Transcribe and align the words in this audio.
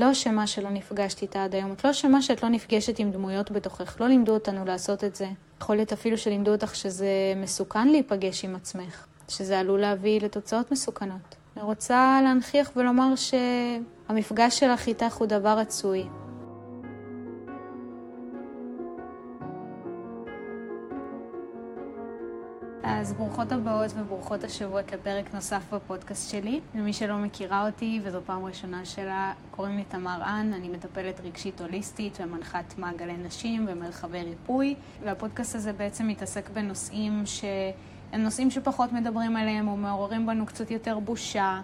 לא 0.00 0.12
אשמה 0.12 0.46
שלא 0.46 0.70
נפגשת 0.70 1.22
איתה 1.22 1.44
עד 1.44 1.54
היום, 1.54 1.72
את 1.72 1.84
לא 1.84 1.90
אשמה 1.90 2.22
שאת 2.22 2.42
לא 2.42 2.48
נפגשת 2.48 2.98
עם 2.98 3.10
דמויות 3.10 3.50
בתוכך, 3.50 4.00
לא 4.00 4.06
לימדו 4.06 4.34
אותנו 4.34 4.64
לעשות 4.64 5.04
את 5.04 5.14
זה. 5.14 5.26
יכול 5.60 5.76
להיות 5.76 5.92
אפילו 5.92 6.18
שלימדו 6.18 6.52
אותך 6.52 6.74
שזה 6.74 7.08
מסוכן 7.36 7.88
להיפגש 7.88 8.44
עם 8.44 8.54
עצמך, 8.54 9.06
שזה 9.28 9.58
עלול 9.58 9.80
להביא 9.80 10.20
לתוצאות 10.20 10.72
מסוכנות. 10.72 11.36
אני 11.56 11.64
רוצה 11.64 12.20
להנכיח 12.24 12.70
ולומר 12.76 13.14
שהמפגש 13.16 14.58
שלך 14.58 14.86
איתך 14.86 15.16
הוא 15.16 15.26
דבר 15.26 15.58
רצוי. 15.58 16.06
אז 23.06 23.12
ברוכות 23.12 23.52
הבאות 23.52 23.90
וברוכות 23.96 24.44
השבועות 24.44 24.92
לפרק 24.92 25.34
נוסף 25.34 25.74
בפודקאסט 25.74 26.30
שלי. 26.30 26.60
למי 26.74 26.92
שלא 26.92 27.16
מכירה 27.18 27.66
אותי 27.66 28.00
וזו 28.04 28.20
פעם 28.26 28.44
ראשונה 28.44 28.84
שלה, 28.84 29.32
קוראים 29.50 29.76
לי 29.76 29.84
תמר 29.84 30.22
אן, 30.22 30.52
אני 30.52 30.68
מטפלת 30.68 31.20
רגשית 31.20 31.60
הוליסטית 31.60 32.18
ומנחת 32.20 32.78
מעגלי 32.78 33.16
נשים 33.16 33.66
ומרחבי 33.68 34.22
ריפוי, 34.22 34.74
והפודקאסט 35.04 35.54
הזה 35.54 35.72
בעצם 35.72 36.08
מתעסק 36.08 36.48
בנושאים 36.50 37.22
שהם 37.26 38.22
נושאים 38.22 38.50
שפחות 38.50 38.92
מדברים 38.92 39.36
עליהם 39.36 39.68
או 39.68 39.76
מעוררים 39.76 40.26
בנו 40.26 40.46
קצת 40.46 40.70
יותר 40.70 40.98
בושה. 40.98 41.60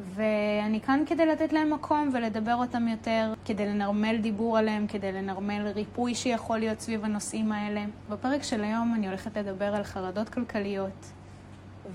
ואני 0.00 0.80
כאן 0.80 1.02
כדי 1.06 1.26
לתת 1.26 1.52
להם 1.52 1.72
מקום 1.72 2.10
ולדבר 2.14 2.54
אותם 2.54 2.88
יותר, 2.88 3.34
כדי 3.44 3.66
לנרמל 3.66 4.16
דיבור 4.16 4.58
עליהם, 4.58 4.86
כדי 4.86 5.12
לנרמל 5.12 5.66
ריפוי 5.74 6.14
שיכול 6.14 6.58
להיות 6.58 6.80
סביב 6.80 7.04
הנושאים 7.04 7.52
האלה. 7.52 7.84
בפרק 8.08 8.42
של 8.42 8.64
היום 8.64 8.94
אני 8.94 9.06
הולכת 9.08 9.36
לדבר 9.36 9.74
על 9.74 9.84
חרדות 9.84 10.28
כלכליות, 10.28 11.12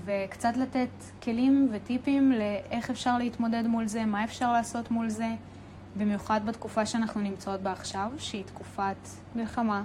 וקצת 0.04 0.56
לתת 0.56 0.88
כלים 1.22 1.68
וטיפים 1.72 2.32
לאיך 2.32 2.90
אפשר 2.90 3.18
להתמודד 3.18 3.66
מול 3.66 3.86
זה, 3.86 4.04
מה 4.04 4.24
אפשר 4.24 4.52
לעשות 4.52 4.90
מול 4.90 5.08
זה, 5.08 5.28
במיוחד 5.96 6.40
בתקופה 6.46 6.86
שאנחנו 6.86 7.20
נמצאות 7.20 7.60
בה 7.60 7.72
עכשיו, 7.72 8.12
שהיא 8.18 8.44
תקופת 8.44 9.08
מלחמה. 9.36 9.84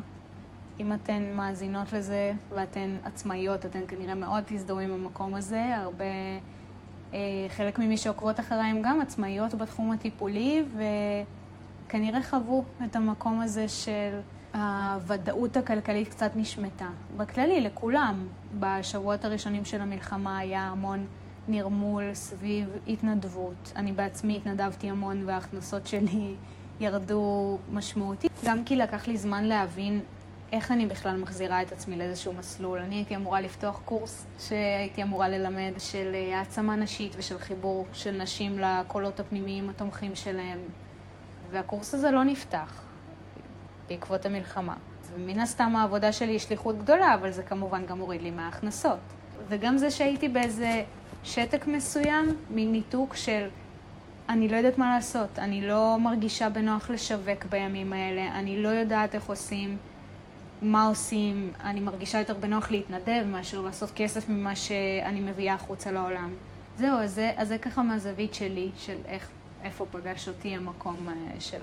אם 0.80 0.94
אתן 0.94 1.24
מאזינות 1.36 1.94
לזה 1.94 2.34
ואתן 2.50 2.96
עצמאיות, 3.04 3.66
אתן 3.66 3.80
כנראה 3.88 4.16
מאוד 4.16 4.44
תזדהו 4.46 4.80
עם 4.80 4.92
המקום 4.92 5.36
הזה, 5.36 5.78
הרבה... 5.78 6.06
אה, 7.14 7.20
חלק 7.50 7.80
ממי 7.80 7.98
שעוקבות 7.98 8.40
אחריי 8.40 8.70
הם 8.70 8.82
גם 8.82 9.02
עצמאיות 9.02 9.56
בתחום 9.56 9.92
הטיפולי, 9.92 10.64
וכנראה 11.88 12.24
חוו 12.24 12.64
את 12.86 12.96
המקום 12.96 13.42
הזה 13.42 13.68
של 13.68 14.20
הוודאות 14.54 15.58
הכלכלית 15.58 16.08
קצת 16.08 16.32
נשמטה. 16.36 16.90
בכללי, 17.18 17.62
לכולם, 17.62 18.28
בשבועות 18.60 19.26
הראשונים 19.26 19.66
של 19.66 19.82
המלחמה 19.82 20.38
היה 20.38 20.62
המון 20.62 21.06
נרמול 21.48 22.14
סביב 22.14 22.70
התנדבות. 22.88 23.72
אני 23.76 23.92
בעצמי 23.92 24.38
התנדבתי 24.38 24.90
המון 24.90 25.24
וההכנסות 25.26 25.88
שלי 25.88 26.36
ירדו 26.80 27.58
משמעותית. 27.72 28.32
גם 28.46 28.64
כי 28.64 28.76
לקח 28.76 29.08
לי 29.08 29.18
זמן 29.18 29.44
להבין 29.44 30.00
איך 30.54 30.72
אני 30.72 30.86
בכלל 30.86 31.18
מחזירה 31.18 31.62
את 31.62 31.72
עצמי 31.72 31.96
לאיזשהו 31.96 32.34
מסלול. 32.34 32.80
אני 32.80 32.96
הייתי 32.96 33.16
אמורה 33.16 33.42
לפתוח 33.42 33.82
קורס 33.86 34.26
שהייתי 34.40 35.04
אמורה 35.04 35.30
ללמד 35.30 35.74
של 35.78 36.12
אה, 36.14 36.38
העצמה 36.38 36.76
נשית 36.76 37.16
ושל 37.18 37.40
חיבור 37.40 37.86
של 37.94 38.12
נשים 38.12 38.60
לקולות 38.60 39.20
הפנימיים 39.20 39.70
התומכים 39.70 40.16
שלהם, 40.16 40.60
והקורס 41.52 41.94
הזה 41.94 42.12
לא 42.12 42.24
נפתח 42.24 42.82
בעקבות 43.90 44.26
המלחמה. 44.26 44.76
ומן 45.14 45.40
הסתם 45.40 45.76
העבודה 45.76 46.12
שלי 46.12 46.32
היא 46.32 46.40
שליחות 46.40 46.78
גדולה, 46.78 47.14
אבל 47.14 47.32
זה 47.32 47.44
כמובן 47.44 47.86
גם 47.86 48.00
הוריד 48.00 48.22
לי 48.22 48.32
מההכנסות. 48.32 49.00
וגם 49.48 49.78
זה 49.78 49.92
שהייתי 49.92 50.30
באיזה 50.30 50.84
שתק 51.24 51.68
מסוים, 51.68 52.38
מין 52.50 52.72
ניתוק 52.72 53.16
של 53.16 53.48
אני 54.30 54.48
לא 54.50 54.58
יודעת 54.58 54.78
מה 54.78 54.96
לעשות, 54.96 55.40
אני 55.40 55.68
לא 55.68 55.98
מרגישה 56.00 56.50
בנוח 56.50 56.90
לשווק 56.90 57.46
בימים 57.50 57.94
האלה, 57.94 58.40
אני 58.40 58.64
לא 58.64 58.70
יודעת 58.70 59.16
איך 59.16 59.26
עושים. 59.26 59.78
מה 60.64 60.88
עושים, 60.88 61.54
אני 61.64 61.80
מרגישה 61.80 62.20
יותר 62.20 62.34
בנוח 62.34 62.72
להתנדב 62.72 63.24
מאשר 63.26 63.62
לעשות 63.62 63.92
כסף 63.96 64.30
ממה 64.30 64.56
שאני 64.56 65.20
מביאה 65.22 65.54
החוצה 65.54 65.92
לעולם. 65.92 66.34
זהו, 66.78 66.98
אז 67.00 67.14
זה, 67.14 67.32
אז 67.38 67.48
זה 67.48 67.58
ככה 67.58 67.84
מהזווית 67.84 68.34
שלי, 68.34 68.72
של 68.78 68.98
איך, 69.06 69.30
איפה 69.64 69.86
פגש 69.92 70.28
אותי 70.28 70.56
המקום 70.56 71.10
אה, 71.10 71.40
של 71.40 71.62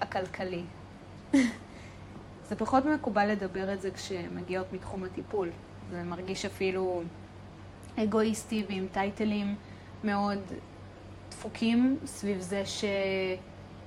הכלכלי. 0.00 0.62
זה 2.48 2.56
פחות 2.58 2.84
מקובל 2.84 3.30
לדבר 3.30 3.72
את 3.72 3.80
זה 3.80 3.90
כשמגיעות 3.90 4.72
מתחום 4.72 5.04
הטיפול. 5.04 5.50
זה 5.90 6.02
מרגיש 6.02 6.44
אפילו 6.44 7.02
אגואיסטי 7.96 8.64
ועם 8.68 8.86
טייטלים 8.92 9.54
מאוד 10.04 10.38
דפוקים 11.30 11.98
סביב 12.06 12.40
זה 12.40 12.66
ש... 12.66 12.84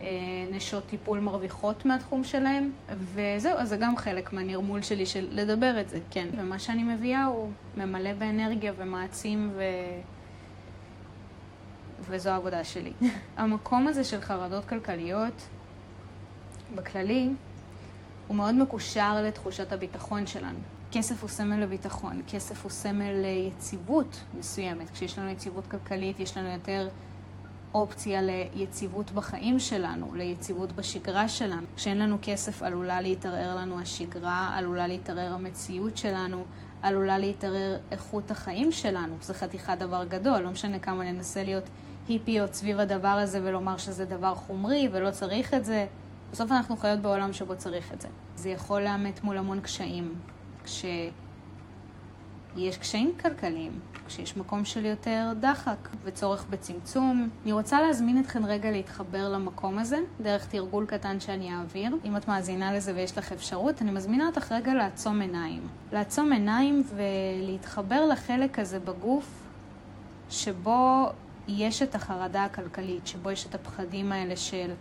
אה, 0.02 0.08
נשות 0.52 0.84
טיפול 0.86 1.20
מרוויחות 1.20 1.86
מהתחום 1.86 2.24
שלהם, 2.24 2.72
וזהו, 3.14 3.58
אז 3.58 3.70
זה 3.70 3.78
גם 3.78 3.98
חלק 3.98 4.34
מהנרמול 4.34 4.82
שלי 4.82 5.06
של 5.06 5.28
לדבר 5.32 5.82
את 5.82 5.90
זה, 5.90 6.00
כן. 6.12 6.28
ומה 6.38 6.60
שאני 6.60 6.84
מביאה 6.84 7.26
הוא 7.26 7.52
ממלא 7.78 8.14
באנרגיה 8.14 8.74
ומעצים 8.78 9.52
ו... 9.56 9.64
וזו 12.10 12.30
העבודה 12.30 12.64
שלי. 12.64 12.94
המקום 13.38 13.88
הזה 13.88 14.04
של 14.04 14.22
חרדות 14.22 14.66
כלכליות, 14.66 15.48
בכללי, 16.76 17.30
הוא 18.28 18.38
מאוד 18.38 18.56
מקושר 18.56 19.22
לתחושת 19.24 19.72
הביטחון 19.72 20.28
שלנו. 20.28 20.60
כסף 20.92 21.22
הוא 21.22 21.30
סמל 21.30 21.64
לביטחון, 21.64 22.22
כסף 22.28 22.64
הוא 22.64 22.72
סמל 22.72 23.12
ליציבות 23.12 24.20
מסוימת. 24.40 24.90
כשיש 24.90 25.20
לנו 25.20 25.30
יציבות 25.30 25.68
כלכלית, 25.68 26.20
יש 26.20 26.38
לנו 26.38 26.50
יותר 26.50 26.90
אופציה 27.74 28.22
ליציבות 28.22 29.12
בחיים 29.12 29.60
שלנו, 29.60 30.16
ליציבות 30.16 30.72
בשגרה 30.72 31.28
שלנו. 31.28 31.68
כשאין 31.76 32.00
לנו 32.00 32.18
כסף 32.22 32.64
עלולה 32.64 33.02
להתערער 33.02 33.56
לנו 33.56 33.80
השגרה, 33.80 34.52
עלולה 34.56 34.88
להתערער 34.88 35.34
המציאות 35.34 35.98
שלנו, 35.98 36.44
עלולה 36.82 37.18
להתערער 37.18 37.78
איכות 37.92 38.32
החיים 38.32 38.72
שלנו. 38.72 39.16
זה 39.22 39.34
חתיכת 39.34 39.78
דבר 39.80 40.04
גדול, 40.06 40.40
לא 40.40 40.50
משנה 40.50 40.80
כמה 40.80 41.12
ננסה 41.12 41.44
להיות 41.44 41.64
היפיות 42.08 42.54
סביב 42.54 42.80
הדבר 42.80 43.08
הזה 43.08 43.40
ולומר 43.44 43.78
שזה 43.78 44.06
דבר 44.06 44.36
חומרי 44.36 44.90
ולא 44.92 45.12
צריך 45.12 45.54
את 45.54 45.66
זה. 45.66 45.86
בסוף 46.32 46.52
אנחנו 46.52 46.78
חיות 46.78 47.00
בעולם 47.00 47.34
שבו 47.34 47.58
צריך 47.58 47.94
את 47.94 48.02
זה. 48.02 48.08
זה 48.36 48.50
יכול 48.50 48.82
לאמת 48.82 49.24
מול 49.24 49.38
המון 49.38 49.60
קשיים. 49.62 50.16
כש... 50.64 50.86
יש 52.56 52.78
קשיים 52.78 53.14
כלכליים, 53.22 53.80
כשיש 54.12 54.38
מקום 54.38 54.66
של 54.66 54.86
יותר 54.86 55.32
דחק 55.40 55.90
וצורך 56.04 56.46
בצמצום. 56.50 57.30
אני 57.44 57.52
רוצה 57.52 57.82
להזמין 57.82 58.20
אתכם 58.20 58.46
רגע 58.46 58.72
להתחבר 58.72 59.30
למקום 59.30 59.80
הזה, 59.80 60.00
דרך 60.22 60.48
תרגול 60.48 60.86
קטן 60.86 61.20
שאני 61.20 61.54
אעביר. 61.56 61.96
אם 62.06 62.18
את 62.18 62.28
מאזינה 62.28 62.74
לזה 62.74 62.94
ויש 62.96 63.18
לך 63.18 63.32
אפשרות, 63.32 63.82
אני 63.82 63.92
מזמינה 63.92 64.28
אותך 64.28 64.52
רגע 64.52 64.74
לעצום 64.74 65.22
עיניים. 65.22 65.68
לעצום 65.92 66.32
עיניים 66.32 66.84
ולהתחבר 66.96 68.06
לחלק 68.06 68.60
הזה 68.60 68.80
בגוף 68.80 69.48
שבו 70.30 71.10
יש 71.48 71.82
את 71.82 71.96
החרדה 71.96 72.46
הכלכלית, 72.46 73.08
שבו 73.08 73.32
יש 73.32 73.46
את 73.46 73.56
הפחדים 73.56 74.12
האלה 74.12 74.36
של 74.36 74.72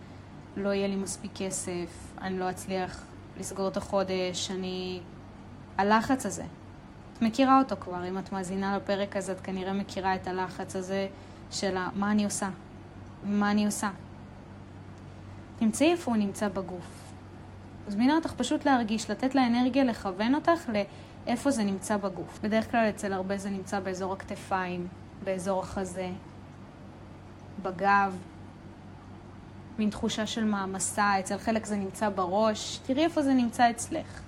לא 0.57 0.69
יהיה 0.69 0.87
לי 0.87 0.95
מספיק 0.95 1.31
כסף, 1.35 2.13
אני 2.21 2.39
לא 2.39 2.49
אצליח 2.49 3.03
לסגור 3.39 3.67
את 3.67 3.77
החודש, 3.77 4.51
אני... 4.51 4.99
הלחץ 5.77 6.25
הזה, 6.25 6.43
מכירה 7.21 7.59
אותו 7.59 7.75
כבר, 7.79 8.07
אם 8.07 8.17
את 8.17 8.31
מאזינה 8.31 8.77
לפרק 8.77 9.15
הזה, 9.15 9.31
את 9.31 9.41
כנראה 9.41 9.73
מכירה 9.73 10.15
את 10.15 10.27
הלחץ 10.27 10.75
הזה 10.75 11.07
של 11.51 11.77
מה 11.95 12.11
אני 12.11 12.25
עושה, 12.25 12.49
מה 13.23 13.51
אני 13.51 13.65
עושה. 13.65 13.89
תמצאי 15.59 15.91
איפה 15.91 16.11
הוא 16.11 16.17
נמצא 16.17 16.47
בגוף. 16.47 17.13
מזמינה 17.87 18.15
אותך 18.15 18.33
פשוט 18.33 18.65
להרגיש, 18.65 19.09
לתת 19.09 19.35
לאנרגיה 19.35 19.83
לכוון 19.83 20.35
אותך 20.35 20.69
לאיפה 21.27 21.51
זה 21.51 21.63
נמצא 21.63 21.97
בגוף. 21.97 22.39
בדרך 22.43 22.71
כלל 22.71 22.89
אצל 22.89 23.13
הרבה 23.13 23.37
זה 23.37 23.49
נמצא 23.49 23.79
באזור 23.79 24.13
הכתפיים, 24.13 24.87
באזור 25.23 25.59
החזה, 25.59 26.09
בגב, 27.61 28.17
מין 29.77 29.89
תחושה 29.89 30.27
של 30.27 30.43
מעמסה, 30.43 31.19
אצל 31.19 31.37
חלק 31.37 31.65
זה 31.65 31.75
נמצא 31.75 32.09
בראש, 32.09 32.79
תראי 32.85 33.03
איפה 33.03 33.21
זה 33.21 33.33
נמצא 33.33 33.69
אצלך. 33.69 34.21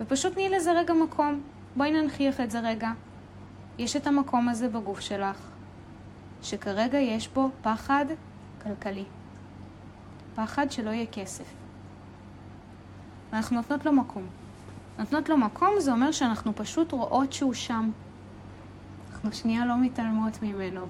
ופשוט 0.00 0.32
תני 0.32 0.48
לזה 0.48 0.72
רגע 0.72 0.94
מקום. 0.94 1.42
בואי 1.76 1.92
ננכיח 1.92 2.40
את 2.40 2.50
זה 2.50 2.60
רגע. 2.60 2.90
יש 3.78 3.96
את 3.96 4.06
המקום 4.06 4.48
הזה 4.48 4.68
בגוף 4.68 5.00
שלך, 5.00 5.38
שכרגע 6.42 6.98
יש 6.98 7.28
בו 7.28 7.50
פחד 7.62 8.04
כלכלי. 8.62 9.04
פחד 10.34 10.70
שלא 10.70 10.90
יהיה 10.90 11.06
כסף. 11.06 11.44
ואנחנו 13.32 13.56
נותנות 13.56 13.86
לו 13.86 13.92
מקום. 13.92 14.26
נותנות 14.98 15.28
לו 15.28 15.36
מקום 15.36 15.70
זה 15.78 15.92
אומר 15.92 16.12
שאנחנו 16.12 16.52
פשוט 16.56 16.92
רואות 16.92 17.32
שהוא 17.32 17.54
שם. 17.54 17.90
אנחנו 19.12 19.32
שנייה 19.32 19.66
לא 19.66 19.80
מתעלמות 19.80 20.42
ממנו. 20.42 20.86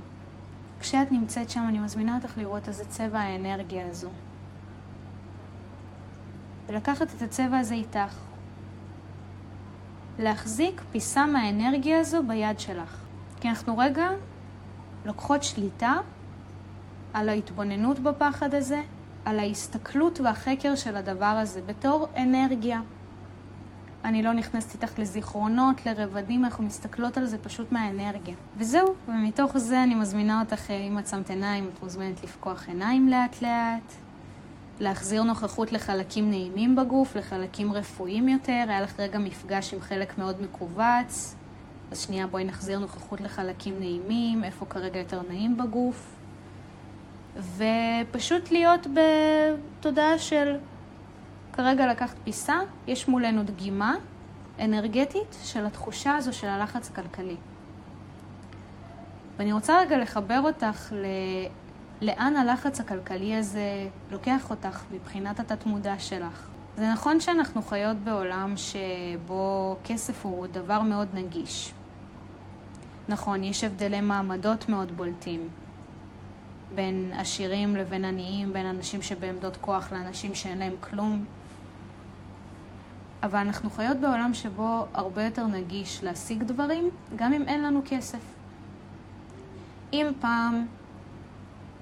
כשאת 0.81 1.13
נמצאת 1.13 1.51
שם, 1.51 1.65
אני 1.69 1.79
מזמינה 1.79 2.17
אותך 2.17 2.39
לראות 2.39 2.69
איזה 2.69 2.85
צבע 2.85 3.21
האנרגיה 3.21 3.89
הזו. 3.89 4.11
ולקחת 6.67 7.15
את 7.17 7.23
הצבע 7.23 7.59
הזה 7.59 7.75
איתך, 7.75 8.15
להחזיק 10.19 10.83
פיסה 10.93 11.27
מהאנרגיה 11.27 12.01
הזו 12.01 12.23
ביד 12.23 12.61
שלך. 12.61 13.05
כי 13.41 13.49
אנחנו 13.49 13.79
רגע 13.79 14.09
לוקחות 15.05 15.43
שליטה 15.43 15.95
על 17.13 17.29
ההתבוננות 17.29 17.99
בפחד 17.99 18.55
הזה, 18.55 18.83
על 19.25 19.39
ההסתכלות 19.39 20.21
והחקר 20.21 20.75
של 20.75 20.97
הדבר 20.97 21.25
הזה 21.25 21.61
בתור 21.67 22.09
אנרגיה. 22.17 22.81
אני 24.05 24.23
לא 24.23 24.33
נכנסת 24.33 24.75
איתך 24.83 24.99
לזיכרונות, 24.99 25.87
לרבדים, 25.87 26.45
אנחנו 26.45 26.65
מסתכלות 26.65 27.17
על 27.17 27.27
זה 27.27 27.39
פשוט 27.39 27.73
מהאנרגיה. 27.73 28.35
וזהו, 28.57 28.95
ומתוך 29.09 29.59
זה 29.59 29.83
אני 29.83 29.95
מזמינה 29.95 30.41
אותך, 30.41 30.71
אה, 30.71 30.77
אם 30.77 30.99
את 30.99 31.07
שמת 31.07 31.31
עיניים, 31.31 31.71
את 31.75 31.83
מוזמנת 31.83 32.25
לפקוח 32.25 32.69
עיניים 32.69 33.09
לאט 33.09 33.43
לאט, 33.43 33.93
להחזיר 34.81 35.23
נוכחות 35.23 35.73
לחלקים 35.73 36.31
נעימים 36.31 36.77
בגוף, 36.77 37.17
לחלקים 37.17 37.73
רפואיים 37.73 38.29
יותר, 38.29 38.65
היה 38.69 38.81
לך 38.81 39.01
רגע 39.01 39.19
מפגש 39.19 39.75
עם 39.75 39.81
חלק 39.81 40.19
מאוד 40.19 40.43
מכווץ, 40.43 41.37
אז 41.91 42.01
שנייה 42.01 42.27
בואי 42.27 42.45
נחזיר 42.45 42.79
נוכחות 42.79 43.21
לחלקים 43.21 43.75
נעימים, 43.79 44.45
איפה 44.45 44.67
כרגע 44.67 44.99
יותר 44.99 45.23
נעים 45.29 45.57
בגוף. 45.57 46.17
ופשוט 47.37 48.51
להיות 48.51 48.87
בתודעה 48.95 50.19
של 50.19 50.57
כרגע 51.53 51.87
לקחת 51.87 52.17
פיסה, 52.25 52.59
יש 52.87 53.09
מולנו 53.09 53.43
דגימה 53.43 53.95
אנרגטית 54.61 55.37
של 55.43 55.67
התחושה 55.67 56.17
הזו 56.17 56.33
של 56.33 56.47
הלחץ 56.47 56.91
הכלכלי. 56.91 57.37
ואני 59.37 59.53
רוצה 59.53 59.81
רגע 59.81 59.99
לחבר 59.99 60.41
אותך 60.45 60.93
ל... 60.93 61.07
לאן 62.01 62.37
הלחץ 62.37 62.81
הכלכלי 62.81 63.37
הזה 63.37 63.89
לוקח 64.11 64.51
אותך 64.51 64.83
מבחינת 64.93 65.41
התת-מודע 65.41 65.99
שלך. 65.99 66.49
זה 66.77 66.93
נכון 66.93 67.21
שאנחנו 67.21 67.63
חיות 67.63 67.97
בעולם 67.97 68.55
שבו 68.57 69.77
כסף 69.85 70.27
הוא 70.27 70.47
דבר 70.47 70.83
מאוד 70.83 71.09
נגיש. 71.15 71.73
נכון, 73.09 73.45
יש 73.45 73.65
הבדלי 73.65 74.01
מעמדות 74.01 74.69
מאוד 74.69 74.97
בולטים. 74.97 75.49
בין 76.75 77.13
עשירים 77.15 77.77
לבין 77.77 78.05
עניים, 78.05 78.53
בין 78.53 78.67
אנשים 78.67 79.03
שבעמדות 79.03 79.57
כוח 79.61 79.93
לאנשים 79.93 80.35
שאין 80.35 80.59
להם 80.59 80.75
כלום. 80.81 81.25
אבל 83.23 83.39
אנחנו 83.39 83.71
חיות 83.71 83.97
בעולם 83.97 84.35
שבו 84.35 84.87
הרבה 84.95 85.25
יותר 85.25 85.47
נגיש 85.47 86.05
להשיג 86.05 86.43
דברים, 86.43 86.91
גם 87.17 87.33
אם 87.33 87.43
אין 87.43 87.63
לנו 87.63 87.83
כסף. 87.87 88.19
אם 89.93 90.07
פעם 90.21 90.67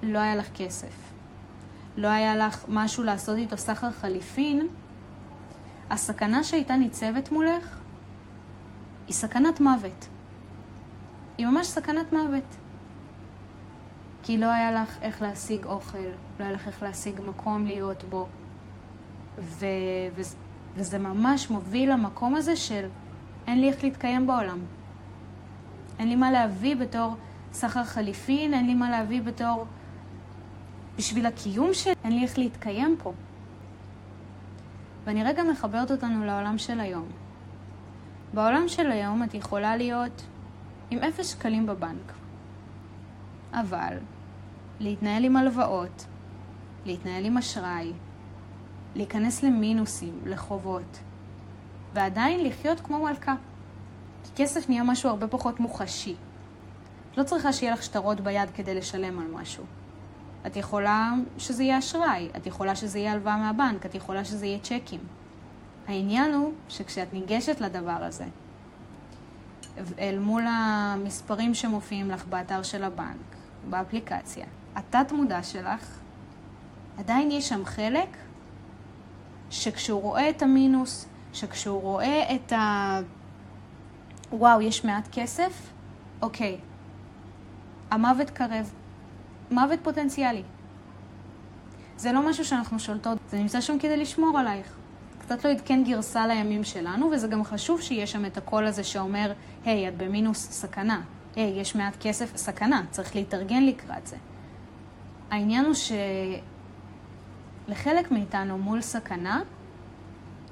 לא 0.03 0.19
היה 0.19 0.35
לך 0.35 0.47
כסף, 0.55 1.11
לא 1.97 2.07
היה 2.07 2.35
לך 2.35 2.65
משהו 2.67 3.03
לעשות 3.03 3.37
איתו 3.37 3.57
סחר 3.57 3.91
חליפין, 3.91 4.67
הסכנה 5.89 6.43
שהייתה 6.43 6.75
ניצבת 6.75 7.31
מולך 7.31 7.79
היא 9.07 9.13
סכנת 9.13 9.59
מוות. 9.59 10.07
היא 11.37 11.47
ממש 11.47 11.67
סכנת 11.67 12.13
מוות. 12.13 12.55
כי 14.23 14.37
לא 14.37 14.45
היה 14.45 14.71
לך 14.71 14.97
איך 15.01 15.21
להשיג 15.21 15.65
אוכל, 15.65 15.97
לא 16.39 16.43
היה 16.43 16.51
לך 16.51 16.67
איך 16.67 16.83
להשיג 16.83 17.21
מקום 17.27 17.65
להיות 17.65 18.03
בו. 18.03 18.27
ו... 19.39 19.65
ו... 20.15 20.21
וזה 20.75 20.99
ממש 20.99 21.49
מוביל 21.49 21.91
למקום 21.91 22.35
הזה 22.35 22.55
של 22.55 22.87
אין 23.47 23.61
לי 23.61 23.69
איך 23.69 23.83
להתקיים 23.83 24.27
בעולם. 24.27 24.59
אין 25.99 26.09
לי 26.09 26.15
מה 26.15 26.31
להביא 26.31 26.75
בתור 26.75 27.15
סחר 27.53 27.83
חליפין, 27.83 28.53
אין 28.53 28.65
לי 28.65 28.73
מה 28.73 28.89
להביא 28.89 29.21
בתור... 29.21 29.65
בשביל 30.97 31.25
הקיום 31.25 31.73
שלי, 31.73 31.93
אין 32.03 32.15
לי 32.15 32.23
איך 32.23 32.37
להתקיים 32.37 32.95
פה. 33.03 33.13
ואני 35.03 35.23
רגע 35.23 35.43
מחברת 35.43 35.91
אותנו 35.91 36.25
לעולם 36.25 36.57
של 36.57 36.79
היום. 36.79 37.07
בעולם 38.33 38.67
של 38.67 38.91
היום 38.91 39.23
את 39.23 39.33
יכולה 39.33 39.77
להיות 39.77 40.25
עם 40.91 40.99
אפס 40.99 41.27
שקלים 41.27 41.65
בבנק. 41.65 42.13
אבל 43.53 43.97
להתנהל 44.79 45.23
עם 45.23 45.35
הלוואות, 45.35 46.05
להתנהל 46.85 47.25
עם 47.25 47.37
אשראי, 47.37 47.93
להיכנס 48.95 49.43
למינוסים, 49.43 50.19
לחובות, 50.25 50.99
ועדיין 51.93 52.43
לחיות 52.43 52.79
כמו 52.79 53.03
מלכה. 53.03 53.35
כי 54.23 54.43
כסף 54.43 54.69
נהיה 54.69 54.83
משהו 54.83 55.09
הרבה 55.09 55.27
פחות 55.27 55.59
מוחשי. 55.59 56.15
לא 57.17 57.23
צריכה 57.23 57.53
שיהיה 57.53 57.73
לך 57.73 57.83
שטרות 57.83 58.19
ביד 58.19 58.49
כדי 58.53 58.75
לשלם 58.75 59.19
על 59.19 59.27
משהו. 59.33 59.63
את 60.47 60.55
יכולה 60.55 61.13
שזה 61.37 61.63
יהיה 61.63 61.79
אשראי, 61.79 62.29
את 62.37 62.47
יכולה 62.47 62.75
שזה 62.75 62.99
יהיה 62.99 63.11
הלוואה 63.11 63.37
מהבנק, 63.37 63.85
את 63.85 63.95
יכולה 63.95 64.25
שזה 64.25 64.45
יהיה 64.45 64.59
צ'קים. 64.59 64.99
העניין 65.87 66.33
הוא 66.33 66.51
שכשאת 66.69 67.13
ניגשת 67.13 67.61
לדבר 67.61 68.03
הזה, 68.03 68.25
אל 69.99 70.19
מול 70.19 70.43
המספרים 70.47 71.53
שמופיעים 71.53 72.11
לך 72.11 72.25
באתר 72.25 72.63
של 72.63 72.83
הבנק, 72.83 73.35
באפליקציה, 73.69 74.45
התת 74.75 75.11
מודע 75.11 75.43
שלך, 75.43 75.99
עדיין 76.97 77.31
יש 77.31 77.49
שם 77.49 77.65
חלק 77.65 78.17
שכשהוא 79.49 80.01
רואה 80.01 80.29
את 80.29 80.41
המינוס, 80.41 81.07
שכשהוא 81.33 81.81
רואה 81.81 82.35
את 82.35 82.51
ה... 82.51 82.99
וואו, 84.31 84.61
יש 84.61 84.85
מעט 84.85 85.07
כסף, 85.11 85.69
אוקיי, 86.21 86.57
המוות 87.91 88.29
קרב, 88.29 88.73
מוות 89.51 89.79
פוטנציאלי. 89.83 90.43
זה 91.97 92.11
לא 92.11 92.29
משהו 92.29 92.45
שאנחנו 92.45 92.79
שולטות, 92.79 93.17
זה 93.29 93.37
נמצא 93.37 93.61
שם 93.61 93.79
כדי 93.79 93.97
לשמור 93.97 94.39
עלייך. 94.39 94.75
קצת 95.19 95.45
לא 95.45 95.49
עדכן 95.49 95.83
גרסה 95.83 96.27
לימים 96.27 96.63
שלנו, 96.63 97.09
וזה 97.11 97.27
גם 97.27 97.43
חשוב 97.43 97.81
שיהיה 97.81 98.07
שם 98.07 98.25
את 98.25 98.37
הקול 98.37 98.65
הזה 98.65 98.83
שאומר, 98.83 99.33
היי, 99.65 99.87
את 99.87 99.97
במינוס 99.97 100.51
סכנה. 100.51 101.01
היי, 101.35 101.59
יש 101.59 101.75
מעט 101.75 101.93
כסף, 101.99 102.35
סכנה, 102.35 102.81
צריך 102.91 103.15
להתארגן 103.15 103.63
לקראת 103.63 104.07
זה. 104.07 104.15
העניין 105.31 105.65
הוא 105.65 105.73
שלחלק 107.67 108.11
מאיתנו 108.11 108.57
מול 108.57 108.81
סכנה, 108.81 109.41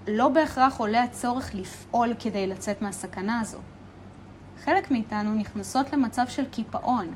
לא 0.08 0.30
בהכרח 0.30 0.80
עולה 0.80 1.04
הצורך 1.04 1.56
לפעול 1.56 2.14
כדי 2.20 2.48
לצאת 2.48 2.82
מהסכנה 2.82 3.40
הזו. 3.40 3.60
חלק 4.64 4.92
מאיתנו 4.92 5.34
נכנסות 5.34 5.94
למצב 5.94 6.28
של 6.28 6.46
קיפאון. 6.46 7.08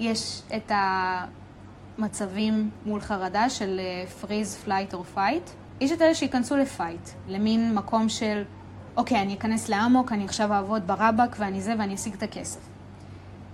יש 0.00 0.42
את 0.56 0.72
המצבים 1.98 2.70
מול 2.86 3.00
חרדה 3.00 3.50
של 3.50 3.80
freeze, 4.20 4.56
flight 4.56 4.94
או 4.94 5.04
fight. 5.04 5.50
יש 5.80 5.92
את 5.92 6.02
אלה 6.02 6.14
שייכנסו 6.14 6.56
ל 6.56 6.63
fight, 6.63 7.08
למין 7.28 7.74
מקום 7.74 8.08
של, 8.08 8.42
אוקיי, 8.96 9.22
אני 9.22 9.34
אכנס 9.34 9.68
לאמוק, 9.68 10.12
אני 10.12 10.24
עכשיו 10.24 10.52
אעבוד 10.52 10.86
ברבק 10.86 11.36
ואני 11.38 11.60
זה 11.60 11.74
ואני 11.78 11.94
אשיג 11.94 12.14
את 12.14 12.22
הכסף. 12.22 12.60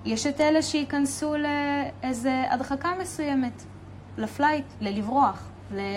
יש 0.04 0.26
את 0.26 0.40
אלה 0.40 0.62
שייכנסו 0.62 1.34
לאיזה 1.36 2.44
הדחקה 2.50 2.90
מסוימת, 3.00 3.62
ל 4.18 4.24
flight, 4.24 4.64
ללברוח. 4.80 5.48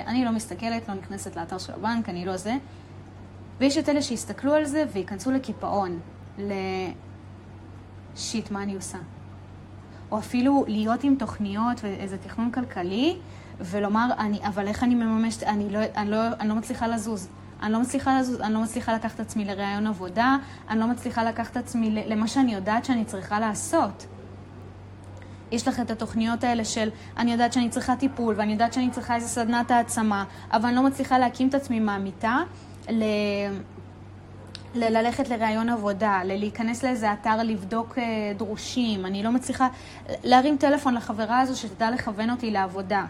אני 0.07 0.25
לא 0.25 0.31
מסתכלת, 0.31 0.89
לא 0.89 0.95
נכנסת 0.95 1.35
לאתר 1.35 1.57
של 1.57 1.73
הבנק, 1.73 2.09
אני 2.09 2.25
לא 2.25 2.38
זה. 2.38 2.55
ויש 3.59 3.77
את 3.77 3.89
אלה 3.89 4.01
שיסתכלו 4.01 4.53
על 4.53 4.65
זה 4.65 4.85
וייכנסו 4.93 5.31
לקיפאון, 5.31 6.00
לשיט, 8.15 8.51
מה 8.51 8.63
אני 8.63 8.75
עושה? 8.75 8.97
או 10.13 10.20
אפילו 10.20 10.65
להיות 10.67 11.03
עם 11.03 11.15
תוכניות 11.15 11.84
ואיזה 11.84 12.17
תכנון 12.17 12.51
כלכלי, 12.51 13.17
ולומר, 13.60 14.10
אני, 14.20 14.39
אבל 14.48 14.67
איך 14.67 14.84
אני 14.84 14.96
מממשת, 14.96 15.43
אני 15.43 15.70
לא, 15.70 15.79
אני, 15.96 16.12
לא, 16.12 16.17
אני 16.39 16.50
לא 16.50 16.55
מצליחה 16.55 16.88
לזוז. 16.88 17.29
אני 17.62 17.74
לא 17.74 17.79
מצליחה 17.79 18.20
לזוז, 18.20 18.41
אני 18.41 18.53
לא 18.53 18.60
מצליחה 18.60 18.93
לקחת 18.93 19.15
את 19.15 19.20
עצמי 19.20 19.46
לראיון 19.46 19.88
עבודה, 19.88 20.38
אני 20.70 20.79
לא 20.79 20.88
מצליחה 20.88 21.24
לקחת 21.24 21.51
את 21.51 21.58
עצמי 21.58 21.89
למה 21.91 22.27
שאני 22.27 22.53
יודעת 22.53 22.86
שאני 22.86 23.05
צריכה 23.05 23.39
לעשות. 23.39 24.05
יש 25.51 25.67
לך 25.67 25.79
את 25.79 25.91
התוכניות 25.91 26.43
האלה 26.43 26.65
של 26.65 26.89
אני 27.17 27.32
יודעת 27.32 27.53
שאני 27.53 27.70
צריכה 27.70 27.96
טיפול 27.96 28.36
ואני 28.38 28.51
יודעת 28.51 28.74
שאני 28.74 28.91
צריכה 28.91 29.15
איזה 29.15 29.27
סדנת 29.27 29.72
העצמה, 29.72 30.25
אבל 30.51 30.65
אני 30.65 30.75
לא 30.75 30.84
מצליחה 30.84 31.17
להקים 31.17 31.48
את 31.48 31.53
עצמי 31.53 31.79
מהמיטה. 31.79 32.38
ללכת 34.75 35.30
לראיון 35.30 35.70
עבודה, 35.70 36.22
ללהיכנס 36.24 36.84
לאיזה 36.84 37.13
אתר 37.13 37.44
לבדוק 37.44 37.98
אה, 37.98 38.03
דרושים, 38.38 39.06
אני 39.06 39.24
לא 39.24 39.32
מצליחה 39.32 39.68
להרים 40.24 40.58
טלפון 40.58 40.94
לחברה 40.94 41.39
הזו 41.39 41.60
שתדע 41.60 41.92
לכוון 41.92 42.30
אותי 42.30 42.51
לעבודה. 42.51 43.06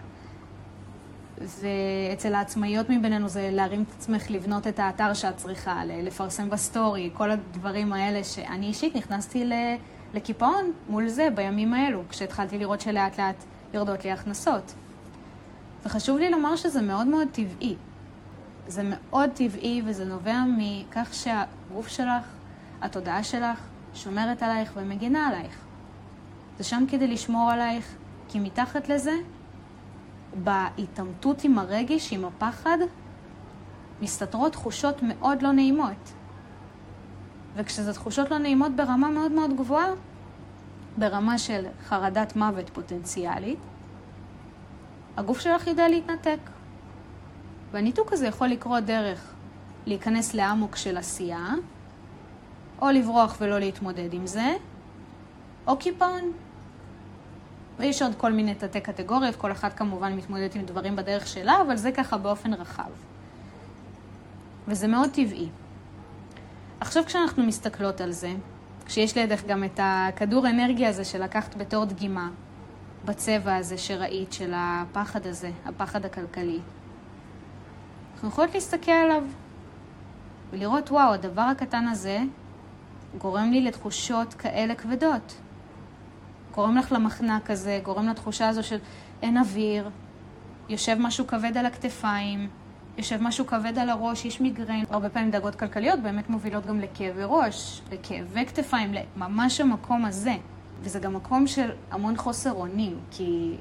ואצל 1.38 2.34
העצמאיות 2.34 2.90
מבינינו 2.90 3.28
זה 3.28 3.48
להרים 3.52 3.82
את 3.82 3.94
עצמך, 3.98 4.30
לבנות 4.30 4.66
את 4.66 4.78
האתר 4.78 5.14
שאת 5.14 5.36
צריכה, 5.36 5.82
לפרסם 5.84 6.50
ב 6.50 6.59
story, 6.59 7.10
כל 7.12 7.30
הדברים 7.30 7.92
האלה 7.92 8.24
שאני 8.24 8.66
אישית 8.66 8.96
נכנסתי 8.96 9.50
לקיפאון 10.14 10.72
מול 10.88 11.08
זה 11.08 11.28
בימים 11.34 11.74
האלו, 11.74 12.02
כשהתחלתי 12.08 12.58
לראות 12.58 12.80
שלאט 12.80 13.18
לאט 13.18 13.44
יורדות 13.74 14.04
לי 14.04 14.10
הכנסות. 14.10 14.74
וחשוב 15.86 16.18
לי 16.18 16.30
לומר 16.30 16.56
שזה 16.56 16.82
מאוד 16.82 17.06
מאוד 17.06 17.28
טבעי. 17.32 17.76
זה 18.66 18.82
מאוד 18.84 19.30
טבעי 19.34 19.82
וזה 19.84 20.04
נובע 20.04 20.42
מכך 20.56 21.14
שהגוף 21.14 21.88
שלך, 21.88 22.24
התודעה 22.80 23.24
שלך, 23.24 23.60
שומרת 23.94 24.42
עלייך 24.42 24.72
ומגינה 24.76 25.28
עלייך. 25.28 25.64
זה 26.58 26.64
שם 26.64 26.84
כדי 26.88 27.06
לשמור 27.06 27.50
עלייך, 27.50 27.94
כי 28.28 28.40
מתחת 28.40 28.88
לזה 28.88 29.12
בהתעמתות 30.44 31.44
עם 31.44 31.58
הרגש, 31.58 32.12
עם 32.12 32.24
הפחד, 32.24 32.78
מסתתרות 34.02 34.52
תחושות 34.52 35.02
מאוד 35.02 35.42
לא 35.42 35.52
נעימות. 35.52 36.12
וכשזה 37.56 37.94
תחושות 37.94 38.30
לא 38.30 38.38
נעימות 38.38 38.76
ברמה 38.76 39.10
מאוד 39.10 39.32
מאוד 39.32 39.56
גבוהה, 39.56 39.90
ברמה 40.98 41.38
של 41.38 41.66
חרדת 41.84 42.36
מוות 42.36 42.70
פוטנציאלית, 42.70 43.58
הגוף 45.16 45.40
שלך 45.40 45.66
יודע 45.66 45.88
להתנתק. 45.88 46.38
והניתוק 47.74 48.12
הזה 48.12 48.26
יכול 48.26 48.48
לקרות 48.48 48.84
דרך 48.84 49.32
להיכנס 49.86 50.34
לאמוק 50.34 50.76
של 50.76 50.96
עשייה, 50.96 51.54
או 52.82 52.90
לברוח 52.90 53.36
ולא 53.40 53.58
להתמודד 53.58 54.14
עם 54.14 54.26
זה, 54.26 54.56
או 55.66 55.76
קיפאון. 55.76 56.32
ויש 57.78 58.02
עוד 58.02 58.14
כל 58.14 58.32
מיני 58.32 58.54
תתי 58.54 58.80
קטגוריות, 58.80 59.36
כל 59.36 59.52
אחת 59.52 59.74
כמובן 59.76 60.12
מתמודדת 60.16 60.54
עם 60.54 60.62
דברים 60.62 60.96
בדרך 60.96 61.26
שלה, 61.26 61.62
אבל 61.66 61.76
זה 61.76 61.92
ככה 61.92 62.18
באופן 62.18 62.54
רחב. 62.54 62.90
וזה 64.68 64.88
מאוד 64.88 65.10
טבעי. 65.10 65.48
עכשיו 66.80 67.04
כשאנחנו 67.04 67.42
מסתכלות 67.42 68.00
על 68.00 68.12
זה, 68.12 68.32
כשיש 68.86 69.18
לידך 69.18 69.44
גם 69.46 69.64
את 69.64 69.80
הכדור 69.82 70.48
אנרגיה 70.48 70.88
הזה 70.88 71.04
שלקחת 71.04 71.54
בתור 71.54 71.84
דגימה, 71.84 72.30
בצבע 73.04 73.56
הזה 73.56 73.78
שראית, 73.78 74.32
של 74.32 74.52
הפחד 74.56 75.26
הזה, 75.26 75.50
הפחד 75.66 76.04
הכלכלי, 76.04 76.60
אנחנו 78.14 78.28
יכולות 78.28 78.54
להסתכל 78.54 78.92
עליו 78.92 79.22
ולראות, 80.50 80.90
וואו, 80.90 81.12
הדבר 81.12 81.42
הקטן 81.42 81.88
הזה 81.88 82.18
גורם 83.18 83.50
לי 83.50 83.60
לתחושות 83.60 84.34
כאלה 84.34 84.74
כבדות. 84.74 85.34
גורם 86.54 86.76
לך 86.76 86.92
למחנק 86.92 87.50
הזה, 87.50 87.80
גורם 87.82 88.08
לתחושה 88.08 88.48
הזו 88.48 88.62
של 88.62 88.78
אין 89.22 89.38
אוויר, 89.38 89.90
יושב 90.68 90.96
משהו 91.00 91.26
כבד 91.26 91.56
על 91.56 91.66
הכתפיים, 91.66 92.48
יושב 92.98 93.18
משהו 93.22 93.46
כבד 93.46 93.78
על 93.78 93.90
הראש, 93.90 94.24
יש 94.24 94.40
מיגרן. 94.40 94.82
הרבה 94.90 95.08
פעמים 95.08 95.30
דאגות 95.30 95.54
כלכליות 95.54 96.00
באמת 96.00 96.30
מובילות 96.30 96.66
גם 96.66 96.80
לכאבי 96.80 97.22
ראש, 97.24 97.82
לכאבי 97.92 98.46
כתפיים, 98.46 98.94
ממש 99.16 99.60
המקום 99.60 100.04
הזה. 100.04 100.34
וזה 100.80 100.98
גם 100.98 101.14
מקום 101.14 101.46
של 101.46 101.70
המון 101.90 102.16
חוסר 102.16 102.52
אונים, 102.52 102.98
כי 103.10 103.56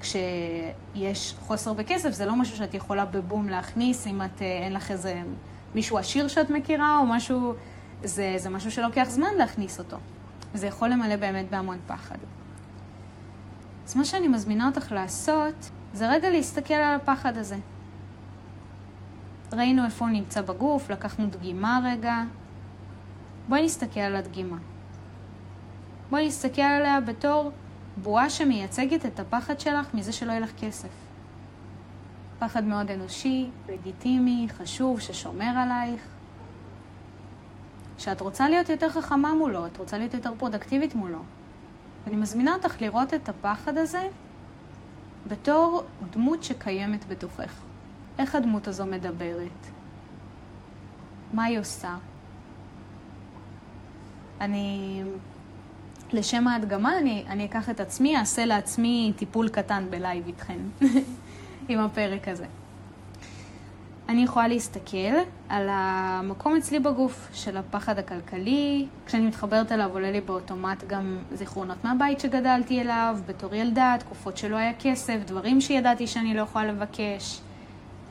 כשיש 0.00 1.34
חוסר 1.40 1.72
בכסף 1.72 2.10
זה 2.10 2.26
לא 2.26 2.36
משהו 2.36 2.56
שאת 2.56 2.74
יכולה 2.74 3.04
בבום 3.04 3.48
להכניס 3.48 4.06
אם 4.06 4.22
את, 4.22 4.42
אה, 4.42 4.46
אין 4.46 4.72
לך 4.72 4.90
איזה 4.90 5.22
מישהו 5.74 5.98
עשיר 5.98 6.28
שאת 6.28 6.50
מכירה 6.50 6.98
או 6.98 7.06
משהו, 7.06 7.54
זה, 8.04 8.34
זה 8.36 8.50
משהו 8.50 8.70
שלוקח 8.70 9.06
זמן 9.08 9.34
להכניס 9.38 9.78
אותו. 9.78 9.96
וזה 10.54 10.66
יכול 10.66 10.88
למלא 10.88 11.16
באמת 11.16 11.50
בהמון 11.50 11.78
פחד. 11.86 12.16
אז 13.86 13.96
מה 13.96 14.04
שאני 14.04 14.28
מזמינה 14.28 14.66
אותך 14.66 14.92
לעשות, 14.92 15.70
זה 15.92 16.08
רגע 16.10 16.30
להסתכל 16.30 16.74
על 16.74 16.94
הפחד 16.94 17.36
הזה. 17.38 17.56
ראינו 19.52 19.84
איפה 19.84 20.04
הוא 20.04 20.12
נמצא 20.12 20.40
בגוף, 20.40 20.90
לקחנו 20.90 21.26
דגימה 21.26 21.80
רגע. 21.84 22.22
בואי 23.48 23.64
נסתכל 23.64 24.00
על 24.00 24.16
הדגימה. 24.16 24.56
בואי 26.10 26.28
נסתכל 26.28 26.62
עליה 26.62 27.00
בתור 27.00 27.50
בועה 28.02 28.30
שמייצגת 28.30 29.06
את 29.06 29.20
הפחד 29.20 29.60
שלך 29.60 29.94
מזה 29.94 30.12
שלא 30.12 30.30
יהיה 30.30 30.40
לך 30.40 30.50
כסף. 30.60 30.88
פחד 32.38 32.64
מאוד 32.64 32.90
אנושי, 32.90 33.50
לגיטימי, 33.68 34.46
חשוב, 34.58 35.00
ששומר 35.00 35.52
עלייך. 35.58 36.00
שאת 37.98 38.20
רוצה 38.20 38.48
להיות 38.48 38.68
יותר 38.68 38.90
חכמה 38.90 39.34
מולו, 39.34 39.66
את 39.66 39.76
רוצה 39.76 39.98
להיות 39.98 40.14
יותר 40.14 40.32
פרודקטיבית 40.38 40.94
מולו. 40.94 41.22
אני 42.06 42.16
מזמינה 42.16 42.54
אותך 42.54 42.82
לראות 42.82 43.14
את 43.14 43.28
הפחד 43.28 43.78
הזה 43.78 44.08
בתור 45.28 45.82
דמות 46.10 46.44
שקיימת 46.44 47.08
בתוכך. 47.08 47.60
איך 48.18 48.34
הדמות 48.34 48.68
הזו 48.68 48.86
מדברת? 48.86 49.66
מה 51.32 51.44
היא 51.44 51.58
עושה? 51.58 51.96
אני, 54.40 55.02
לשם 56.12 56.48
ההדגמה, 56.48 56.98
אני, 56.98 57.24
אני 57.28 57.44
אקח 57.44 57.70
את 57.70 57.80
עצמי, 57.80 58.16
אעשה 58.16 58.44
לעצמי 58.44 59.12
טיפול 59.16 59.48
קטן 59.48 59.86
בלייב 59.90 60.26
איתכן, 60.26 60.58
עם 61.68 61.78
הפרק 61.78 62.28
הזה. 62.28 62.46
אני 64.08 64.22
יכולה 64.22 64.48
להסתכל 64.48 65.14
על 65.48 65.68
המקום 65.70 66.56
אצלי 66.56 66.80
בגוף 66.80 67.28
של 67.32 67.56
הפחד 67.56 67.98
הכלכלי. 67.98 68.86
כשאני 69.06 69.26
מתחברת 69.26 69.72
אליו 69.72 69.90
עולה 69.92 70.10
לי 70.10 70.20
באוטומט 70.20 70.84
גם 70.86 71.18
זיכרונות 71.32 71.84
מהבית 71.84 72.20
שגדלתי 72.20 72.80
אליו, 72.80 73.18
בתור 73.26 73.54
ילדה, 73.54 73.96
תקופות 73.98 74.36
שלא 74.36 74.56
היה 74.56 74.72
כסף, 74.78 75.18
דברים 75.26 75.60
שידעתי 75.60 76.06
שאני 76.06 76.34
לא 76.34 76.42
יכולה 76.42 76.72
לבקש. 76.72 77.40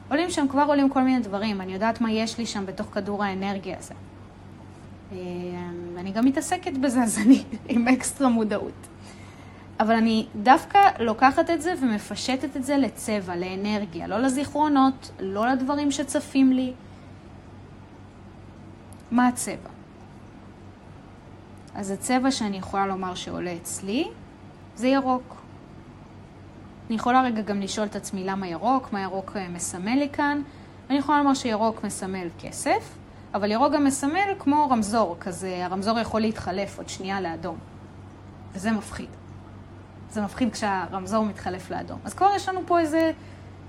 עולים 0.09 0.29
שם, 0.29 0.47
כבר 0.47 0.63
עולים 0.67 0.89
כל 0.89 1.01
מיני 1.01 1.19
דברים, 1.19 1.61
אני 1.61 1.73
יודעת 1.73 2.01
מה 2.01 2.11
יש 2.11 2.37
לי 2.37 2.45
שם 2.45 2.65
בתוך 2.65 2.87
כדור 2.93 3.23
האנרגיה 3.23 3.77
הזה. 3.79 3.93
אה, 5.11 5.17
אני 5.97 6.11
גם 6.11 6.25
מתעסקת 6.25 6.77
בזה, 6.77 7.03
אז 7.03 7.17
אני 7.17 7.43
עם 7.69 7.87
אקסטרה 7.87 8.29
מודעות. 8.29 8.87
אבל 9.79 9.95
אני 9.95 10.27
דווקא 10.35 10.79
לוקחת 10.99 11.49
את 11.49 11.61
זה 11.61 11.73
ומפשטת 11.81 12.55
את 12.55 12.63
זה 12.63 12.77
לצבע, 12.77 13.35
לאנרגיה, 13.35 14.07
לא 14.07 14.17
לזיכרונות, 14.17 15.11
לא 15.19 15.47
לדברים 15.47 15.91
שצפים 15.91 16.53
לי. 16.53 16.73
מה 19.11 19.27
הצבע? 19.27 19.69
אז 21.75 21.91
הצבע 21.91 22.31
שאני 22.31 22.57
יכולה 22.57 22.87
לומר 22.87 23.15
שעולה 23.15 23.55
אצלי 23.55 24.07
זה 24.75 24.87
ירוק. 24.87 25.35
אני 26.87 26.95
יכולה 26.95 27.21
רגע 27.21 27.41
גם 27.41 27.61
לשאול 27.61 27.87
את 27.87 27.95
עצמי 27.95 28.23
למה 28.23 28.47
ירוק, 28.47 28.93
מה 28.93 29.01
ירוק 29.01 29.31
אה, 29.35 29.47
מסמל 29.49 29.95
לי 29.95 30.09
כאן. 30.09 30.41
אני 30.89 30.97
יכולה 30.97 31.17
לומר 31.17 31.33
שירוק 31.33 31.83
מסמל 31.83 32.27
כסף, 32.39 32.95
אבל 33.35 33.51
ירוק 33.51 33.73
גם 33.73 33.83
מסמל 33.83 34.33
כמו 34.39 34.67
רמזור, 34.69 35.17
כזה 35.19 35.65
הרמזור 35.65 35.99
יכול 35.99 36.21
להתחלף 36.21 36.77
עוד 36.77 36.89
שנייה 36.89 37.21
לאדום. 37.21 37.57
וזה 38.53 38.71
מפחיד. 38.71 39.09
זה 40.09 40.21
מפחיד 40.21 40.53
כשהרמזור 40.53 41.25
מתחלף 41.25 41.71
לאדום. 41.71 41.99
אז 42.05 42.13
כבר 42.13 42.29
יש 42.35 42.49
לנו 42.49 42.59
פה 42.65 42.79
איזה 42.79 43.11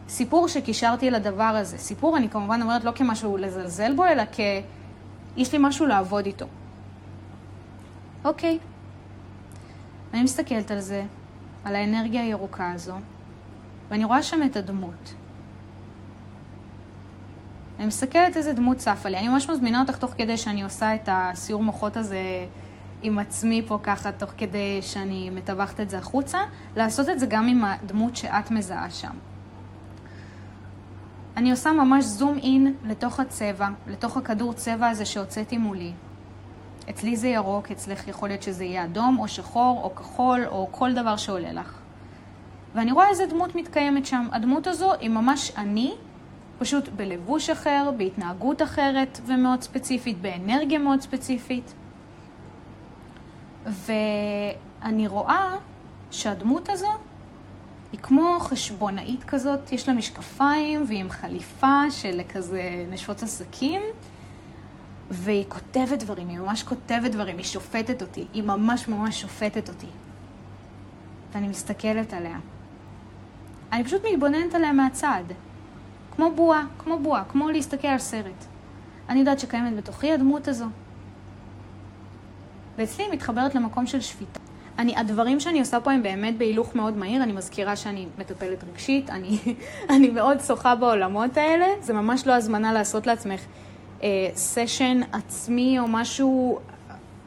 סיפור 0.09 0.49
שקישרתי 0.49 1.11
לדבר 1.11 1.43
הזה. 1.43 1.79
סיפור, 1.79 2.17
אני 2.17 2.29
כמובן 2.29 2.63
אומרת 2.63 2.85
לא 2.85 2.93
כמשהו 2.95 3.37
לזלזל 3.37 3.97
בו, 3.97 4.05
אלא 4.05 4.23
כ... 4.33 4.41
יש 5.37 5.53
לי 5.53 5.59
משהו 5.61 5.87
לעבוד 5.87 6.27
איתו. 6.27 6.47
אוקיי. 8.25 8.59
אני 10.15 10.23
מסתכלת 10.23 10.71
על 10.71 10.81
זה, 10.81 11.05
על 11.65 11.77
האנרגיה 11.77 12.23
הירוקה 12.23 12.73
הזו, 12.73 12.95
ואני 13.89 14.05
רואה 14.05 14.23
שם 14.23 14.41
את 14.47 14.57
הדמות. 14.57 15.15
אני 17.79 17.87
מסתכלת 17.87 18.37
איזה 18.37 18.53
דמות 18.53 18.77
צפה 18.77 19.09
לי. 19.09 19.19
אני 19.19 19.29
ממש 19.29 19.51
מזמינה 19.51 19.81
אותך 19.81 19.97
תוך 19.97 20.11
כדי 20.19 20.37
שאני 20.37 20.63
עושה 20.63 20.95
את 20.95 21.09
הסיור 21.13 21.63
מוחות 21.63 21.97
הזה 21.97 22.21
עם 23.03 23.19
עצמי 23.19 23.63
פה 23.67 23.79
ככה, 23.83 24.13
תוך 24.13 24.31
כדי 24.37 24.83
שאני 24.83 25.31
מטווחת 25.31 25.81
את 25.81 25.91
זה 25.91 25.99
החוצה, 25.99 26.39
לעשות 26.77 27.09
את 27.09 27.21
זה 27.21 27.27
גם 27.27 27.49
עם 27.49 27.65
הדמות 27.65 28.17
שאת 28.17 28.51
מזהה 28.51 28.91
שם. 28.91 29.13
אני 31.37 31.51
עושה 31.51 31.73
ממש 31.73 32.05
זום 32.05 32.39
אין 32.39 32.75
לתוך 32.85 33.21
הצבע, 33.21 33.69
לתוך 33.87 34.17
הכדור 34.17 34.53
צבע 34.53 34.89
הזה 34.89 35.05
שהוצאתי 35.05 35.59
מולי. 35.59 35.93
אצלי 36.91 37.17
זה 37.17 37.29
ירוק, 37.29 37.71
אצלך 37.71 38.09
יכול 38.09 38.29
להיות 38.29 38.43
שזה 38.43 38.65
יהיה 38.65 38.85
אדום 38.85 39.19
או 39.19 39.29
שחור 39.29 39.81
או 39.83 39.95
כחול 39.95 40.45
או 40.47 40.69
כל 40.71 40.93
דבר 40.95 41.17
שעולה 41.17 41.53
לך. 41.53 41.79
ואני 42.75 42.93
רואה 42.93 43.09
איזה 43.09 43.27
דמות 43.27 43.55
מתקיימת 43.55 44.07
שם. 44.07 44.29
הדמות 44.33 44.67
הזו 44.67 44.93
היא 45.01 45.11
ממש 45.11 45.53
אני, 45.57 45.95
פשוט 46.59 46.89
בלבוש 46.89 47.51
אחר, 47.51 47.91
בהתנהגות 47.97 48.63
אחרת 48.63 49.21
ומאוד 49.27 49.63
ספציפית, 49.63 50.21
באנרגיה 50.21 50.79
מאוד 50.79 51.01
ספציפית. 51.01 51.75
ואני 53.67 55.09
רואה 55.09 55.57
שהדמות 56.11 56.69
הזו 56.69 56.93
היא 57.93 58.01
כמו 58.01 58.37
חשבונאית 58.41 59.25
כזאת, 59.25 59.73
יש 59.73 59.89
לה 59.89 59.95
משקפיים 59.95 60.85
והיא 60.89 61.01
עם 61.01 61.11
חליפה 61.11 61.91
של 61.91 62.21
כזה 62.29 62.87
נשות 62.91 63.23
עסקים, 63.23 63.83
והיא 65.11 65.45
כותבת 65.49 65.99
דברים, 65.99 66.29
היא 66.29 66.39
ממש 66.39 66.63
כותבת 66.63 67.11
דברים, 67.11 67.37
היא 67.37 67.45
שופטת 67.45 68.03
אותי, 68.03 68.25
היא 68.33 68.43
ממש 68.43 68.89
ממש 68.89 69.21
שופטת 69.21 69.69
אותי. 69.69 69.87
ואני 71.33 71.49
מסתכלת 71.49 72.13
עליה. 72.13 72.39
אני 73.73 73.85
פשוט 73.85 74.03
מתבוננת 74.13 74.55
עליה 74.55 74.73
מהצד. 74.73 75.25
כמו 76.17 76.31
בועה, 76.35 76.65
כמו 76.79 76.99
בועה, 76.99 77.25
כמו 77.25 77.51
להסתכל 77.51 77.89
על 77.89 77.99
סרט. 77.99 78.45
אני 79.09 79.19
יודעת 79.19 79.41
שקיימת 79.41 79.77
בתוכי 79.77 80.13
הדמות 80.13 80.49
הזו, 80.49 80.67
ואצלי 82.79 83.05
היא 83.05 83.13
מתחברת 83.13 83.55
למקום 83.55 83.87
של 83.87 84.01
שפיטה. 84.01 84.41
אני, 84.79 84.97
הדברים 84.97 85.41
שאני 85.41 85.61
עושה 85.61 85.81
פה 85.81 85.93
הם 85.93 86.03
באמת 86.03 86.39
בהילוך 86.39 86.75
מאוד 86.75 86.97
מהיר, 86.97 87.23
אני 87.23 87.33
מזכירה 87.33 87.77
שאני 87.77 88.07
מטפלת 88.19 88.65
רגשית, 88.65 89.11
אני, 89.11 89.39
אני 89.97 90.11
מאוד 90.11 90.39
שוחה 90.41 90.75
בעולמות 90.75 91.37
האלה, 91.37 91.67
זה 91.81 91.93
ממש 91.93 92.27
לא 92.27 92.33
הזמנה 92.33 92.73
לעשות 92.73 93.07
לעצמך 93.07 93.41
אה, 94.03 94.29
סשן 94.35 95.01
עצמי 95.13 95.79
או 95.79 95.89
משהו, 95.89 96.59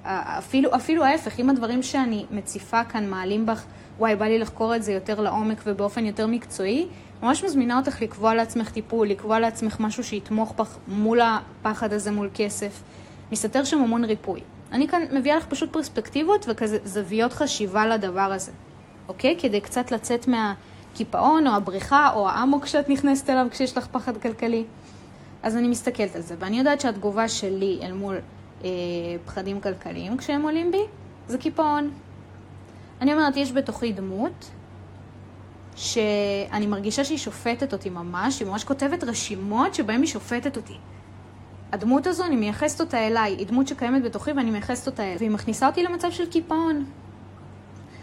אה, 0.06 0.38
אפילו, 0.38 0.76
אפילו 0.76 1.06
ההפך, 1.06 1.40
אם 1.40 1.50
הדברים 1.50 1.84
שאני 1.84 2.26
מציפה 2.32 2.84
כאן 2.84 3.10
מעלים 3.10 3.46
בך, 3.46 3.66
וואי, 4.00 4.16
בא 4.16 4.26
לי 4.26 4.40
לחקור 4.40 4.76
את 4.76 4.84
זה 4.84 4.92
יותר 4.94 5.22
לעומק 5.22 5.62
ובאופן 5.66 6.06
יותר 6.06 6.28
מקצועי, 6.28 6.88
ממש 7.24 7.44
מזמינה 7.44 7.78
אותך 7.78 8.02
לקבוע 8.02 8.34
לעצמך 8.34 8.72
טיפול, 8.72 9.08
לקבוע 9.08 9.40
לעצמך 9.40 9.80
משהו 9.80 10.04
שיתמוך 10.04 10.54
בך 10.58 10.78
מול 10.88 11.20
הפחד 11.22 11.94
הזה 11.94 12.12
מול 12.12 12.30
כסף. 12.34 12.84
מסתתר 13.32 13.64
שם 13.64 13.78
המון 13.78 14.06
ריפוי. 14.06 14.42
אני 14.72 14.88
כאן 14.88 15.02
מביאה 15.12 15.38
לך 15.38 15.46
פשוט 15.46 15.74
פרספקטיבות 15.74 16.46
וכזה 16.50 16.78
זוויות 16.84 17.34
חשיבה 17.34 17.88
לדבר 17.88 18.22
הזה, 18.34 18.52
אוקיי? 19.08 19.36
כדי 19.40 19.62
קצת 19.62 19.92
לצאת 19.92 20.28
מה, 20.28 20.54
הקיפאון 20.94 21.48
או 21.48 21.52
הבריחה 21.52 22.14
או 22.14 22.30
האמוק 22.30 22.66
שאת 22.66 22.90
נכנסת 22.90 23.30
אליו 23.30 23.48
כשיש 23.52 23.78
לך 23.78 23.88
פחד 23.92 24.18
כלכלי. 24.18 24.64
אז 25.44 25.58
אני 25.58 25.68
מסתכלת 25.68 26.16
על 26.16 26.22
זה, 26.22 26.36
ואני 26.40 26.60
יודעת 26.60 26.82
שהתגובה 26.82 27.28
שלי 27.28 27.80
אל 27.84 27.94
מול 27.94 28.16
אה, 28.64 28.70
פחדים 29.26 29.62
כלכליים 29.62 30.18
כשהם 30.18 30.42
עולים 30.42 30.72
בי, 30.72 30.84
זה 31.28 31.38
קיפאון. 31.38 31.92
אני 33.02 33.14
אומרת, 33.14 33.38
יש 33.38 33.52
בתוכי 33.52 33.92
דמות 33.92 34.50
שאני 35.80 36.68
מרגישה 36.68 37.04
שהיא 37.04 37.18
שופטת 37.18 37.74
אותי 37.74 37.90
ממש, 37.90 38.40
היא 38.40 38.48
ממש 38.48 38.64
כותבת 38.64 39.04
רשימות 39.04 39.74
שבהן 39.74 40.02
היא 40.02 40.10
שופטת 40.10 40.58
אותי. 40.58 40.78
הדמות 41.72 42.08
הזו, 42.08 42.26
אני 42.26 42.36
מייחסת 42.36 42.82
אותה 42.82 43.08
אליי, 43.08 43.36
היא 43.38 43.48
דמות 43.48 43.68
שקיימת 43.68 44.04
בתוכי 44.04 44.32
ואני 44.32 44.52
מייחסת 44.52 44.88
אותה 44.88 45.04
אליי, 45.04 45.16
והיא 45.18 45.30
מכניסה 45.30 45.68
אותי 45.68 45.84
למצב 45.84 46.12
של 46.12 46.26
קיפאון. 46.26 46.86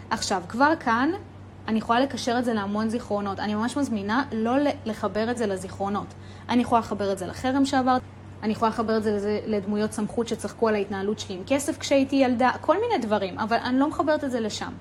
עכשיו, 0.09 0.41
כבר 0.49 0.73
כאן, 0.79 1.11
אני 1.67 1.77
יכולה 1.77 1.99
לקשר 1.99 2.39
את 2.39 2.45
זה 2.45 2.53
להמון 2.53 2.89
זיכרונות. 2.89 3.39
אני 3.39 3.55
ממש 3.55 3.77
מזמינה 3.77 4.23
לא 4.31 4.51
לחבר 4.85 5.31
את 5.31 5.37
זה 5.37 5.47
לזיכרונות. 5.47 6.07
אני 6.49 6.61
יכולה 6.61 6.79
לחבר 6.79 7.11
את 7.11 7.17
זה 7.17 7.27
לחרם 7.27 7.65
שעברת, 7.65 8.01
אני 8.43 8.51
יכולה 8.51 8.69
לחבר 8.69 8.97
את 8.97 9.03
זה 9.03 9.11
לזה, 9.11 9.39
לדמויות 9.45 9.91
סמכות 9.91 10.27
שצחקו 10.27 10.67
על 10.67 10.75
ההתנהלות 10.75 11.19
שלי 11.19 11.35
עם 11.35 11.41
כסף 11.47 11.77
כשהייתי 11.77 12.15
ילדה, 12.15 12.51
כל 12.61 12.77
מיני 12.81 13.05
דברים, 13.05 13.39
אבל 13.39 13.57
אני 13.57 13.79
לא 13.79 13.89
מחברת 13.89 14.23
את 14.23 14.31
זה 14.31 14.39
לשם. 14.39 14.71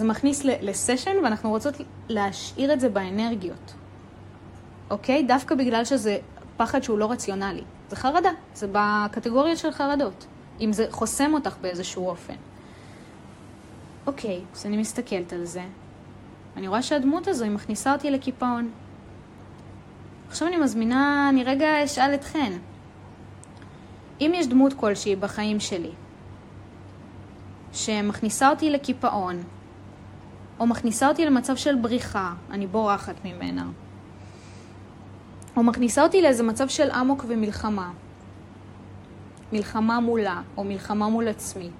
זה 0.00 0.06
מכניס 0.06 0.44
לסשן 0.44 1.16
ואנחנו 1.24 1.50
רוצות 1.50 1.74
להשאיר 2.08 2.72
את 2.72 2.80
זה 2.80 2.88
באנרגיות, 2.88 3.74
אוקיי? 4.90 5.22
דווקא 5.22 5.54
בגלל 5.54 5.84
שזה 5.84 6.18
פחד 6.56 6.82
שהוא 6.82 6.98
לא 6.98 7.10
רציונלי. 7.10 7.62
זה 7.88 7.96
חרדה, 7.96 8.30
זה 8.54 8.66
בקטגוריה 8.72 9.56
של 9.56 9.70
חרדות, 9.70 10.26
אם 10.60 10.72
זה 10.72 10.86
חוסם 10.90 11.34
אותך 11.34 11.56
באיזשהו 11.60 12.08
אופן. 12.08 12.34
אוקיי, 14.06 14.40
אז 14.54 14.66
אני 14.66 14.76
מסתכלת 14.76 15.32
על 15.32 15.44
זה, 15.44 15.62
אני 16.56 16.68
רואה 16.68 16.82
שהדמות 16.82 17.28
הזו 17.28 17.44
היא 17.44 17.52
מכניסה 17.52 17.92
אותי 17.92 18.10
לקיפאון. 18.10 18.70
עכשיו 20.28 20.48
אני 20.48 20.56
מזמינה, 20.56 21.28
אני 21.28 21.44
רגע 21.44 21.84
אשאל 21.84 22.14
אתכן. 22.14 22.52
אם 24.20 24.32
יש 24.34 24.46
דמות 24.46 24.72
כלשהי 24.72 25.16
בחיים 25.16 25.60
שלי 25.60 25.92
שמכניסה 27.72 28.50
אותי 28.50 28.70
לקיפאון, 28.70 29.42
או 30.60 30.66
מכניסה 30.66 31.08
אותי 31.08 31.26
למצב 31.26 31.56
של 31.56 31.74
בריחה, 31.74 32.32
אני 32.50 32.66
בורחת 32.66 33.14
ממנה, 33.24 33.66
או 35.56 35.62
מכניסה 35.62 36.02
אותי 36.02 36.22
לאיזה 36.22 36.42
מצב 36.42 36.68
של 36.68 36.90
אמוק 36.90 37.24
ומלחמה, 37.28 37.90
מלחמה 39.52 40.00
מולה, 40.00 40.42
או 40.56 40.64
מלחמה 40.64 41.08
מול 41.08 41.28
עצמי, 41.28 41.70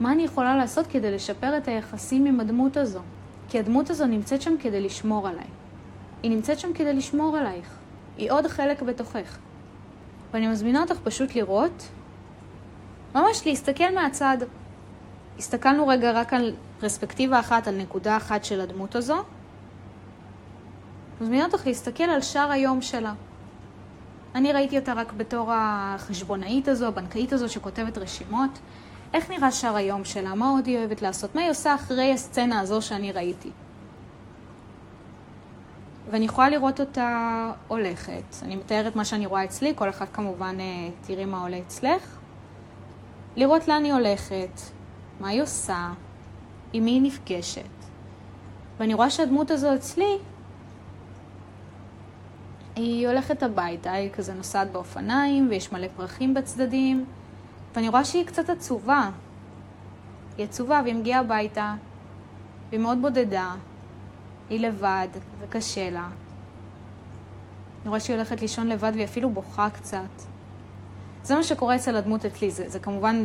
מה 0.00 0.12
אני 0.12 0.22
יכולה 0.22 0.56
לעשות 0.56 0.86
כדי 0.86 1.10
לשפר 1.10 1.56
את 1.56 1.68
היחסים 1.68 2.26
עם 2.26 2.40
הדמות 2.40 2.76
הזו? 2.76 3.00
כי 3.48 3.58
הדמות 3.58 3.90
הזו 3.90 4.06
נמצאת 4.06 4.42
שם 4.42 4.54
כדי 4.60 4.80
לשמור 4.80 5.28
עליי. 5.28 5.46
היא 6.22 6.30
נמצאת 6.30 6.58
שם 6.58 6.72
כדי 6.72 6.92
לשמור 6.92 7.36
עלייך. 7.36 7.74
היא 8.16 8.32
עוד 8.32 8.46
חלק 8.46 8.82
בתוכך. 8.82 9.38
ואני 10.32 10.48
מזמינה 10.48 10.80
אותך 10.80 10.98
פשוט 11.04 11.34
לראות, 11.34 11.88
ממש 13.14 13.46
להסתכל 13.46 13.94
מהצד. 13.94 14.36
הסתכלנו 15.38 15.88
רגע 15.88 16.12
רק 16.12 16.32
על 16.32 16.54
פרספקטיבה 16.80 17.40
אחת, 17.40 17.68
על 17.68 17.76
נקודה 17.76 18.16
אחת 18.16 18.44
של 18.44 18.60
הדמות 18.60 18.94
הזו. 18.94 19.22
מזמינה 21.20 21.44
אותך 21.44 21.66
להסתכל 21.66 22.04
על 22.04 22.20
שאר 22.20 22.50
היום 22.50 22.82
שלה. 22.82 23.12
אני 24.34 24.52
ראיתי 24.52 24.78
אותה 24.78 24.92
רק 24.92 25.12
בתור 25.12 25.50
החשבונאית 25.52 26.68
הזו, 26.68 26.86
הבנקאית 26.86 27.32
הזו 27.32 27.48
שכותבת 27.48 27.98
רשימות. 27.98 28.50
איך 29.14 29.30
נראה 29.30 29.50
שאר 29.50 29.76
היום 29.76 30.04
שלה? 30.04 30.34
מה 30.34 30.50
עוד 30.50 30.66
היא 30.66 30.78
אוהבת 30.78 31.02
לעשות? 31.02 31.34
מה 31.34 31.40
היא 31.40 31.50
עושה 31.50 31.74
אחרי 31.74 32.12
הסצנה 32.12 32.60
הזו 32.60 32.82
שאני 32.82 33.12
ראיתי? 33.12 33.50
ואני 36.10 36.24
יכולה 36.24 36.48
לראות 36.48 36.80
אותה 36.80 37.50
הולכת. 37.68 38.22
אני 38.42 38.56
מתארת 38.56 38.96
מה 38.96 39.04
שאני 39.04 39.26
רואה 39.26 39.44
אצלי, 39.44 39.72
כל 39.76 39.88
אחת 39.88 40.08
כמובן 40.12 40.56
אה, 40.60 40.88
תראי 41.06 41.24
מה 41.24 41.42
עולה 41.42 41.58
אצלך. 41.58 42.16
לראות 43.36 43.68
לאן 43.68 43.84
היא 43.84 43.92
הולכת, 43.92 44.60
מה 45.20 45.28
היא 45.28 45.42
עושה, 45.42 45.92
עם 46.72 46.84
מי 46.84 46.90
היא 46.90 47.02
נפגשת. 47.02 47.62
ואני 48.78 48.94
רואה 48.94 49.10
שהדמות 49.10 49.50
הזו 49.50 49.74
אצלי, 49.74 50.18
היא 52.76 53.08
הולכת 53.08 53.42
הביתה, 53.42 53.92
היא 53.92 54.10
כזה 54.10 54.34
נוסעת 54.34 54.72
באופניים, 54.72 55.46
ויש 55.50 55.72
מלא 55.72 55.86
פרחים 55.96 56.34
בצדדים, 56.34 57.04
ואני 57.74 57.88
רואה 57.88 58.04
שהיא 58.04 58.26
קצת 58.26 58.50
עצובה. 58.50 59.10
היא 60.36 60.44
עצובה 60.44 60.80
והיא 60.84 60.94
מגיעה 60.94 61.20
הביתה, 61.20 61.74
והיא 62.68 62.80
מאוד 62.80 63.02
בודדה, 63.02 63.54
היא 64.50 64.60
לבד, 64.60 65.08
וקשה 65.40 65.90
לה. 65.90 66.08
אני 67.82 67.88
רואה 67.88 68.00
שהיא 68.00 68.16
הולכת 68.16 68.40
לישון 68.40 68.68
לבד 68.68 68.92
והיא 68.94 69.04
אפילו 69.04 69.30
בוכה 69.30 69.70
קצת. 69.70 70.22
זה 71.22 71.34
מה 71.34 71.42
שקורה 71.42 71.76
אצל 71.76 71.96
הדמות 71.96 72.24
אצלי, 72.24 72.50
זה, 72.50 72.68
זה 72.68 72.78
כמובן 72.78 73.24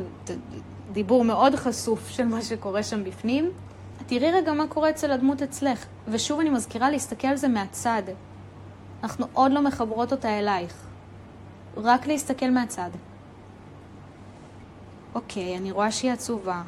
דיבור 0.91 1.23
מאוד 1.23 1.55
חשוף 1.55 2.09
של 2.09 2.25
מה 2.25 2.41
שקורה 2.41 2.83
שם 2.83 3.03
בפנים. 3.03 3.51
תראי 4.07 4.31
רגע 4.31 4.53
מה 4.53 4.67
קורה 4.67 4.89
אצל 4.89 5.11
הדמות 5.11 5.41
אצלך. 5.41 5.85
ושוב 6.07 6.39
אני 6.39 6.49
מזכירה 6.49 6.89
להסתכל 6.89 7.27
על 7.27 7.35
זה 7.37 7.47
מהצד. 7.47 8.03
אנחנו 9.03 9.25
עוד 9.33 9.51
לא 9.51 9.61
מחברות 9.61 10.11
אותה 10.11 10.39
אלייך. 10.39 10.73
רק 11.77 12.07
להסתכל 12.07 12.49
מהצד. 12.49 12.89
אוקיי, 15.15 15.57
אני 15.57 15.71
רואה 15.71 15.91
שהיא 15.91 16.11
עצובה. 16.11 16.61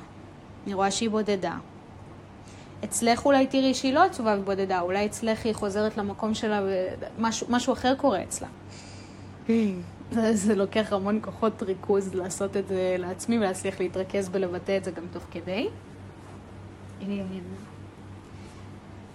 אני 0.66 0.74
רואה 0.74 0.92
שהיא 0.92 1.10
בודדה. 1.10 1.58
אצלך 2.84 3.26
אולי 3.26 3.48
תראי 3.48 3.74
שהיא 3.74 3.94
לא 3.94 4.04
עצובה 4.04 4.36
ובודדה, 4.40 4.82
אולי 4.82 5.06
אצלך 5.06 5.46
היא 5.46 5.54
חוזרת 5.54 5.98
למקום 5.98 6.34
שלה 6.34 6.62
ומשהו 7.18 7.74
אחר 7.74 7.96
קורה 7.96 8.24
אצלה. 8.24 8.48
זה, 10.12 10.36
זה 10.36 10.56
לוקח 10.56 10.94
המון 10.94 11.20
כוחות 11.22 11.64
ריכוז 11.64 12.16
לעשות 12.16 12.58
את 12.58 12.68
זה 12.68 12.96
לעצמי 13.00 13.38
ולהצליח 13.38 13.80
להתרכז 13.80 14.30
בלבטא 14.30 14.78
את 14.78 14.84
זה 14.84 14.92
גם 14.92 15.04
תוך 15.12 15.24
כדי. 15.32 15.70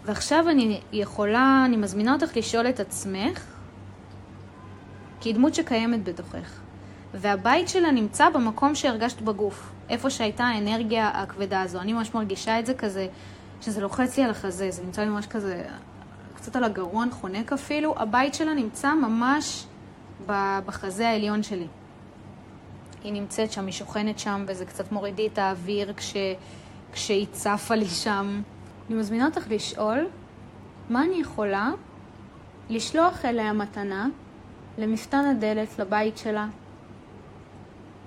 ועכשיו 0.04 0.48
אני 0.50 0.80
יכולה, 0.92 1.62
אני 1.64 1.76
מזמינה 1.76 2.12
אותך 2.12 2.36
לשאול 2.36 2.68
את 2.68 2.80
עצמך, 2.80 3.44
כי 5.20 5.32
דמות 5.32 5.54
שקיימת 5.54 6.04
בתוכך. 6.04 6.60
והבית 7.14 7.68
שלה 7.68 7.90
נמצא 7.90 8.30
במקום 8.30 8.74
שהרגשת 8.74 9.20
בגוף, 9.20 9.70
איפה 9.88 10.10
שהייתה 10.10 10.44
האנרגיה 10.44 11.08
הכבדה 11.08 11.62
הזו. 11.62 11.80
אני 11.80 11.92
ממש 11.92 12.14
מרגישה 12.14 12.58
את 12.58 12.66
זה 12.66 12.74
כזה, 12.74 13.06
שזה 13.60 13.80
לוחץ 13.80 14.16
לי 14.16 14.24
על 14.24 14.30
החזה, 14.30 14.70
זה 14.70 14.82
נמצא 14.82 15.02
לי 15.02 15.08
ממש 15.08 15.26
כזה, 15.26 15.64
קצת 16.34 16.56
על 16.56 16.64
הגרון, 16.64 17.10
חונק 17.10 17.52
אפילו. 17.52 17.94
הבית 17.98 18.34
שלה 18.34 18.54
נמצא 18.54 18.94
ממש 18.94 19.66
בחזה 20.26 21.08
העליון 21.08 21.42
שלי. 21.42 21.66
היא 23.04 23.12
נמצאת 23.12 23.52
שם, 23.52 23.66
היא 23.66 23.72
שוכנת 23.72 24.18
שם, 24.18 24.44
וזה 24.48 24.66
קצת 24.66 24.92
מוריד 24.92 25.18
לי 25.18 25.26
את 25.26 25.38
האוויר 25.38 25.92
כש, 25.92 26.16
כשהיא 26.92 27.26
צפה 27.32 27.74
לי 27.74 27.86
שם. 27.88 28.42
אני 28.88 28.98
מזמינה 28.98 29.26
אותך 29.26 29.46
לשאול, 29.50 30.08
מה 30.90 31.04
אני 31.04 31.20
יכולה 31.20 31.70
לשלוח 32.70 33.24
אליה 33.24 33.52
מתנה 33.52 34.06
למפתן 34.78 35.24
הדלת 35.24 35.78
לבית 35.78 36.18
שלה, 36.18 36.46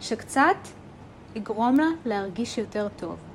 שקצת 0.01 0.57
יגרום 1.35 1.77
לה 1.77 1.87
להרגיש 2.05 2.57
יותר 2.57 2.87
טוב. 2.97 3.28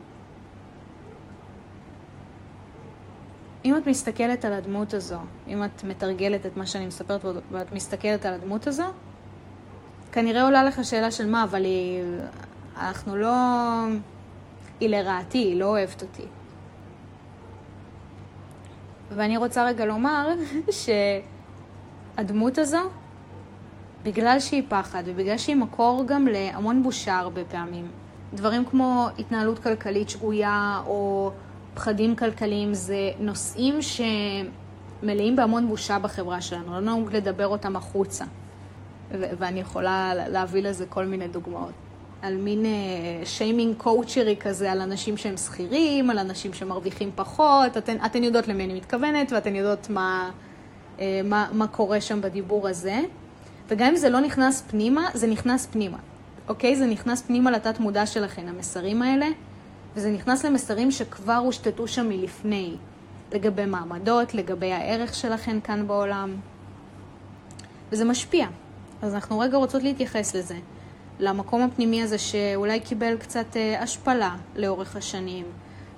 אם 3.64 3.76
את 3.76 3.86
מסתכלת 3.86 4.44
על 4.44 4.52
הדמות 4.52 4.94
הזו, 4.94 5.18
אם 5.48 5.64
את 5.64 5.84
מתרגלת 5.84 6.46
את 6.46 6.56
מה 6.56 6.66
שאני 6.66 6.86
מספרת 6.86 7.24
ואת 7.50 7.72
מסתכלת 7.72 8.26
על 8.26 8.34
הדמות 8.34 8.66
הזו, 8.66 8.84
כנראה 10.12 10.42
עולה 10.42 10.64
לך 10.64 10.84
שאלה 10.84 11.10
של 11.10 11.30
מה, 11.30 11.44
אבל 11.44 11.64
היא... 11.64 12.02
אנחנו 12.76 13.16
לא... 13.16 13.34
היא 14.80 14.88
לרעתי, 14.88 15.38
היא 15.38 15.60
לא 15.60 15.66
אוהבת 15.66 16.02
אותי. 16.02 16.26
ואני 19.10 19.36
רוצה 19.36 19.66
רגע 19.66 19.84
לומר 19.84 20.28
שהדמות 22.16 22.58
הזו 22.58 22.90
בגלל 24.02 24.40
שהיא 24.40 24.62
פחד 24.68 25.02
ובגלל 25.06 25.38
שהיא 25.38 25.56
מקור 25.56 26.04
גם 26.06 26.26
להמון 26.26 26.82
בושה 26.82 27.18
הרבה 27.18 27.44
פעמים. 27.44 27.88
דברים 28.34 28.64
כמו 28.64 29.08
התנהלות 29.18 29.58
כלכלית 29.58 30.08
שגויה 30.08 30.80
או 30.86 31.30
פחדים 31.74 32.16
כלכליים 32.16 32.74
זה 32.74 33.10
נושאים 33.18 33.78
שמלאים 33.82 35.36
בהמון 35.36 35.68
בושה 35.68 35.98
בחברה 35.98 36.40
שלנו, 36.40 36.72
לא 36.72 36.80
נהוג 36.80 37.16
לדבר 37.16 37.46
אותם 37.46 37.76
החוצה. 37.76 38.24
ו- 39.12 39.30
ואני 39.38 39.60
יכולה 39.60 40.12
להביא 40.14 40.62
לזה 40.62 40.86
כל 40.86 41.04
מיני 41.04 41.28
דוגמאות. 41.28 41.72
על 42.22 42.36
מין 42.36 42.66
שיימינג 43.24 43.74
uh, 43.74 43.82
קואוצ'רי 43.82 44.36
כזה, 44.40 44.72
על 44.72 44.80
אנשים 44.80 45.16
שהם 45.16 45.36
שכירים, 45.36 46.10
על 46.10 46.18
אנשים 46.18 46.52
שמרוויחים 46.52 47.10
פחות, 47.14 47.76
אתן, 47.76 47.96
אתן 48.06 48.24
יודעות 48.24 48.48
למי 48.48 48.64
אני 48.64 48.74
מתכוונת 48.74 49.32
ואתן 49.32 49.54
יודעות 49.54 49.90
מה, 49.90 50.30
uh, 50.96 51.00
מה, 51.24 51.48
מה 51.52 51.66
קורה 51.66 52.00
שם 52.00 52.20
בדיבור 52.20 52.68
הזה. 52.68 53.00
וגם 53.68 53.88
אם 53.88 53.96
זה 53.96 54.08
לא 54.08 54.20
נכנס 54.20 54.62
פנימה, 54.70 55.08
זה 55.14 55.26
נכנס 55.26 55.66
פנימה, 55.66 55.98
אוקיי? 56.48 56.76
זה 56.76 56.86
נכנס 56.86 57.22
פנימה 57.22 57.50
לתת 57.50 57.80
מודע 57.80 58.06
שלכם, 58.06 58.42
המסרים 58.48 59.02
האלה, 59.02 59.26
וזה 59.94 60.10
נכנס 60.10 60.44
למסרים 60.44 60.90
שכבר 60.90 61.36
הושתתו 61.36 61.88
שם 61.88 62.08
מלפני. 62.08 62.76
לגבי 63.32 63.64
מעמדות, 63.64 64.34
לגבי 64.34 64.72
הערך 64.72 65.14
שלכן 65.14 65.60
כאן 65.60 65.86
בעולם. 65.86 66.36
וזה 67.92 68.04
משפיע. 68.04 68.46
אז 69.02 69.14
אנחנו 69.14 69.38
רגע 69.38 69.56
רוצות 69.56 69.82
להתייחס 69.82 70.36
לזה. 70.36 70.56
למקום 71.18 71.62
הפנימי 71.62 72.02
הזה 72.02 72.18
שאולי 72.18 72.80
קיבל 72.80 73.16
קצת 73.16 73.56
אה, 73.56 73.82
השפלה 73.82 74.36
לאורך 74.56 74.96
השנים, 74.96 75.44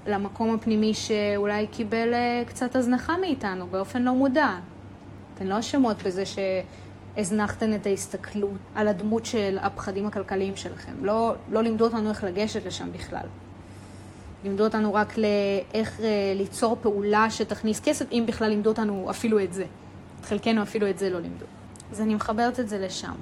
למקום 0.07 0.55
הפנימי 0.55 0.95
שאולי 0.95 1.67
קיבל 1.67 2.15
אה, 2.15 2.43
קצת 2.47 2.77
הזנחה 2.77 3.17
מאיתנו 3.21 3.67
באופן 3.67 4.03
לא 4.03 4.13
מודע. 4.15 4.49
אתן 5.35 5.47
לא 5.47 5.59
אשמות 5.59 6.03
בזה 6.03 6.23
שהזנחתן 6.27 7.75
את 7.75 7.87
ההסתכלות 7.87 8.51
על 8.75 8.89
הדמות 8.89 9.27
של 9.27 9.59
הפחדים 9.61 10.07
הכלכליים 10.07 10.57
שלכם. 10.57 10.93
לא, 11.03 11.35
לא 11.51 11.63
לימדו 11.63 11.85
אותנו 11.85 12.11
איך 12.11 12.25
לגשת 12.25 12.67
לשם 12.67 12.93
בכלל. 12.93 13.27
לימדו 14.45 14.65
אותנו 14.65 14.95
רק 14.95 15.15
לאיך 15.19 16.01
אה, 16.01 16.33
ליצור 16.37 16.77
פעולה 16.83 17.31
שתכניס 17.31 17.81
כסף, 17.81 18.13
אם 18.13 18.25
בכלל 18.27 18.49
לימדו 18.49 18.71
אותנו 18.71 19.07
אפילו 19.11 19.41
את 19.41 19.53
זה. 19.53 19.65
את 20.21 20.25
חלקנו 20.25 20.63
אפילו 20.63 20.91
את 20.91 20.99
זה 20.99 21.11
לא 21.11 21.21
לימדו. 21.21 21.47
אז 21.91 22.01
אני 22.01 22.15
מחברת 22.15 22.61
את 22.61 22.69
זה 22.69 22.79
לשם. 22.79 23.15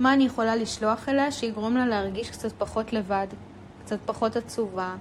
מה 0.00 0.14
אני 0.14 0.24
יכולה 0.24 0.56
לשלוח 0.56 1.08
אליה 1.08 1.32
שיגרום 1.32 1.76
לה 1.76 1.86
להרגיש 1.86 2.30
קצת 2.30 2.52
פחות 2.58 2.92
לבד, 2.92 3.26
קצת 3.84 3.98
פחות 4.06 4.36
עצובה. 4.36 4.94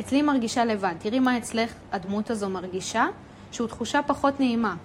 אצלי 0.00 0.22
מרגישה 0.22 0.64
לבד. 0.64 0.94
תראי 0.98 1.18
מה 1.18 1.38
אצלך 1.38 1.72
הדמות 1.92 2.30
הזו 2.30 2.48
מרגישה, 2.48 3.06
שהוא 3.52 3.68
תחושה 3.68 4.00
פחות 4.06 4.40
נעימה. 4.40 4.76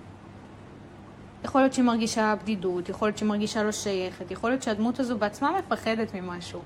יכול 1.43 1.61
להיות 1.61 1.73
שהיא 1.73 1.85
מרגישה 1.85 2.35
בדידות, 2.43 2.89
יכול 2.89 3.07
להיות 3.07 3.17
שהיא 3.17 3.29
מרגישה 3.29 3.63
לא 3.63 3.71
שייכת, 3.71 4.31
יכול 4.31 4.49
להיות 4.49 4.63
שהדמות 4.63 4.99
הזו 4.99 5.17
בעצמה 5.17 5.51
מפחדת 5.59 6.13
ממשהו. 6.13 6.61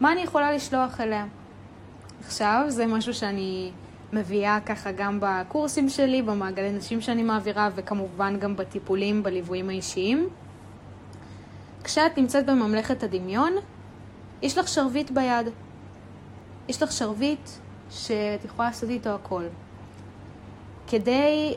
מה 0.00 0.12
אני 0.12 0.20
יכולה 0.20 0.52
לשלוח 0.52 1.00
אליה? 1.00 1.26
עכשיו, 2.26 2.64
זה 2.68 2.86
משהו 2.86 3.14
שאני 3.14 3.70
מביאה 4.12 4.58
ככה 4.66 4.92
גם 4.92 5.18
בקורסים 5.22 5.88
שלי, 5.88 6.22
במעגלי 6.22 6.72
נשים 6.72 7.00
שאני 7.00 7.22
מעבירה, 7.22 7.68
וכמובן 7.74 8.38
גם 8.38 8.56
בטיפולים, 8.56 9.22
בליוויים 9.22 9.68
האישיים. 9.68 10.28
כשאת 11.84 12.18
נמצאת 12.18 12.46
בממלכת 12.46 13.02
הדמיון, 13.02 13.52
יש 14.42 14.58
לך 14.58 14.68
שרביט 14.68 15.10
ביד. 15.10 15.46
יש 16.68 16.82
לך 16.82 16.92
שרביט 16.92 17.48
שאת 17.90 18.44
יכולה 18.44 18.68
לעשות 18.68 18.90
איתו 18.90 19.10
הכל. 19.10 19.44
כדי 20.86 21.54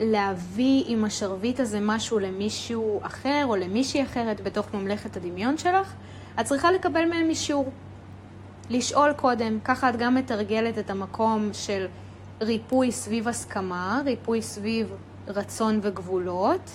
להביא 0.00 0.84
עם 0.86 1.04
השרביט 1.04 1.60
הזה 1.60 1.78
משהו 1.82 2.18
למישהו 2.18 3.00
אחר 3.02 3.42
או 3.44 3.56
למישהי 3.56 4.02
אחרת 4.02 4.40
בתוך 4.40 4.74
ממלכת 4.74 5.16
הדמיון 5.16 5.58
שלך, 5.58 5.94
את 6.40 6.44
צריכה 6.44 6.72
לקבל 6.72 7.08
מהם 7.08 7.28
אישור. 7.28 7.72
לשאול 8.70 9.12
קודם, 9.12 9.58
ככה 9.64 9.90
את 9.90 9.96
גם 9.96 10.14
מתרגלת 10.14 10.78
את 10.78 10.90
המקום 10.90 11.50
של 11.52 11.86
ריפוי 12.40 12.92
סביב 12.92 13.28
הסכמה, 13.28 14.00
ריפוי 14.04 14.42
סביב 14.42 14.92
רצון 15.28 15.80
וגבולות, 15.82 16.70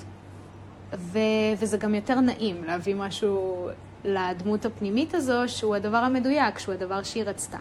ו- 0.93 1.19
וזה 1.59 1.77
גם 1.77 1.95
יותר 1.95 2.19
נעים 2.19 2.63
להביא 2.63 2.95
משהו 2.95 3.67
לדמות 4.05 4.65
הפנימית 4.65 5.13
הזו, 5.13 5.43
שהוא 5.47 5.75
הדבר 5.75 5.97
המדויק, 5.97 6.59
שהוא 6.59 6.73
הדבר 6.73 7.03
שהיא 7.03 7.23
רצתה. 7.23 7.57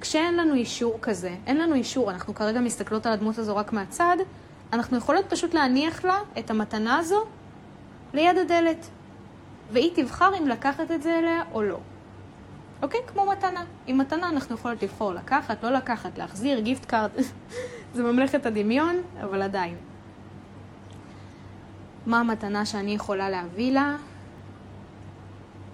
כשאין 0.00 0.36
לנו 0.36 0.54
אישור 0.54 0.98
כזה, 1.02 1.34
אין 1.46 1.58
לנו 1.58 1.74
אישור, 1.74 2.10
אנחנו 2.10 2.34
כרגע 2.34 2.60
מסתכלות 2.60 3.06
על 3.06 3.12
הדמות 3.12 3.38
הזו 3.38 3.56
רק 3.56 3.72
מהצד, 3.72 4.16
אנחנו 4.72 4.96
יכולות 4.96 5.24
פשוט 5.28 5.54
להניח 5.54 6.04
לה 6.04 6.18
את 6.38 6.50
המתנה 6.50 6.98
הזו 6.98 7.24
ליד 8.14 8.38
הדלת, 8.38 8.88
והיא 9.72 9.90
תבחר 9.94 10.30
אם 10.38 10.48
לקחת 10.48 10.90
את 10.90 11.02
זה 11.02 11.18
אליה 11.18 11.42
או 11.52 11.62
לא. 11.62 11.78
אוקיי? 12.82 13.00
כמו 13.06 13.26
מתנה. 13.26 13.64
עם 13.86 13.98
מתנה 13.98 14.28
אנחנו 14.28 14.54
יכולות 14.54 14.82
לבחור 14.82 15.12
לקחת, 15.12 15.64
לא 15.64 15.70
לקחת, 15.70 16.18
להחזיר, 16.18 16.60
gift 16.60 16.84
card. 16.84 17.10
זה 17.94 18.02
ממלכת 18.02 18.46
הדמיון, 18.46 18.96
אבל 19.22 19.42
עדיין. 19.42 19.76
מה 22.06 22.20
המתנה 22.20 22.66
שאני 22.66 22.94
יכולה 22.94 23.30
להביא 23.30 23.72
לה? 23.72 23.96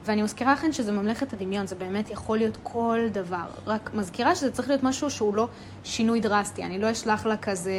ואני 0.05 0.23
מזכירה 0.23 0.53
לכם 0.53 0.73
שזה 0.73 0.93
ממלכת 0.93 1.33
הדמיון, 1.33 1.67
זה 1.67 1.75
באמת 1.75 2.11
יכול 2.11 2.39
להיות 2.39 2.59
כל 2.63 2.99
דבר. 3.13 3.47
רק 3.67 3.91
מזכירה 3.95 4.35
שזה 4.35 4.53
צריך 4.53 4.69
להיות 4.69 4.83
משהו 4.83 5.11
שהוא 5.11 5.35
לא 5.35 5.49
שינוי 5.85 6.21
דרסטי. 6.21 6.65
אני 6.65 6.79
לא 6.79 6.91
אשלח 6.91 7.27
לה 7.27 7.37
כזה 7.37 7.73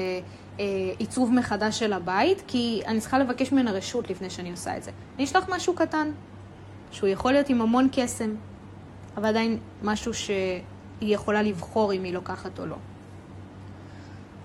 עיצוב 0.98 1.34
מחדש 1.34 1.80
של 1.80 1.94
הבית, 1.94 2.44
כי 2.48 2.82
אני 2.88 3.00
צריכה 3.00 3.20
לבקש 3.20 3.52
ממנה 3.52 3.72
רשות 3.72 4.10
לפני 4.10 4.30
שאני 4.30 4.52
עושה 4.52 4.78
את 4.78 4.84
זה. 4.84 4.92
אני 5.16 5.24
אשלח 5.24 5.46
משהו 5.50 5.74
קטן, 5.74 6.12
שהוא 6.92 7.10
יכול 7.10 7.32
להיות 7.32 7.50
עם 7.50 7.62
המון 7.62 7.88
קסם, 7.92 8.36
אבל 9.18 9.26
עדיין 9.26 9.60
משהו 9.84 10.14
שהיא 10.14 10.44
יכולה 11.02 11.42
לבחור 11.42 11.94
אם 11.94 12.04
היא 12.04 12.14
לוקחת 12.14 12.60
או 12.60 12.66
לא. 12.66 12.76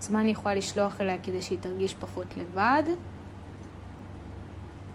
אז 0.01 0.11
מה 0.11 0.21
אני 0.21 0.31
יכולה 0.31 0.55
לשלוח 0.55 1.01
אליה 1.01 1.19
כדי 1.23 1.43
שהיא 1.43 1.59
תרגיש 1.61 1.95
פחות 1.95 2.27
לבד? 2.37 2.83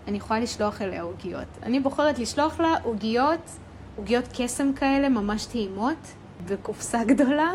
אני 0.08 0.17
יכולה 0.17 0.39
לשלוח 0.39 0.82
אליה 0.82 1.01
עוגיות. 1.01 1.47
אני 1.63 1.79
בוחרת 1.79 2.19
לשלוח 2.19 2.60
לה 2.60 2.75
עוגיות, 2.84 3.49
עוגיות 3.95 4.25
קסם 4.38 4.73
כאלה, 4.73 5.10
ממש 5.10 5.45
טעימות, 5.45 5.97
בקופסה 6.45 7.03
גדולה, 7.03 7.51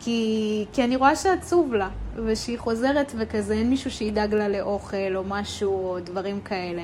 כי, 0.00 0.66
כי 0.72 0.84
אני 0.84 0.96
רואה 0.96 1.16
שעצוב 1.16 1.74
לה, 1.74 1.88
ושהיא 2.16 2.58
חוזרת 2.58 3.12
וכזה, 3.18 3.54
אין 3.54 3.70
מישהו 3.70 3.90
שידאג 3.90 4.34
לה 4.34 4.48
לאוכל 4.48 5.16
או 5.16 5.24
משהו, 5.24 5.90
או 5.90 5.98
דברים 6.00 6.40
כאלה. 6.40 6.82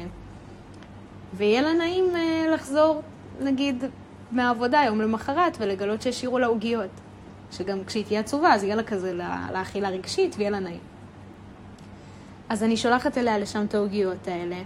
ויהיה 1.35 1.63
לה 1.63 1.73
נעים 1.73 2.05
אה, 2.17 2.47
לחזור, 2.55 3.03
נגיד, 3.41 3.85
מהעבודה 4.31 4.83
יום 4.87 5.01
למחרת 5.01 5.57
ולגלות 5.61 6.03
שהשאירו 6.03 6.39
לה 6.39 6.47
עוגיות. 6.47 6.91
שגם 7.53 7.85
כשהיא 7.85 8.05
תהיה 8.05 8.21
עצובה, 8.21 8.55
אז 8.55 8.65
יהיה 8.65 8.75
לה 8.75 8.83
כזה 8.83 9.19
לאכילה 9.53 9.89
רגשית 9.89 10.35
ויהיה 10.39 10.51
לה 10.51 10.59
נעים. 10.59 10.81
אז 12.49 12.63
אני 12.63 12.77
שולחת 12.77 13.19
אליה 13.19 13.39
לשם 13.39 13.65
את 13.65 13.75
העוגיות 13.75 14.29
האלה, 14.29 14.57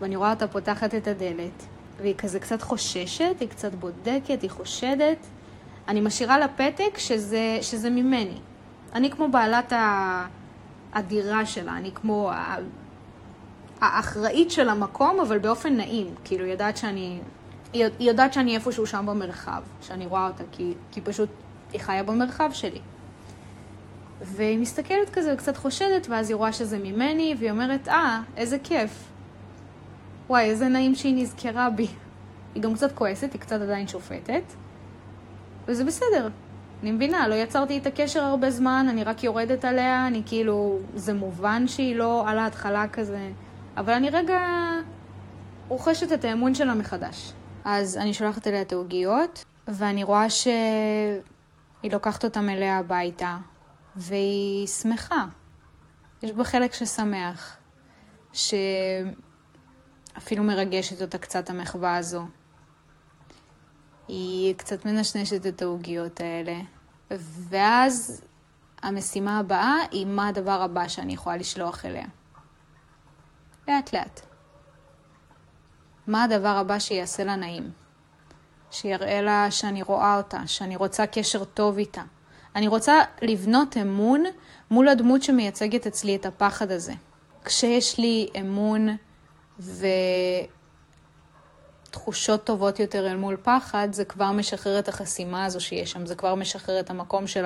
ואני 0.00 0.16
רואה 0.16 0.30
אותה 0.30 0.46
פותחת 0.46 0.94
את 0.94 1.08
הדלת, 1.08 1.66
והיא 2.00 2.14
כזה 2.14 2.40
קצת 2.40 2.62
חוששת, 2.62 3.34
היא 3.40 3.48
קצת 3.48 3.74
בודקת, 3.74 4.42
היא 4.42 4.50
חושדת. 4.50 5.26
אני 5.88 6.00
משאירה 6.00 6.38
לה 6.38 6.48
פתק 6.48 6.98
שזה, 6.98 7.58
שזה 7.62 7.90
ממני. 7.90 8.38
אני 8.94 9.10
כמו 9.10 9.28
בעלת 9.28 9.72
הדירה 10.92 11.46
שלה, 11.46 11.76
אני 11.76 11.90
כמו 11.94 12.30
האחראית 13.80 14.50
של 14.50 14.68
המקום, 14.68 15.20
אבל 15.20 15.38
באופן 15.38 15.76
נעים. 15.76 16.14
כאילו, 16.24 16.46
יודעת 16.46 16.76
שאני... 16.76 17.20
היא 17.72 17.88
יודעת 18.00 18.32
שאני 18.32 18.54
איפשהו 18.54 18.86
שם 18.86 19.06
במרחב, 19.06 19.62
שאני 19.80 20.06
רואה 20.06 20.26
אותה, 20.26 20.44
כי, 20.52 20.74
כי 20.90 21.00
פשוט 21.00 21.28
היא 21.72 21.80
חיה 21.80 22.02
במרחב 22.02 22.50
שלי. 22.52 22.80
והיא 24.22 24.58
מסתכלת 24.58 25.10
כזה 25.12 25.34
וקצת 25.34 25.56
חושדת, 25.56 26.06
ואז 26.08 26.30
היא 26.30 26.36
רואה 26.36 26.52
שזה 26.52 26.78
ממני, 26.78 27.34
והיא 27.38 27.50
אומרת, 27.50 27.88
אה, 27.88 28.20
איזה 28.36 28.58
כיף. 28.58 29.04
וואי, 30.28 30.44
איזה 30.44 30.68
נעים 30.68 30.94
שהיא 30.94 31.22
נזכרה 31.22 31.70
בי. 31.70 31.86
היא 32.54 32.62
גם 32.62 32.74
קצת 32.74 32.92
כועסת, 32.92 33.32
היא 33.32 33.40
קצת 33.40 33.60
עדיין 33.60 33.88
שופטת, 33.88 34.42
וזה 35.66 35.84
בסדר. 35.84 36.28
אני 36.82 36.92
מבינה, 36.92 37.28
לא 37.28 37.34
יצרתי 37.34 37.78
את 37.78 37.86
הקשר 37.86 38.20
הרבה 38.20 38.50
זמן, 38.50 38.86
אני 38.90 39.04
רק 39.04 39.24
יורדת 39.24 39.64
עליה, 39.64 40.06
אני 40.06 40.22
כאילו, 40.26 40.78
זה 40.94 41.14
מובן 41.14 41.68
שהיא 41.68 41.96
לא 41.96 42.24
על 42.28 42.38
ההתחלה 42.38 42.88
כזה, 42.88 43.30
אבל 43.76 43.92
אני 43.92 44.10
רגע 44.10 44.40
רוכשת 45.68 46.12
את 46.12 46.24
האמון 46.24 46.54
שלה 46.54 46.74
מחדש. 46.74 47.32
אז 47.64 47.96
אני 47.96 48.14
שולחת 48.14 48.46
אליה 48.46 48.62
את 48.62 48.72
העוגיות, 48.72 49.44
ואני 49.68 50.04
רואה 50.04 50.30
שהיא 50.30 51.92
לוקחת 51.92 52.24
אותם 52.24 52.48
אליה 52.48 52.78
הביתה, 52.78 53.36
והיא 53.96 54.66
שמחה. 54.66 55.24
יש 56.22 56.32
בה 56.32 56.44
חלק 56.44 56.72
ששמח, 56.72 57.56
שאפילו 58.32 59.14
מרגשת 60.44 61.02
אותה 61.02 61.18
קצת 61.18 61.50
המחווה 61.50 61.96
הזו. 61.96 62.22
היא 64.10 64.54
קצת 64.54 64.84
מנשנשת 64.84 65.46
את 65.46 65.62
העוגיות 65.62 66.20
האלה, 66.20 66.56
ואז 67.48 68.22
המשימה 68.82 69.38
הבאה 69.38 69.74
היא 69.90 70.06
מה 70.06 70.28
הדבר 70.28 70.62
הבא 70.62 70.88
שאני 70.88 71.12
יכולה 71.12 71.36
לשלוח 71.36 71.84
אליה. 71.84 72.06
לאט 73.68 73.94
לאט. 73.94 74.20
מה 76.06 76.24
הדבר 76.24 76.48
הבא 76.48 76.78
שיעשה 76.78 77.24
לה 77.24 77.36
נעים? 77.36 77.70
שיראה 78.70 79.22
לה 79.22 79.50
שאני 79.50 79.82
רואה 79.82 80.16
אותה, 80.16 80.46
שאני 80.46 80.76
רוצה 80.76 81.06
קשר 81.06 81.44
טוב 81.44 81.78
איתה. 81.78 82.02
אני 82.56 82.68
רוצה 82.68 82.94
לבנות 83.22 83.76
אמון 83.76 84.24
מול 84.70 84.88
הדמות 84.88 85.22
שמייצגת 85.22 85.86
אצלי 85.86 86.16
את 86.16 86.26
הפחד 86.26 86.70
הזה. 86.70 86.92
כשיש 87.44 87.98
לי 87.98 88.28
אמון 88.40 88.96
ותחושות 91.90 92.44
טובות 92.44 92.80
יותר 92.80 93.10
אל 93.10 93.16
מול 93.16 93.36
פחד, 93.42 93.88
זה 93.92 94.04
כבר 94.04 94.32
משחרר 94.32 94.78
את 94.78 94.88
החסימה 94.88 95.44
הזו 95.44 95.60
שיש 95.60 95.92
שם, 95.92 96.06
זה 96.06 96.14
כבר 96.14 96.34
משחרר 96.34 96.80
את 96.80 96.90
המקום 96.90 97.26
של 97.26 97.44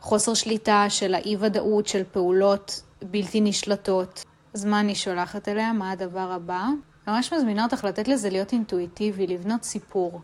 החוסר 0.00 0.34
שליטה, 0.34 0.86
של 0.88 1.14
האי-ודאות, 1.14 1.86
של 1.86 2.02
פעולות 2.12 2.82
בלתי 3.02 3.40
נשלטות. 3.40 4.24
אז 4.54 4.64
מה 4.64 4.80
אני 4.80 4.94
שולחת 4.94 5.48
אליה? 5.48 5.72
מה 5.72 5.90
הדבר 5.90 6.32
הבא? 6.32 6.66
ממש 7.06 7.32
מזמינה 7.32 7.64
אותך 7.64 7.84
לתת 7.84 8.08
לזה 8.08 8.30
להיות 8.30 8.52
אינטואיטיבי, 8.52 9.26
לבנות 9.26 9.62
סיפור. 9.62 10.20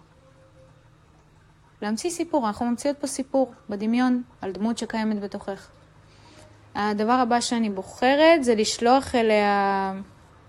להמציא 1.83 2.11
סיפור. 2.11 2.47
אנחנו 2.47 2.67
ממציאות 2.67 2.97
פה 2.99 3.07
סיפור 3.07 3.53
בדמיון 3.69 4.23
על 4.41 4.53
דמות 4.53 4.79
שקיימת 4.79 5.21
בתוכך. 5.21 5.69
הדבר 6.75 7.13
הבא 7.13 7.41
שאני 7.41 7.71
בוחרת 7.71 8.45
זה 8.45 8.55
לשלוח 8.55 9.15
אליה, 9.15 9.93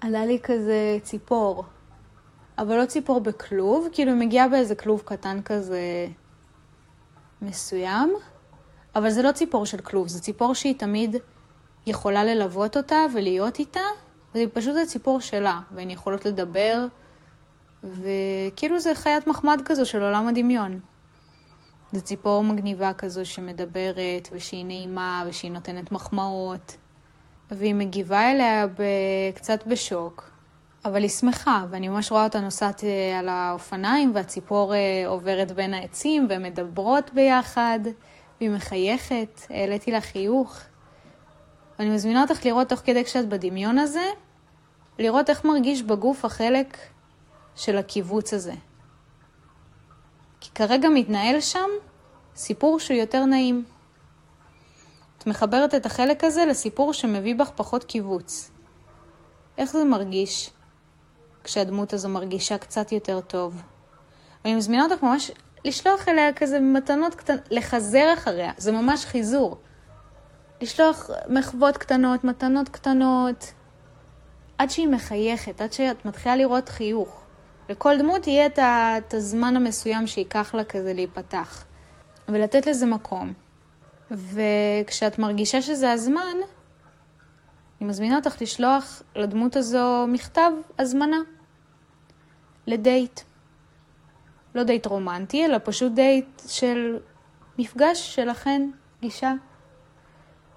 עלה 0.01 0.25
לי 0.25 0.39
כזה 0.43 0.97
ציפור, 1.03 1.65
אבל 2.57 2.77
לא 2.77 2.85
ציפור 2.85 3.21
בכלוב, 3.21 3.87
כאילו 3.91 4.11
היא 4.11 4.19
מגיעה 4.19 4.47
באיזה 4.47 4.75
כלוב 4.75 5.01
קטן 5.05 5.41
כזה 5.41 6.07
מסוים, 7.41 8.13
אבל 8.95 9.09
זה 9.09 9.21
לא 9.21 9.31
ציפור 9.31 9.65
של 9.65 9.77
כלוב, 9.77 10.07
זה 10.07 10.21
ציפור 10.21 10.55
שהיא 10.55 10.79
תמיד 10.79 11.15
יכולה 11.85 12.23
ללוות 12.23 12.77
אותה 12.77 13.05
ולהיות 13.13 13.59
איתה, 13.59 13.79
וזה 14.35 14.45
פשוט 14.53 14.75
הציפור 14.83 15.21
שלה, 15.21 15.59
והן 15.71 15.89
יכולות 15.89 16.25
לדבר, 16.25 16.85
וכאילו 17.83 18.79
זה 18.79 18.95
חיית 18.95 19.27
מחמד 19.27 19.61
כזו 19.65 19.85
של 19.85 20.03
עולם 20.03 20.27
הדמיון. 20.27 20.79
זו 21.91 22.01
ציפור 22.01 22.43
מגניבה 22.43 22.93
כזו 22.93 23.25
שמדברת, 23.25 24.29
ושהיא 24.31 24.65
נעימה, 24.65 25.23
ושהיא 25.27 25.51
נותנת 25.51 25.91
מחמאות, 25.91 26.77
והיא 27.51 27.75
מגיבה 27.75 28.31
אליה 28.31 28.65
קצת 29.35 29.67
בשוק, 29.67 30.32
אבל 30.85 31.01
היא 31.01 31.09
שמחה, 31.09 31.65
ואני 31.69 31.87
ממש 31.87 32.11
רואה 32.11 32.23
אותה 32.23 32.39
נוסעת 32.39 32.83
אה, 32.83 33.19
על 33.19 33.29
האופניים, 33.29 34.11
והציפור 34.15 34.75
אה, 34.75 35.03
עוברת 35.07 35.51
בין 35.51 35.73
העצים, 35.73 36.27
והן 36.29 36.43
מדברות 36.43 37.13
ביחד, 37.13 37.79
והיא 38.39 38.49
מחייכת, 38.49 39.41
העליתי 39.49 39.91
לה 39.91 40.01
חיוך. 40.01 40.59
ואני 41.79 41.89
מזמינה 41.89 42.21
אותך 42.21 42.45
לראות 42.45 42.69
תוך 42.69 42.79
כדי 42.79 43.03
כשאת 43.03 43.29
בדמיון 43.29 43.79
הזה, 43.79 44.05
לראות 44.99 45.29
איך 45.29 45.45
מרגיש 45.45 45.81
בגוף 45.81 46.25
החלק 46.25 46.77
של 47.55 47.77
הקיבוץ 47.77 48.33
הזה. 48.33 48.53
כי 50.39 50.49
כרגע 50.55 50.89
מתנהל 50.89 51.41
שם 51.41 51.69
סיפור 52.35 52.79
שהוא 52.79 52.97
יותר 52.97 53.25
נעים. 53.25 53.65
את 55.17 55.27
מחברת 55.27 55.75
את 55.75 55.85
החלק 55.85 56.23
הזה 56.23 56.45
לסיפור 56.45 56.93
שמביא 56.93 57.35
בך 57.35 57.49
פחות 57.55 57.83
קיבוץ. 57.83 58.51
איך 59.57 59.71
זה 59.71 59.83
מרגיש 59.83 60.51
כשהדמות 61.43 61.93
הזו 61.93 62.09
מרגישה 62.09 62.57
קצת 62.57 62.91
יותר 62.91 63.21
טוב? 63.21 63.61
ואני 64.45 64.55
מזמינה 64.55 64.83
אותך 64.83 65.03
ממש 65.03 65.31
לשלוח 65.65 66.07
אליה 66.07 66.33
כזה 66.33 66.59
מתנות 66.59 67.15
קטנות, 67.15 67.41
לחזר 67.51 68.13
אחריה, 68.13 68.51
זה 68.57 68.71
ממש 68.71 69.05
חיזור. 69.05 69.57
לשלוח 70.61 71.09
מחוות 71.29 71.77
קטנות, 71.77 72.23
מתנות 72.23 72.69
קטנות, 72.69 73.53
עד 74.57 74.69
שהיא 74.69 74.87
מחייכת, 74.87 75.61
עד 75.61 75.73
שאת 75.73 76.05
מתחילה 76.05 76.35
לראות 76.35 76.69
חיוך. 76.69 77.23
לכל 77.69 77.97
דמות 77.97 78.27
יהיה 78.27 78.47
את 78.97 79.13
הזמן 79.13 79.55
המסוים 79.55 80.07
שייקח 80.07 80.55
לה 80.55 80.63
כזה 80.63 80.93
להיפתח. 80.93 81.65
ולתת 82.29 82.67
לזה 82.67 82.85
מקום. 82.85 83.33
וכשאת 84.11 85.19
מרגישה 85.19 85.61
שזה 85.61 85.91
הזמן, 85.91 86.35
אני 87.83 87.89
מזמינה 87.89 88.15
אותך 88.15 88.41
לשלוח 88.41 89.01
לדמות 89.15 89.55
הזו 89.55 90.05
מכתב 90.07 90.51
הזמנה 90.79 91.17
לדייט. 92.67 93.19
לא 94.55 94.63
דייט 94.63 94.85
רומנטי, 94.85 95.45
אלא 95.45 95.57
פשוט 95.63 95.91
דייט 95.91 96.41
של 96.47 96.97
מפגש 97.59 98.15
שלכן, 98.15 98.69
גישה. 99.01 99.33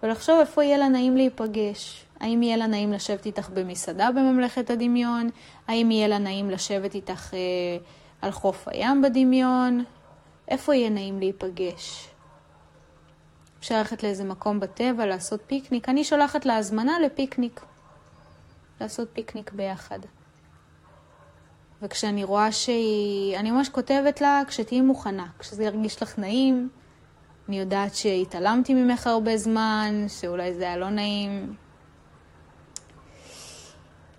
ולחשוב 0.03 0.39
איפה 0.41 0.65
יהיה 0.65 0.79
לה 0.79 0.89
נעים 0.89 1.17
להיפגש. 1.17 2.05
האם 2.21 2.43
יהיה 2.43 2.57
לה 2.57 2.67
נעים 2.67 2.93
לשבת 2.93 3.27
איתך 3.27 3.51
במסעדה 3.55 4.11
בממלכת 4.11 4.71
הדמיון? 4.71 5.31
האם 5.69 5.91
יהיה 5.91 6.09
לה 6.09 6.19
נעים 6.19 6.51
לשבת 6.51 6.95
איתך 6.95 7.35
אה, 7.35 7.39
על 8.23 8.31
חוף 8.31 8.69
הים 8.69 9.03
בדמיון? 9.03 9.85
איפה 10.49 10.75
יהיה 10.75 10.91
נעים 10.91 11.19
להיפגש? 11.19 12.09
אפשר 13.67 13.79
ללכת 13.79 14.03
לאיזה 14.03 14.25
מקום 14.25 14.61
בטבע, 14.61 15.07
לעשות 15.07 15.41
פיקניק. 15.47 15.89
אני 15.89 16.05
שולחת 16.05 16.47
לה 16.47 16.57
הזמנה 16.57 17.01
לפיקניק. 17.01 17.61
לעשות 18.81 19.09
פיקניק 19.13 19.53
ביחד. 19.53 19.99
וכשאני 21.83 22.25
רואה 22.25 22.53
שהיא... 22.53 23.37
אני 23.39 23.51
ממש 23.51 23.69
כותבת 23.69 24.21
לה, 24.21 24.43
כשתהיי 24.49 24.81
מוכנה, 24.81 25.27
כשזה 25.39 25.65
ירגיש 25.65 26.03
לך 26.03 26.19
נעים, 26.19 26.69
אני 27.49 27.59
יודעת 27.59 27.95
שהתעלמתי 27.95 28.75
ממך 28.75 29.07
הרבה 29.07 29.37
זמן, 29.37 30.05
שאולי 30.09 30.55
זה 30.55 30.65
היה 30.65 30.77
לא 30.77 30.91
נעים, 30.91 31.55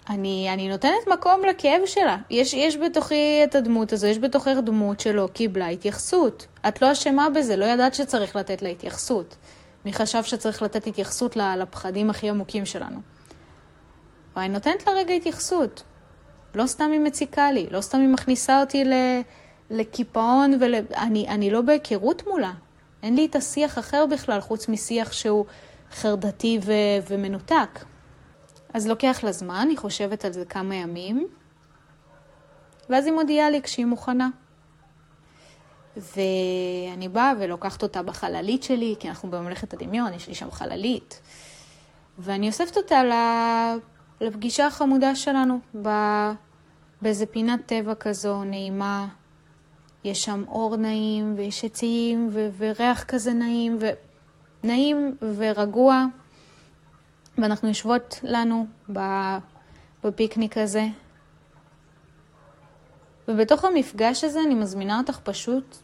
אני, 0.09 0.49
אני 0.53 0.69
נותנת 0.69 1.07
מקום 1.13 1.41
לכאב 1.49 1.81
שלה. 1.85 2.17
יש, 2.29 2.53
יש 2.53 2.77
בתוכי 2.77 3.41
את 3.43 3.55
הדמות 3.55 3.93
הזו, 3.93 4.07
יש 4.07 4.19
בתוכך 4.19 4.57
דמות 4.65 4.99
שלא 4.99 5.29
קיבלה 5.33 5.67
התייחסות. 5.67 6.47
את 6.67 6.81
לא 6.81 6.91
אשמה 6.91 7.29
בזה, 7.29 7.55
לא 7.55 7.65
ידעת 7.65 7.93
שצריך 7.93 8.35
לתת 8.35 8.61
לה 8.61 8.69
התייחסות. 8.69 9.35
מי 9.85 9.93
חשב 9.93 10.23
שצריך 10.23 10.61
לתת 10.61 10.87
התייחסות 10.87 11.35
לפחדים 11.35 12.09
הכי 12.09 12.29
עמוקים 12.29 12.65
שלנו? 12.65 12.99
אבל 14.33 14.43
אני 14.43 14.53
נותנת 14.53 14.87
לה 14.87 14.93
רגע 14.93 15.13
התייחסות. 15.13 15.83
לא 16.55 16.67
סתם 16.67 16.91
היא 16.91 16.99
מציקה 16.99 17.51
לי, 17.51 17.67
לא 17.71 17.81
סתם 17.81 17.99
היא 17.99 18.07
מכניסה 18.07 18.61
אותי 18.61 18.83
לקיפאון, 19.69 20.57
ול... 20.59 20.75
אני, 20.97 21.27
אני 21.27 21.49
לא 21.49 21.61
בהיכרות 21.61 22.27
מולה. 22.27 22.51
אין 23.03 23.15
לי 23.15 23.25
את 23.25 23.35
השיח 23.35 23.79
אחר 23.79 24.05
בכלל, 24.05 24.39
חוץ 24.39 24.69
משיח 24.69 25.11
שהוא 25.11 25.45
חרדתי 25.91 26.59
ו... 26.63 26.71
ומנותק. 27.09 27.79
אז 28.73 28.87
לוקח 28.87 29.19
לה 29.23 29.31
זמן, 29.31 29.67
היא 29.69 29.77
חושבת 29.77 30.25
על 30.25 30.33
זה 30.33 30.45
כמה 30.45 30.75
ימים, 30.75 31.27
ואז 32.89 33.05
היא 33.05 33.13
מודיעה 33.13 33.49
לי 33.49 33.61
כשהיא 33.61 33.85
מוכנה. 33.85 34.29
ואני 35.97 37.09
באה 37.09 37.33
ולוקחת 37.39 37.83
אותה 37.83 38.03
בחללית 38.03 38.63
שלי, 38.63 38.95
כי 38.99 39.09
אנחנו 39.09 39.31
בממלכת 39.31 39.73
הדמיון, 39.73 40.13
יש 40.13 40.27
לי 40.27 40.35
שם 40.35 40.51
חללית. 40.51 41.21
ואני 42.19 42.47
אוספת 42.47 42.77
אותה 42.77 43.01
לפגישה 44.21 44.67
החמודה 44.67 45.15
שלנו, 45.15 45.59
באיזה 47.01 47.25
פינת 47.25 47.59
טבע 47.65 47.95
כזו 47.95 48.43
נעימה. 48.43 49.07
יש 50.03 50.23
שם 50.23 50.43
אור 50.47 50.75
נעים, 50.75 51.33
ויש 51.37 51.65
עצים, 51.65 52.29
ו- 52.31 52.49
וריח 52.57 53.03
כזה 53.03 53.33
נעים, 53.33 53.77
ונעים 54.63 55.15
ורגוע. 55.37 56.05
ואנחנו 57.37 57.67
יושבות 57.67 58.19
לנו 58.23 58.65
בפיקניק 60.03 60.57
הזה. 60.57 60.85
ובתוך 63.27 63.65
המפגש 63.65 64.23
הזה 64.23 64.39
אני 64.45 64.55
מזמינה 64.55 64.97
אותך 64.97 65.19
פשוט 65.23 65.77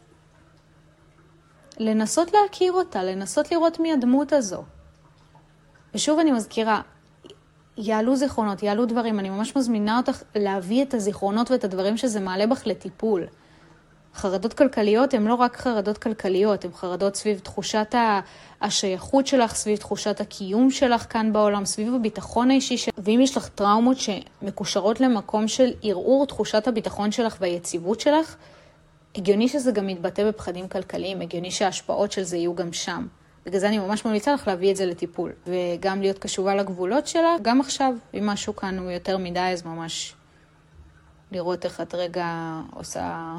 לנסות 1.78 2.32
להכיר 2.34 2.74
אותה, 2.74 3.04
לנסות 3.04 3.52
לראות 3.52 3.80
מי 3.80 3.94
הדמות 3.94 4.34
הזו. 4.34 4.64
ושוב 5.94 6.20
אני 6.20 6.32
מזכירה, 6.32 6.82
יעלו 7.78 8.16
זיכרונות, 8.16 8.64
יעלו 8.64 8.86
דברים, 8.86 9.20
אני 9.20 9.30
ממש 9.30 9.56
מזמינה 9.56 9.98
אותך 9.98 10.24
להביא 10.36 10.84
את 10.84 10.94
הזיכרונות 10.94 11.52
ואת 11.52 11.64
הדברים 11.64 11.98
שזה 11.98 12.20
מעלה 12.20 12.48
בך 12.48 12.68
לטיפול. 12.68 13.28
חרדות 14.16 14.54
כלכליות 14.54 15.14
הן 15.14 15.24
לא 15.24 15.36
רק 15.36 15.58
חרדות 15.58 15.98
כלכליות, 15.98 16.66
הן 16.66 16.72
חרדות 16.74 17.16
סביב 17.16 17.40
תחושת 17.40 17.96
השייכות 18.62 19.28
שלך, 19.28 19.56
סביב 19.56 19.78
תחושת 19.78 20.22
הקיום 20.22 20.72
שלך 20.72 21.06
כאן 21.10 21.34
בעולם, 21.34 21.66
סביב 21.66 21.94
הביטחון 21.96 22.52
האישי 22.52 22.78
שלך. 22.78 22.96
ואם 22.98 23.20
יש 23.24 23.38
לך 23.38 23.48
טראומות 23.48 23.98
שמקושרות 23.98 25.02
למקום 25.02 25.48
של 25.48 25.72
ערעור 25.84 26.26
תחושת 26.26 26.68
הביטחון 26.68 27.12
שלך 27.12 27.38
והיציבות 27.40 28.00
שלך, 28.00 28.36
הגיוני 29.16 29.48
שזה 29.48 29.72
גם 29.72 29.88
מתבטא 29.88 30.28
בפחדים 30.28 30.68
כלכליים, 30.68 31.22
הגיוני 31.22 31.52
שההשפעות 31.52 32.12
של 32.12 32.24
זה 32.24 32.38
יהיו 32.38 32.56
גם 32.56 32.74
שם. 32.74 33.08
בגלל 33.46 33.60
זה 33.60 33.68
אני 33.68 33.80
ממש 33.80 34.06
ממליצה 34.06 34.34
לך 34.34 34.48
להביא 34.48 34.72
את 34.72 34.76
זה 34.76 34.86
לטיפול, 34.86 35.32
וגם 35.48 36.02
להיות 36.02 36.20
קשובה 36.20 36.56
לגבולות 36.56 37.08
שלה, 37.08 37.36
גם 37.42 37.62
עכשיו, 37.62 37.94
אם 38.14 38.26
משהו 38.26 38.56
כאן 38.56 38.80
הוא 38.80 38.92
יותר 38.92 39.18
מדי, 39.18 39.40
אז 39.40 39.66
ממש 39.66 40.14
לראות 41.32 41.66
איך 41.66 41.82
את 41.82 41.96
רגע 41.96 42.60
עושה... 42.74 43.36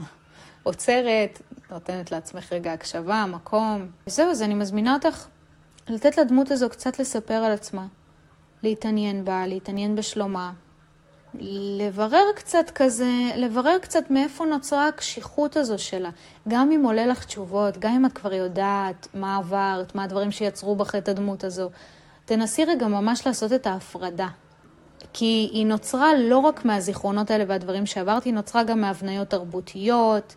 עוצרת, 0.65 1.43
נותנת 1.71 2.13
לעצמך 2.13 2.53
רגע 2.53 2.73
הקשבה, 2.73 3.25
מקום. 3.29 3.87
וזהו, 4.07 4.31
אז 4.31 4.43
אני 4.43 4.55
מזמינה 4.55 4.95
אותך 4.95 5.27
לתת 5.89 6.19
לדמות 6.19 6.51
הזו 6.51 6.71
קצת 6.71 6.99
לספר 6.99 7.35
על 7.35 7.53
עצמה. 7.53 7.87
להתעניין 8.63 9.25
בה, 9.25 9.47
להתעניין 9.47 9.97
בשלומה. 9.97 10.53
לברר 11.79 12.25
קצת 12.37 12.71
כזה, 12.75 13.11
לברר 13.37 13.79
קצת 13.79 14.11
מאיפה 14.11 14.45
נוצרה 14.45 14.89
הקשיחות 14.89 15.57
הזו 15.57 15.79
שלה. 15.79 16.11
גם 16.49 16.73
אם 16.73 16.85
עולה 16.85 17.07
לך 17.07 17.25
תשובות, 17.25 17.79
גם 17.79 17.93
אם 17.93 18.07
את 18.07 18.13
כבר 18.13 18.33
יודעת 18.33 19.09
מה 19.15 19.37
עברת, 19.37 19.95
מה 19.95 20.05
הדברים 20.05 20.31
שיצרו 20.31 20.77
בך 20.77 20.95
את 20.95 21.09
הדמות 21.09 21.45
הזו, 21.45 21.71
תנסי 22.25 22.65
רגע 22.65 22.87
ממש 22.87 23.27
לעשות 23.27 23.53
את 23.53 23.67
ההפרדה. 23.67 24.29
כי 25.13 25.49
היא 25.53 25.67
נוצרה 25.67 26.15
לא 26.15 26.39
רק 26.39 26.65
מהזיכרונות 26.65 27.31
האלה 27.31 27.45
והדברים 27.49 27.87
שעברתי, 27.87 28.29
היא 28.29 28.35
נוצרה 28.35 28.65
גם 28.65 28.81
מהבניות 28.81 29.29
תרבותיות, 29.31 30.35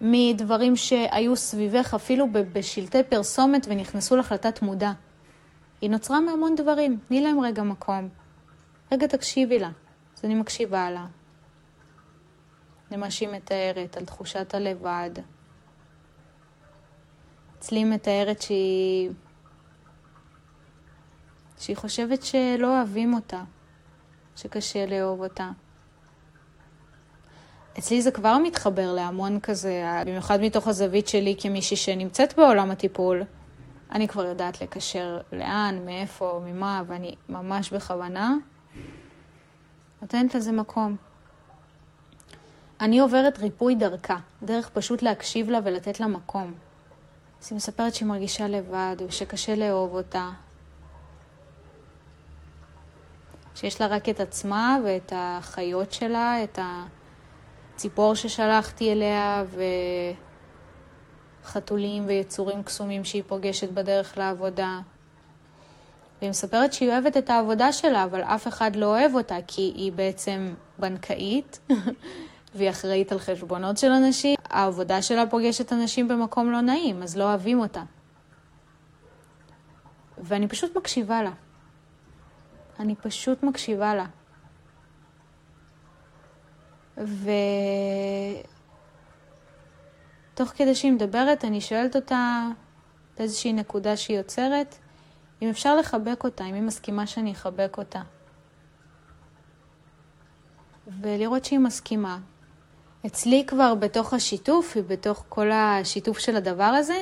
מדברים 0.00 0.76
שהיו 0.76 1.36
סביבך 1.36 1.94
אפילו 1.94 2.26
בשלטי 2.52 3.02
פרסומת 3.02 3.66
ונכנסו 3.70 4.16
להחלטת 4.16 4.62
מודע. 4.62 4.92
היא 5.80 5.90
נוצרה 5.90 6.20
מהמון 6.20 6.54
דברים, 6.54 6.98
תני 7.08 7.20
להם 7.20 7.40
רגע 7.40 7.62
מקום. 7.62 8.08
רגע 8.92 9.06
תקשיבי 9.06 9.58
לה, 9.58 9.70
אז 10.16 10.24
אני 10.24 10.34
מקשיבה 10.34 10.90
לה. 10.90 11.06
למה 12.90 13.10
שהיא 13.10 13.28
מתארת, 13.28 13.96
על 13.96 14.04
תחושת 14.04 14.54
הלבד. 14.54 15.10
אצלי 17.58 17.84
מתארת 17.84 18.42
שהיא... 18.42 19.10
שהיא 21.58 21.76
חושבת 21.76 22.22
שלא 22.22 22.76
אוהבים 22.78 23.14
אותה, 23.14 23.42
שקשה 24.36 24.86
לאהוב 24.86 25.22
אותה. 25.22 25.50
אצלי 27.78 28.02
זה 28.02 28.10
כבר 28.10 28.38
מתחבר 28.38 28.92
להמון 28.92 29.40
כזה, 29.40 30.02
במיוחד 30.06 30.40
מתוך 30.40 30.68
הזווית 30.68 31.08
שלי 31.08 31.34
כמישהי 31.38 31.76
שנמצאת 31.76 32.36
בעולם 32.36 32.70
הטיפול. 32.70 33.22
אני 33.90 34.08
כבר 34.08 34.24
יודעת 34.24 34.62
לקשר 34.62 35.18
לאן, 35.32 35.78
מאיפה, 35.84 36.40
ממה, 36.46 36.82
ואני 36.86 37.14
ממש 37.28 37.72
בכוונה 37.72 38.34
נותנת 40.02 40.34
לזה 40.34 40.52
מקום. 40.52 40.96
אני 42.80 42.98
עוברת 42.98 43.38
ריפוי 43.38 43.74
דרכה, 43.74 44.16
דרך 44.42 44.68
פשוט 44.68 45.02
להקשיב 45.02 45.50
לה 45.50 45.58
ולתת 45.64 46.00
לה 46.00 46.06
מקום. 46.06 46.54
אז 47.42 47.48
היא 47.50 47.56
מספרת 47.56 47.94
שהיא 47.94 48.08
מרגישה 48.08 48.48
לבד, 48.48 48.96
ושקשה 49.08 49.54
לאהוב 49.54 49.94
אותה. 49.94 50.30
שיש 53.54 53.80
לה 53.80 53.86
רק 53.86 54.08
את 54.08 54.20
עצמה 54.20 54.78
ואת 54.84 55.12
החיות 55.16 55.92
שלה, 55.92 56.44
את 56.44 56.58
הציפור 57.76 58.14
ששלחתי 58.14 58.92
אליה, 58.92 59.44
וחתולים 61.44 62.06
ויצורים 62.06 62.62
קסומים 62.62 63.04
שהיא 63.04 63.22
פוגשת 63.26 63.70
בדרך 63.70 64.18
לעבודה. 64.18 64.80
והיא 66.20 66.30
מספרת 66.30 66.72
שהיא 66.72 66.90
אוהבת 66.90 67.16
את 67.16 67.30
העבודה 67.30 67.72
שלה, 67.72 68.04
אבל 68.04 68.22
אף 68.22 68.48
אחד 68.48 68.76
לא 68.76 68.86
אוהב 68.86 69.14
אותה, 69.14 69.36
כי 69.46 69.72
היא 69.74 69.92
בעצם 69.92 70.54
בנקאית, 70.78 71.60
והיא 72.54 72.70
אחראית 72.70 73.12
על 73.12 73.18
חשבונות 73.18 73.78
של 73.78 73.90
אנשים. 73.90 74.36
העבודה 74.44 75.02
שלה 75.02 75.26
פוגשת 75.26 75.72
אנשים 75.72 76.08
במקום 76.08 76.50
לא 76.50 76.60
נעים, 76.60 77.02
אז 77.02 77.16
לא 77.16 77.24
אוהבים 77.24 77.60
אותה. 77.60 77.82
ואני 80.18 80.48
פשוט 80.48 80.76
מקשיבה 80.76 81.22
לה. 81.22 81.32
אני 82.80 82.94
פשוט 82.94 83.42
מקשיבה 83.42 83.94
לה. 83.94 84.06
ותוך 86.96 87.08
כדי 90.48 90.74
שהיא 90.74 90.92
מדברת, 90.92 91.44
אני 91.44 91.60
שואלת 91.60 91.96
אותה 91.96 92.46
איזושהי 93.18 93.52
נקודה 93.52 93.96
שהיא 93.96 94.16
יוצרת, 94.16 94.76
אם 95.42 95.48
אפשר 95.48 95.76
לחבק 95.76 96.24
אותה, 96.24 96.44
אם 96.44 96.54
היא 96.54 96.62
מסכימה 96.62 97.06
שאני 97.06 97.32
אחבק 97.32 97.74
אותה. 97.78 98.02
ולראות 101.00 101.44
שהיא 101.44 101.58
מסכימה. 101.58 102.18
אצלי 103.06 103.44
כבר 103.46 103.74
בתוך 103.74 104.14
השיתוף, 104.14 104.76
בתוך 104.86 105.24
כל 105.28 105.50
השיתוף 105.52 106.18
של 106.18 106.36
הדבר 106.36 106.64
הזה, 106.64 106.96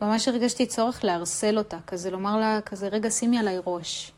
ממש 0.00 0.28
הרגשתי 0.28 0.66
צורך 0.66 1.04
להרסל 1.04 1.58
אותה, 1.58 1.78
כזה 1.86 2.10
לומר 2.10 2.36
לה, 2.36 2.60
כזה 2.60 2.88
רגע 2.88 3.10
שימי 3.10 3.38
עליי 3.38 3.58
ראש. 3.66 4.12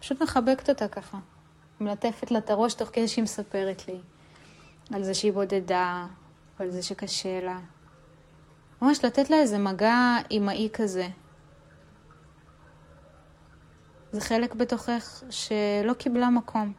פשוט 0.00 0.22
מחבקת 0.22 0.68
אותה 0.68 0.88
ככה. 0.88 1.18
מלטפת 1.80 2.30
לה 2.30 2.38
את 2.38 2.50
הראש 2.50 2.74
תוך 2.74 2.88
כדי 2.92 3.08
שהיא 3.08 3.22
מספרת 3.22 3.88
לי 3.88 3.98
על 4.94 5.02
זה 5.02 5.14
שהיא 5.14 5.32
בודדה, 5.32 6.06
ועל 6.58 6.70
זה 6.70 6.82
שקשה 6.82 7.40
לה. 7.40 7.58
ממש 8.82 9.04
לתת 9.04 9.30
לה 9.30 9.36
איזה 9.36 9.58
מגע 9.58 10.16
אימהי 10.30 10.68
כזה. 10.72 11.08
זה 14.12 14.20
חלק 14.20 14.54
בתוכך 14.54 15.22
שלא 15.30 15.92
קיבלה 15.98 16.30
מקום. 16.30 16.72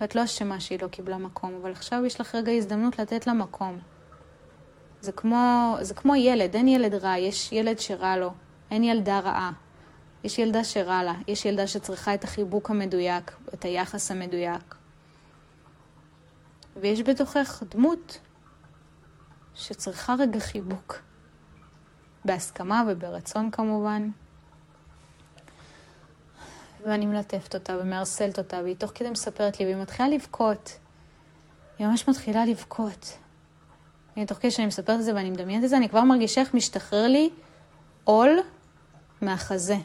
ואת 0.00 0.14
לא 0.14 0.24
אשמה 0.24 0.60
שהיא 0.60 0.78
לא 0.82 0.88
קיבלה 0.88 1.18
מקום, 1.18 1.54
אבל 1.62 1.70
עכשיו 1.72 2.04
יש 2.06 2.20
לך 2.20 2.34
רגע 2.34 2.52
הזדמנות 2.52 2.98
לתת 2.98 3.26
לה 3.26 3.32
מקום. 3.32 3.78
זה 5.00 5.12
כמו, 5.12 5.76
זה 5.80 5.94
כמו 5.94 6.14
ילד, 6.14 6.56
אין 6.56 6.68
ילד 6.68 6.94
רע, 6.94 7.18
יש 7.18 7.52
ילד 7.52 7.78
שרע 7.78 8.16
לו, 8.16 8.30
אין 8.70 8.84
ילדה 8.84 9.20
רעה. 9.20 9.52
יש 10.24 10.38
ילדה 10.38 10.64
שרע 10.64 11.02
לה, 11.02 11.14
יש 11.28 11.44
ילדה 11.44 11.66
שצריכה 11.66 12.14
את 12.14 12.24
החיבוק 12.24 12.70
המדויק, 12.70 13.32
את 13.54 13.64
היחס 13.64 14.10
המדויק. 14.10 14.74
ויש 16.76 17.00
בתוכך 17.00 17.62
דמות 17.70 18.18
שצריכה 19.54 20.14
רגע 20.18 20.40
חיבוק. 20.40 21.02
בהסכמה 22.24 22.84
וברצון 22.88 23.50
כמובן. 23.50 24.10
ואני 26.86 27.06
מלטפת 27.06 27.54
אותה 27.54 27.76
ומערסלת 27.80 28.38
אותה, 28.38 28.60
והיא 28.62 28.76
תוך 28.76 28.90
כדי 28.94 29.10
מספרת 29.10 29.60
לי, 29.60 29.66
והיא 29.66 29.76
מתחילה 29.76 30.08
לבכות. 30.08 30.78
היא 31.78 31.86
ממש 31.86 32.08
מתחילה 32.08 32.44
לבכות. 32.44 33.18
אני 34.16 34.26
תוך 34.26 34.38
כדי 34.38 34.50
שאני 34.50 34.66
מספרת 34.66 34.98
את 35.00 35.04
זה 35.04 35.14
ואני 35.14 35.30
מדמיינת 35.30 35.64
את 35.64 35.68
זה, 35.68 35.76
אני 35.76 35.88
כבר 35.88 36.04
מרגישה 36.04 36.40
איך 36.40 36.54
משתחרר 36.54 37.06
לי 37.08 37.30
עול 38.04 38.38
מהחזה. 39.20 39.76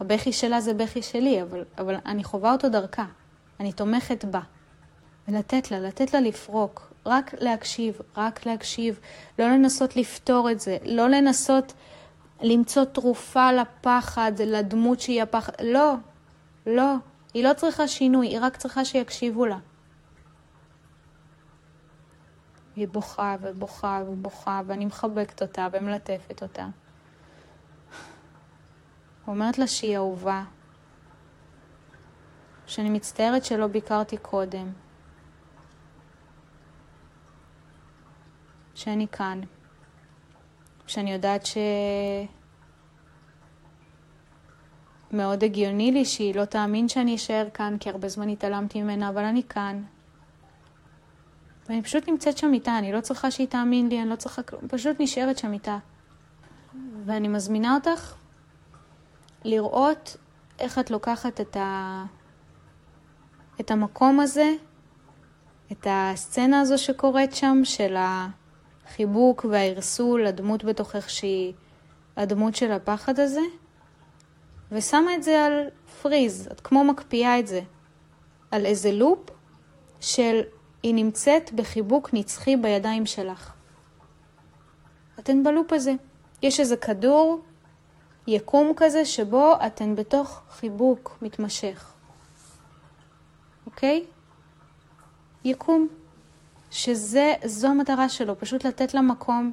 הבכי 0.00 0.32
שלה 0.32 0.60
זה 0.60 0.74
בכי 0.74 1.02
שלי, 1.02 1.42
אבל, 1.42 1.64
אבל 1.78 1.96
אני 2.06 2.24
חווה 2.24 2.52
אותו 2.52 2.68
דרכה. 2.68 3.04
אני 3.60 3.72
תומכת 3.72 4.24
בה. 4.24 4.40
ולתת 5.28 5.70
לה, 5.70 5.80
לתת 5.80 6.14
לה 6.14 6.20
לפרוק. 6.20 6.92
רק 7.06 7.34
להקשיב, 7.38 7.98
רק 8.16 8.46
להקשיב. 8.46 9.00
לא 9.38 9.46
לנסות 9.48 9.96
לפתור 9.96 10.50
את 10.50 10.60
זה. 10.60 10.76
לא 10.84 11.08
לנסות 11.08 11.72
למצוא 12.40 12.84
תרופה 12.84 13.52
לפחד, 13.52 14.32
לדמות 14.38 15.00
שהיא 15.00 15.22
הפחד. 15.22 15.52
לא, 15.62 15.94
לא. 16.66 16.94
היא 17.34 17.44
לא 17.44 17.52
צריכה 17.52 17.88
שינוי, 17.88 18.26
היא 18.26 18.38
רק 18.40 18.56
צריכה 18.56 18.84
שיקשיבו 18.84 19.46
לה. 19.46 19.58
היא 22.76 22.88
בוכה 22.88 23.36
ובוכה 23.40 24.02
ובוכה, 24.06 24.60
ואני 24.66 24.84
מחבקת 24.84 25.42
אותה 25.42 25.68
ומלטפת 25.72 26.42
אותה. 26.42 26.66
אומרת 29.28 29.58
לה 29.58 29.66
שהיא 29.66 29.96
אהובה, 29.96 30.44
שאני 32.66 32.90
מצטערת 32.90 33.44
שלא 33.44 33.66
ביקרתי 33.66 34.16
קודם, 34.16 34.72
שאני 38.74 39.08
כאן, 39.08 39.40
שאני 40.86 41.12
יודעת 41.12 41.46
ש... 41.46 41.56
מאוד 45.12 45.44
הגיוני 45.44 45.92
לי 45.92 46.04
שהיא 46.04 46.34
לא 46.34 46.44
תאמין 46.44 46.88
שאני 46.88 47.14
אשאר 47.14 47.48
כאן, 47.54 47.76
כי 47.80 47.90
הרבה 47.90 48.08
זמן 48.08 48.28
התעלמתי 48.28 48.82
ממנה, 48.82 49.08
אבל 49.08 49.24
אני 49.24 49.42
כאן. 49.42 49.82
ואני 51.68 51.82
פשוט 51.82 52.08
נמצאת 52.08 52.38
שם 52.38 52.52
איתה, 52.54 52.78
אני 52.78 52.92
לא 52.92 53.00
צריכה 53.00 53.30
שהיא 53.30 53.48
תאמין 53.48 53.88
לי, 53.88 54.02
אני 54.02 54.10
לא 54.10 54.16
צריכה 54.16 54.42
כלום, 54.42 54.68
פשוט 54.68 54.96
נשארת 55.00 55.38
שם 55.38 55.52
איתה. 55.52 55.78
ואני 57.04 57.28
מזמינה 57.28 57.74
אותך 57.74 58.14
לראות 59.44 60.16
איך 60.58 60.78
את 60.78 60.90
לוקחת 60.90 61.40
את, 61.40 61.56
ה... 61.56 62.04
את 63.60 63.70
המקום 63.70 64.20
הזה, 64.20 64.54
את 65.72 65.86
הסצנה 65.90 66.60
הזו 66.60 66.78
שקורית 66.78 67.34
שם, 67.34 67.60
של 67.64 67.96
החיבוק 67.98 69.46
והערסול, 69.50 70.26
הדמות 70.26 70.64
בתוכך 70.64 71.10
שהיא 71.10 71.52
הדמות 72.16 72.54
של 72.54 72.72
הפחד 72.72 73.20
הזה, 73.20 73.40
ושמה 74.72 75.14
את 75.14 75.22
זה 75.22 75.44
על 75.44 75.68
פריז, 76.02 76.48
את 76.52 76.60
כמו 76.60 76.84
מקפיאה 76.84 77.38
את 77.38 77.46
זה, 77.46 77.60
על 78.50 78.66
איזה 78.66 78.92
לופ 78.92 79.30
של 80.00 80.40
היא 80.82 80.94
נמצאת 80.94 81.52
בחיבוק 81.52 82.10
נצחי 82.12 82.56
בידיים 82.56 83.06
שלך. 83.06 83.52
אתן 85.18 85.42
בלופ 85.42 85.72
הזה. 85.72 85.92
יש 86.42 86.60
איזה 86.60 86.76
כדור 86.76 87.40
יקום 88.28 88.72
כזה 88.76 89.04
שבו 89.04 89.54
אתן 89.66 89.94
בתוך 89.94 90.42
חיבוק 90.50 91.18
מתמשך, 91.22 91.92
אוקיי? 93.66 94.04
יקום, 95.44 95.88
שזו 96.70 97.68
המטרה 97.68 98.08
שלו, 98.08 98.38
פשוט 98.38 98.64
לתת 98.64 98.94
לה 98.94 99.00
מקום, 99.00 99.52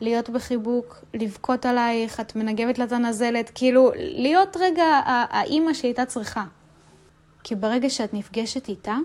להיות 0.00 0.30
בחיבוק, 0.30 1.04
לבכות 1.14 1.66
עלייך, 1.66 2.20
את 2.20 2.36
מנגבת 2.36 2.78
לה 2.78 2.84
את 2.84 2.92
הנזלת, 2.92 3.50
כאילו 3.54 3.90
להיות 3.96 4.56
רגע 4.60 5.00
האימא 5.06 5.74
שהייתה 5.74 6.06
צריכה. 6.06 6.44
כי 7.44 7.54
ברגע 7.54 7.90
שאת 7.90 8.14
נפגשת 8.14 8.68
איתה, 8.68 8.96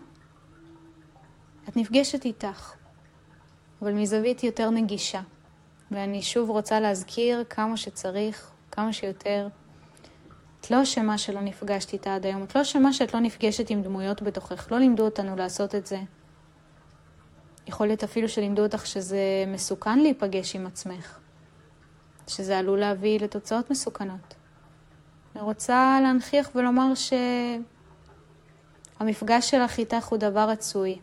את 1.69 1.77
נפגשת 1.77 2.25
איתך, 2.25 2.73
אבל 3.81 3.93
מזווית 3.93 4.43
יותר 4.43 4.69
נגישה. 4.69 5.21
ואני 5.91 6.21
שוב 6.21 6.49
רוצה 6.49 6.79
להזכיר 6.79 7.43
כמה 7.49 7.77
שצריך 7.77 8.51
כמה 8.71 8.93
שיותר. 8.93 9.47
את 10.61 10.71
לא 10.71 10.83
אשמה 10.83 11.17
שלא 11.17 11.41
נפגשת 11.41 11.93
איתה 11.93 12.15
עד 12.15 12.25
היום, 12.25 12.43
את 12.43 12.55
לא 12.55 12.61
אשמה 12.61 12.93
שאת 12.93 13.13
לא 13.13 13.19
נפגשת 13.19 13.69
עם 13.69 13.81
דמויות 13.81 14.21
בתוכך, 14.21 14.71
לא 14.71 14.79
לימדו 14.79 15.05
אותנו 15.05 15.35
לעשות 15.35 15.75
את 15.75 15.85
זה. 15.85 15.99
יכול 17.67 17.87
להיות 17.87 18.03
אפילו 18.03 18.29
שלימדו 18.29 18.63
אותך 18.63 18.85
שזה 18.85 19.19
מסוכן 19.47 19.99
להיפגש 19.99 20.55
עם 20.55 20.67
עצמך, 20.67 21.19
שזה 22.27 22.57
עלול 22.57 22.79
להביא 22.79 23.19
לתוצאות 23.19 23.71
מסוכנות. 23.71 24.35
אני 25.35 25.43
רוצה 25.43 25.99
להנכיח 26.03 26.49
ולומר 26.55 26.91
שהמפגש 28.99 29.49
שלך 29.49 29.77
איתך 29.77 30.05
הוא 30.05 30.17
דבר 30.17 30.49
רצוי. 30.49 30.99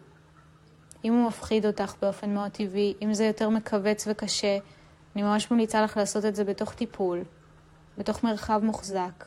אם 1.04 1.12
הוא 1.12 1.28
מפחיד 1.28 1.66
אותך 1.66 1.94
באופן 2.02 2.34
מאוד 2.34 2.50
טבעי, 2.50 2.94
אם 3.02 3.14
זה 3.14 3.24
יותר 3.24 3.48
מכווץ 3.48 4.04
וקשה, 4.10 4.58
אני 5.14 5.22
ממש 5.22 5.50
ממליצה 5.50 5.82
לך 5.82 5.96
לעשות 5.96 6.24
את 6.24 6.36
זה 6.36 6.44
בתוך 6.44 6.74
טיפול, 6.74 7.22
בתוך 7.98 8.24
מרחב 8.24 8.60
מוחזק. 8.64 9.24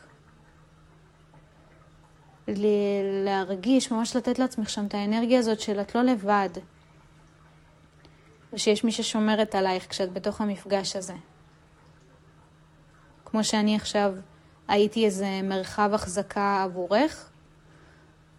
להרגיש, 3.26 3.92
ממש 3.92 4.16
לתת 4.16 4.40
לעצמך 4.40 4.70
שם 4.70 4.86
את 4.86 4.94
האנרגיה 4.94 5.40
הזאת 5.40 5.60
של 5.60 5.82
את 5.82 5.96
לא 5.96 6.02
לבד, 6.02 6.50
ושיש 8.54 8.84
מי 8.84 8.92
ששומרת 8.92 9.56
עלייך 9.56 9.90
כשאת 9.90 10.14
בתוך 10.14 10.42
המפגש 10.42 10.96
הזה. 10.96 11.14
כמו 13.26 13.44
שאני 13.44 13.76
עכשיו 13.76 14.14
הייתי 14.68 15.06
איזה 15.06 15.42
מרחב 15.44 15.92
החזקה 15.94 16.64
עבורך, 16.64 17.30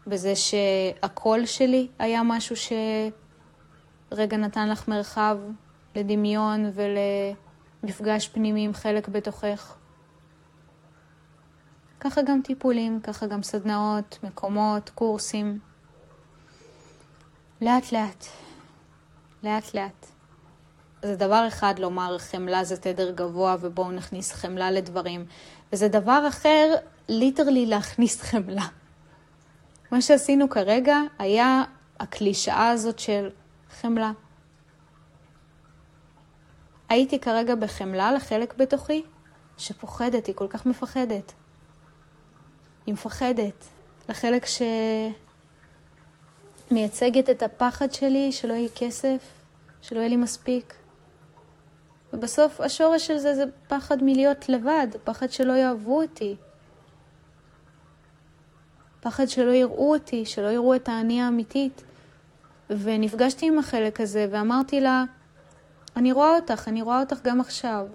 בזה 0.07 0.33
שהקול 0.37 1.47
שלי 1.47 1.89
היה 1.99 2.23
משהו 2.25 2.57
שרגע 4.11 4.37
נתן 4.37 4.69
לך 4.69 4.89
מרחב 4.89 5.39
לדמיון 5.97 6.71
ולמפגש 7.83 8.29
פנימי 8.29 8.65
עם 8.65 8.75
חלק 8.75 9.09
בתוכך. 9.09 9.77
ככה 12.01 12.23
גם 12.23 12.41
טיפולים, 12.45 13.01
ככה 13.01 13.27
גם 13.27 13.43
סדנאות, 13.43 14.19
מקומות, 14.23 14.91
קורסים. 14.91 15.59
לאט 17.61 17.93
לאט, 17.93 18.25
לאט 19.43 19.75
לאט. 19.75 20.07
זה 21.03 21.17
דבר 21.17 21.49
אחד 21.49 21.79
לומר 21.79 22.19
חמלה 22.19 22.65
זה 22.65 22.77
תדר 22.77 23.11
גבוה 23.11 23.57
ובואו 23.61 23.91
נכניס 23.91 24.33
חמלה 24.33 24.71
לדברים, 24.71 25.27
וזה 25.73 25.89
דבר 25.89 26.25
אחר 26.29 26.75
ליטרלי 27.09 27.67
להכניס 27.67 28.23
חמלה. 28.23 28.67
מה 29.93 30.03
שעשינו 30.03 30.51
כרגע 30.51 30.97
היה 31.19 31.63
הקלישאה 32.01 32.69
הזאת 32.69 32.99
של 32.99 33.31
חמלה. 33.71 34.13
הייתי 36.89 37.19
כרגע 37.19 37.55
בחמלה 37.55 38.13
לחלק 38.13 38.55
בתוכי 38.57 39.03
שפוחדת, 39.59 40.27
היא 40.27 40.35
כל 40.35 40.47
כך 40.49 40.67
מפחדת. 40.67 41.33
היא 42.87 42.95
מפחדת. 42.95 43.67
לחלק 44.09 44.47
שמייצגת 46.71 47.31
את 47.31 47.43
הפחד 47.43 47.93
שלי 47.93 48.33
שלא 48.33 48.53
יהיה 48.53 48.69
כסף, 48.75 49.19
שלא 49.83 49.99
יהיה 49.99 50.09
לי 50.09 50.17
מספיק. 50.17 50.75
ובסוף 52.13 52.61
השורש 52.61 53.07
של 53.07 53.19
זה 53.19 53.35
זה 53.35 53.45
פחד 53.69 54.03
מלהיות 54.03 54.49
לבד, 54.49 54.87
פחד 55.05 55.31
שלא 55.31 55.53
יאהבו 55.53 56.03
אותי. 56.03 56.37
פחד 59.01 59.29
שלא 59.29 59.51
יראו 59.51 59.95
אותי, 59.95 60.27
שלא 60.27 60.49
יראו 60.49 60.75
את 60.75 60.89
האני 60.89 61.23
האמיתית. 61.23 61.83
ונפגשתי 62.71 63.47
עם 63.47 63.59
החלק 63.59 64.01
הזה 64.01 64.27
ואמרתי 64.31 64.81
לה, 64.81 65.05
אני 65.97 66.13
רואה 66.13 66.37
אותך, 66.37 66.69
אני 66.69 66.83
רואה 66.83 67.01
אותך 67.01 67.17
גם 67.23 67.41
עכשיו. 67.41 67.87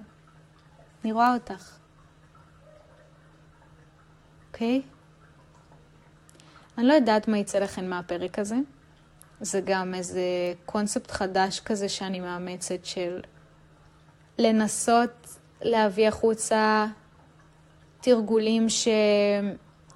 אני 1.04 1.12
רואה 1.12 1.34
אותך. 1.34 1.72
אוקיי? 4.56 4.82
אני 6.78 6.88
לא 6.88 6.94
יודעת 6.94 7.28
מה 7.28 7.38
יצא 7.38 7.60
לכם 7.60 7.86
מהפרק 7.86 8.40
הזה. 8.40 8.56
זה 9.42 9.62
גם 9.66 9.94
איזה 9.94 10.22
קונספט 10.66 11.12
חדש 11.12 11.60
כזה 11.60 11.90
שאני 11.90 12.20
מאמצת 12.20 12.86
של 12.86 13.22
לנסות 14.38 15.38
להביא 15.62 16.08
החוצה 16.08 16.86
תרגולים 18.02 18.70
ש... 18.70 18.88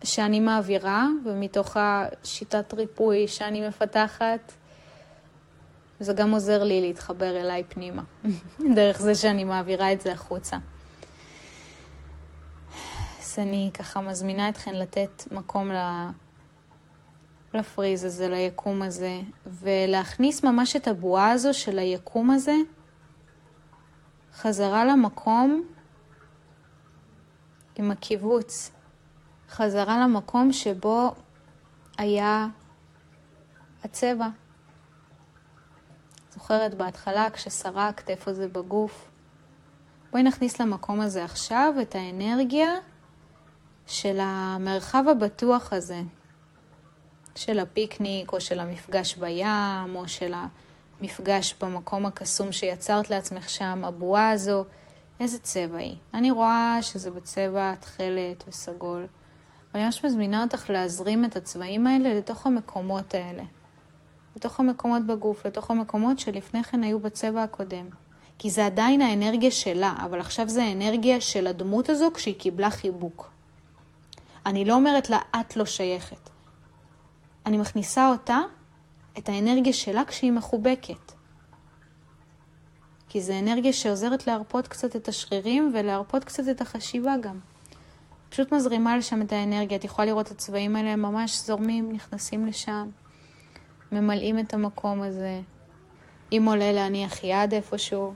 שאני 0.04 0.40
מעבירה, 0.40 1.08
ומתוך 1.26 1.78
השיטת 1.80 2.74
ריפוי 2.74 3.28
שאני 3.28 3.68
מפתחת, 3.68 4.52
זה 6.00 6.14
גם 6.14 6.32
עוזר 6.32 6.64
לי 6.64 6.82
להתחבר 6.82 7.42
אליי 7.42 7.64
פנימה, 7.70 8.04
דרך 8.76 9.02
זה 9.02 9.16
שאני 9.16 9.44
מעבירה 9.44 9.94
את 9.94 10.02
זה 10.02 10.12
החוצה. 10.12 10.58
אני 13.40 13.72
ככה 13.74 14.02
מזמינה 14.02 14.50
אתכן 14.50 14.76
לתת 14.76 15.24
מקום 15.32 15.72
לפריז 17.54 18.04
הזה, 18.04 18.28
ליקום 18.30 18.82
הזה, 18.82 19.22
ולהכניס 19.46 20.44
ממש 20.44 20.76
את 20.76 20.88
הבועה 20.88 21.32
הזו 21.32 21.54
של 21.54 21.80
היקום 21.80 22.32
הזה 22.32 22.56
חזרה 24.34 24.86
למקום 24.86 25.64
עם 27.76 27.92
הקיבוץ, 27.92 28.72
חזרה 29.50 30.00
למקום 30.04 30.54
שבו 30.54 31.16
היה 31.98 32.48
הצבע. 33.84 34.28
זוכרת 36.34 36.74
בהתחלה 36.74 37.30
כשסרקת 37.30 38.10
איפה 38.10 38.34
זה 38.34 38.48
בגוף? 38.48 39.10
בואי 40.12 40.24
נכניס 40.24 40.62
למקום 40.62 41.02
הזה 41.02 41.24
עכשיו 41.24 41.74
את 41.82 41.96
האנרגיה 41.96 42.70
של 43.90 44.18
המרחב 44.22 45.04
הבטוח 45.12 45.74
הזה, 45.74 46.02
של 47.36 47.60
הפיקניק 47.60 48.34
או 48.34 48.42
של 48.42 48.60
המפגש 48.60 49.16
בים 49.16 49.96
או 49.96 50.08
של 50.08 50.34
המפגש 51.02 51.56
במקום 51.62 52.06
הקסום 52.06 52.52
שיצרת 52.52 53.10
לעצמך 53.10 53.50
שם, 53.50 53.82
הבועה 53.86 54.32
הזו, 54.32 54.66
איזה 55.20 55.40
צבע 55.40 55.78
היא? 55.78 55.96
אני 56.14 56.32
רואה 56.32 56.78
שזה 56.82 57.12
בצבע 57.12 57.76
תכלת 57.76 58.44
וסגול. 58.48 59.08
ואני 59.74 59.86
ממש 59.86 60.06
מזמינה 60.06 60.44
אותך 60.44 60.70
להזרים 60.70 61.26
את 61.26 61.36
הצבעים 61.36 61.88
האלה 61.88 62.14
לתוך 62.14 62.48
המקומות 62.48 63.14
האלה. 63.14 63.44
לתוך 64.36 64.60
המקומות 64.60 65.06
בגוף, 65.06 65.46
לתוך 65.46 65.72
המקומות 65.72 66.20
שלפני 66.20 66.64
כן 66.64 66.84
היו 66.84 67.00
בצבע 67.00 67.44
הקודם. 67.44 67.86
כי 68.38 68.50
זה 68.50 68.66
עדיין 68.66 69.02
האנרגיה 69.02 69.52
שלה, 69.52 69.94
אבל 70.06 70.20
עכשיו 70.20 70.50
זה 70.50 70.64
האנרגיה 70.64 71.22
של 71.22 71.48
הדמות 71.48 71.90
הזו 71.90 72.12
כשהיא 72.14 72.36
קיבלה 72.40 72.70
חיבוק. 72.70 73.39
אני 74.50 74.66
לא 74.66 74.74
אומרת 74.74 75.10
לה, 75.10 75.20
את 75.40 75.56
לא 75.56 75.66
שייכת. 75.66 76.30
אני 77.46 77.58
מכניסה 77.58 78.10
אותה, 78.10 78.40
את 79.18 79.30
האנרגיה 79.30 79.74
שלה, 79.74 80.06
כשהיא 80.06 80.32
מחובקת. 80.32 81.12
כי 83.10 83.22
זה 83.22 83.40
אנרגיה 83.40 83.74
שעוזרת 83.74 84.28
להרפות 84.28 84.68
קצת 84.68 84.96
את 84.96 85.08
השרירים 85.08 85.72
ולהרפות 85.74 86.24
קצת 86.24 86.44
את 86.52 86.62
החשיבה 86.62 87.14
גם. 87.22 87.40
פשוט 88.30 88.54
מזרימה 88.54 88.98
לשם 88.98 89.22
את 89.22 89.32
האנרגיה. 89.32 89.78
את 89.78 89.84
יכולה 89.84 90.06
לראות 90.06 90.28
את 90.28 90.32
הצבעים 90.32 90.76
האלה, 90.76 90.90
הם 90.90 91.02
ממש 91.02 91.40
זורמים, 91.40 91.92
נכנסים 91.92 92.46
לשם, 92.46 92.90
ממלאים 93.92 94.40
את 94.40 94.54
המקום 94.54 95.02
הזה. 95.02 95.42
אם 96.32 96.44
עולה 96.48 96.72
להניח 96.72 97.24
יד 97.24 97.54
איפשהו, 97.54 98.14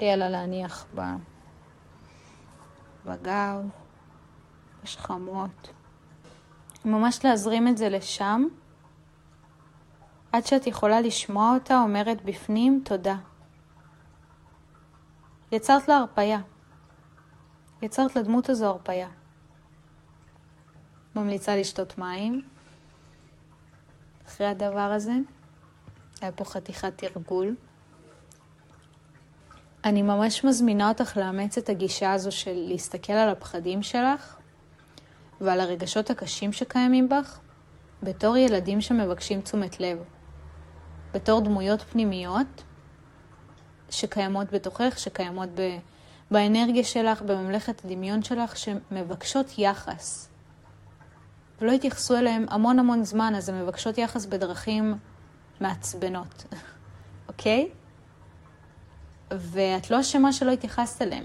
יאללה 0.00 0.28
להניח 0.28 0.86
ב... 0.94 1.00
בשכמות. 4.82 5.68
ממש 6.84 7.24
להזרים 7.24 7.68
את 7.68 7.76
זה 7.76 7.88
לשם, 7.88 8.44
עד 10.32 10.46
שאת 10.46 10.66
יכולה 10.66 11.00
לשמוע 11.00 11.54
אותה 11.54 11.80
אומרת 11.82 12.24
בפנים 12.24 12.82
תודה. 12.84 13.16
יצרת 15.52 15.88
לה 15.88 15.96
הרפייה. 15.96 16.40
יצרת 17.82 18.16
לדמות 18.16 18.48
הזו 18.48 18.66
הרפייה. 18.66 19.08
ממליצה 21.16 21.56
לשתות 21.56 21.98
מים 21.98 22.42
אחרי 24.26 24.46
הדבר 24.46 24.80
הזה. 24.80 25.12
היה 26.20 26.32
פה 26.32 26.44
חתיכת 26.44 26.98
תרגול. 26.98 27.56
אני 29.84 30.02
ממש 30.02 30.44
מזמינה 30.44 30.88
אותך 30.88 31.16
לאמץ 31.16 31.58
את 31.58 31.68
הגישה 31.68 32.12
הזו 32.12 32.32
של 32.32 32.54
להסתכל 32.54 33.12
על 33.12 33.28
הפחדים 33.28 33.82
שלך 33.82 34.39
ועל 35.40 35.60
הרגשות 35.60 36.10
הקשים 36.10 36.52
שקיימים 36.52 37.08
בך 37.08 37.38
בתור 38.02 38.36
ילדים 38.36 38.80
שמבקשים 38.80 39.40
תשומת 39.40 39.80
לב, 39.80 39.98
בתור 41.14 41.40
דמויות 41.40 41.82
פנימיות 41.82 42.62
שקיימות 43.90 44.52
בתוכך, 44.52 44.98
שקיימות 44.98 45.48
ב... 45.54 45.78
באנרגיה 46.30 46.84
שלך, 46.84 47.22
בממלכת 47.22 47.84
הדמיון 47.84 48.22
שלך, 48.22 48.56
שמבקשות 48.56 49.58
יחס. 49.58 50.28
ולא 51.60 51.72
התייחסו 51.72 52.16
אליהם 52.16 52.46
המון 52.48 52.78
המון 52.78 53.04
זמן, 53.04 53.34
אז 53.36 53.48
הן 53.48 53.62
מבקשות 53.62 53.98
יחס 53.98 54.26
בדרכים 54.26 54.94
מעצבנות, 55.60 56.44
אוקיי? 57.28 57.68
ואת 59.30 59.90
לא 59.90 60.00
אשמה 60.00 60.32
שלא 60.32 60.50
התייחסת 60.50 61.02
אליהם. 61.02 61.24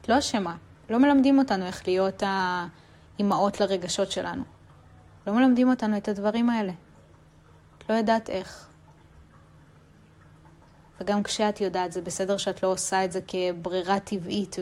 את 0.00 0.08
לא 0.08 0.18
אשמה. 0.18 0.56
לא 0.90 0.98
מלמדים 0.98 1.38
אותנו 1.38 1.66
איך 1.66 1.88
להיות 1.88 2.22
האימהות 2.26 3.60
לרגשות 3.60 4.10
שלנו. 4.10 4.42
לא 5.26 5.32
מלמדים 5.32 5.70
אותנו 5.70 5.96
את 5.96 6.08
הדברים 6.08 6.50
האלה. 6.50 6.72
את 7.78 7.90
לא 7.90 7.94
יודעת 7.94 8.30
איך. 8.30 8.68
וגם 11.00 11.22
כשאת 11.22 11.60
יודעת, 11.60 11.92
זה 11.92 12.02
בסדר 12.02 12.36
שאת 12.36 12.62
לא 12.62 12.68
עושה 12.68 13.04
את 13.04 13.12
זה 13.12 13.20
כברירה 13.26 14.00
טבעית 14.00 14.56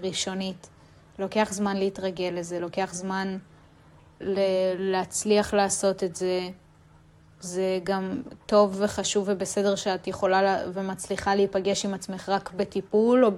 וראשונית. 0.00 0.68
לוקח 1.18 1.48
זמן 1.52 1.76
להתרגל 1.76 2.32
לזה, 2.34 2.60
לוקח 2.60 2.94
זמן 2.94 3.38
ל- 4.20 4.90
להצליח 4.92 5.54
לעשות 5.54 6.04
את 6.04 6.16
זה 6.16 6.48
זה 7.40 7.78
גם 7.84 8.22
טוב 8.46 8.76
וחשוב 8.78 9.28
ובסדר 9.30 9.76
שאת 9.76 10.06
יכולה 10.06 10.58
ומצליחה 10.72 11.34
להיפגש 11.34 11.84
עם 11.84 11.94
עצמך 11.94 12.28
רק 12.28 12.52
בטיפול 12.56 13.24
או 13.24 13.30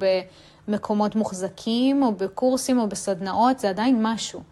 במקומות 0.69 1.17
מוחזקים 1.17 2.03
או 2.03 2.15
בקורסים 2.15 2.79
או 2.79 2.89
בסדנאות, 2.89 3.59
זה 3.59 3.69
עדיין 3.69 3.99
משהו. 4.03 4.43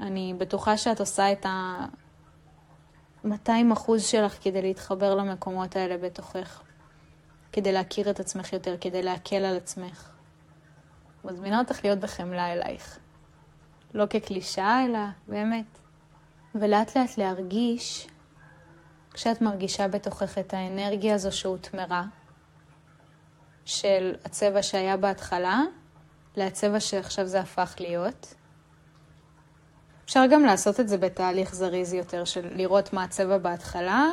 אני 0.00 0.34
בטוחה 0.38 0.76
שאת 0.76 1.00
עושה 1.00 1.32
את 1.32 1.46
ה-200 1.46 3.72
אחוז 3.72 4.04
שלך 4.04 4.38
כדי 4.42 4.62
להתחבר 4.62 5.14
למקומות 5.14 5.76
האלה 5.76 5.98
בתוכך, 5.98 6.62
כדי 7.52 7.72
להכיר 7.72 8.10
את 8.10 8.20
עצמך 8.20 8.52
יותר, 8.52 8.76
כדי 8.80 9.02
להקל 9.02 9.44
על 9.44 9.56
עצמך. 9.56 10.10
מזמינה 11.24 11.58
אותך 11.58 11.84
להיות 11.84 11.98
בחמלה 11.98 12.52
אלייך. 12.52 12.98
לא 13.94 14.04
כקלישאה, 14.10 14.84
אלא 14.84 14.98
באמת. 15.28 15.78
ולאט 16.54 16.96
לאט 16.96 17.18
להרגיש, 17.18 18.08
כשאת 19.12 19.42
מרגישה 19.42 19.88
בתוכך 19.88 20.38
את 20.38 20.54
האנרגיה 20.54 21.14
הזו 21.14 21.32
שהותמרה, 21.32 22.04
של 23.66 24.14
הצבע 24.24 24.62
שהיה 24.62 24.96
בהתחלה, 24.96 25.60
לצבע 26.36 26.80
שעכשיו 26.80 27.26
זה 27.26 27.40
הפך 27.40 27.74
להיות. 27.80 28.34
אפשר 30.04 30.24
גם 30.30 30.44
לעשות 30.44 30.80
את 30.80 30.88
זה 30.88 30.98
בתהליך 30.98 31.54
זריז 31.54 31.92
יותר, 31.92 32.24
של 32.24 32.48
לראות 32.54 32.92
מה 32.92 33.04
הצבע 33.04 33.38
בהתחלה, 33.38 34.04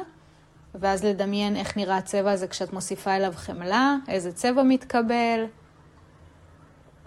ואז 0.76 1.04
לדמיין 1.04 1.56
איך 1.56 1.78
נראה 1.78 1.98
הצבע 1.98 2.32
הזה 2.32 2.48
כשאת 2.48 2.74
מוסיפה 2.74 3.16
אליו 3.16 3.34
חמלה, 3.36 3.96
איזה 4.08 4.32
צבע 4.32 4.64
מתקבל. 4.64 5.46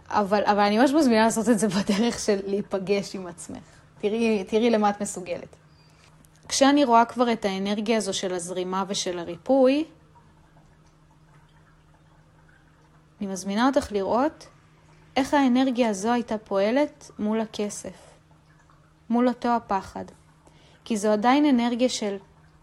אבל, 0.08 0.42
אבל 0.44 0.60
אני 0.60 0.78
ממש 0.78 0.90
מזמינה 0.90 1.24
לעשות 1.24 1.48
את 1.48 1.58
זה 1.58 1.68
בדרך 1.68 2.18
של 2.18 2.40
להיפגש 2.46 3.14
עם 3.14 3.26
עצמך. 3.26 3.64
תראי, 3.98 4.44
תראי 4.44 4.70
למה 4.70 4.90
את 4.90 5.00
מסוגלת. 5.00 5.56
כשאני 6.48 6.84
רואה 6.84 7.04
כבר 7.04 7.32
את 7.32 7.44
האנרגיה 7.44 7.96
הזו 7.96 8.14
של 8.14 8.34
הזרימה 8.34 8.84
ושל 8.88 9.18
הריפוי, 9.18 9.84
אני 13.20 13.26
מזמינה 13.26 13.66
אותך 13.66 13.92
לראות 13.92 14.46
איך 15.16 15.34
האנרגיה 15.34 15.88
הזו 15.88 16.12
הייתה 16.12 16.38
פועלת 16.38 17.10
מול 17.18 17.40
הכסף, 17.40 17.96
מול 19.10 19.28
אותו 19.28 19.48
הפחד. 19.48 20.04
כי 20.84 20.96
זו 20.96 21.12
עדיין 21.12 21.46
אנרגיה 21.46 21.88
של 21.88 22.16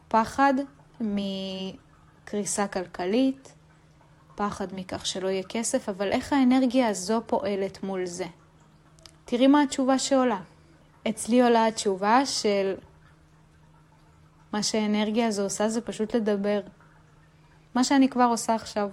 פחד 0.08 0.54
מקריסה 1.01 2.68
כלכלית, 2.68 3.54
פחד 4.36 4.68
מכך 4.76 5.06
שלא 5.06 5.28
יהיה 5.28 5.43
כסף, 5.43 5.89
אבל 5.89 6.12
איך 6.12 6.34
האנרגיה 6.34 6.88
הזו 6.88 7.22
פועלת 7.26 7.84
מול 7.84 8.06
זה? 8.06 8.26
תראי 9.26 9.47
מה 9.47 9.62
התשובה 9.62 9.99
שעולה. 9.99 10.39
אצלי 11.10 11.41
עולה 11.41 11.68
התשובה 11.68 12.26
של 12.26 12.76
מה 14.54 14.64
שהאנרגיה 14.64 15.28
הזו 15.28 15.43
עושה 15.43 15.70
זה 15.70 15.82
פשוט 15.82 16.16
לדבר. 16.16 16.62
מה 17.76 17.84
שאני 17.84 18.10
כבר 18.10 18.28
עושה 18.30 18.56
עכשיו. 18.56 18.89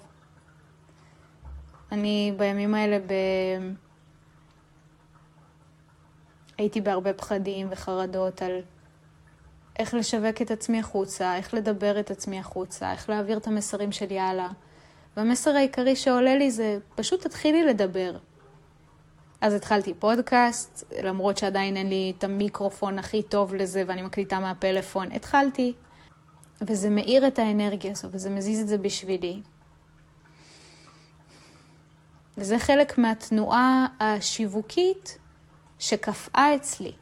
אני 1.92 2.32
בימים 2.36 2.74
האלה 2.74 2.98
ב... 2.98 3.12
הייתי 6.58 6.80
בהרבה 6.80 7.12
פחדים 7.12 7.68
וחרדות 7.70 8.42
על 8.42 8.60
איך 9.78 9.94
לשווק 9.94 10.42
את 10.42 10.50
עצמי 10.50 10.78
החוצה, 10.78 11.36
איך 11.36 11.54
לדבר 11.54 12.00
את 12.00 12.10
עצמי 12.10 12.38
החוצה, 12.38 12.92
איך 12.92 13.10
להעביר 13.10 13.38
את 13.38 13.46
המסרים 13.46 13.92
שלי 13.92 14.20
הלאה. 14.20 14.48
והמסר 15.16 15.50
העיקרי 15.50 15.96
שעולה 15.96 16.36
לי 16.36 16.50
זה 16.50 16.78
פשוט 16.94 17.26
תתחילי 17.26 17.64
לדבר. 17.64 18.16
אז 19.40 19.54
התחלתי 19.54 19.94
פודקאסט, 19.94 20.92
למרות 21.02 21.38
שעדיין 21.38 21.76
אין 21.76 21.88
לי 21.88 22.12
את 22.18 22.24
המיקרופון 22.24 22.98
הכי 22.98 23.22
טוב 23.22 23.54
לזה 23.54 23.84
ואני 23.86 24.02
מקליטה 24.02 24.38
מהפלאפון, 24.38 25.12
התחלתי. 25.12 25.72
וזה 26.60 26.90
מאיר 26.90 27.26
את 27.26 27.38
האנרגיה 27.38 27.90
הזו 27.90 28.08
וזה 28.10 28.30
מזיז 28.30 28.60
את 28.60 28.68
זה 28.68 28.78
בשבילי. 28.78 29.42
וזה 32.38 32.58
חלק 32.58 32.98
מהתנועה 32.98 33.86
השיווקית 34.00 35.18
שקפאה 35.78 36.54
אצלי. 36.54 36.92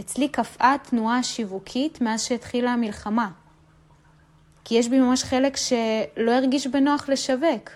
אצלי 0.00 0.28
קפאה 0.28 0.76
תנועה 0.82 1.22
שיווקית 1.22 2.00
מאז 2.00 2.22
שהתחילה 2.22 2.72
המלחמה. 2.72 3.30
כי 4.64 4.74
יש 4.74 4.88
בי 4.88 5.00
ממש 5.00 5.24
חלק 5.24 5.56
שלא 5.56 6.30
הרגיש 6.30 6.66
בנוח 6.66 7.08
לשווק. 7.08 7.70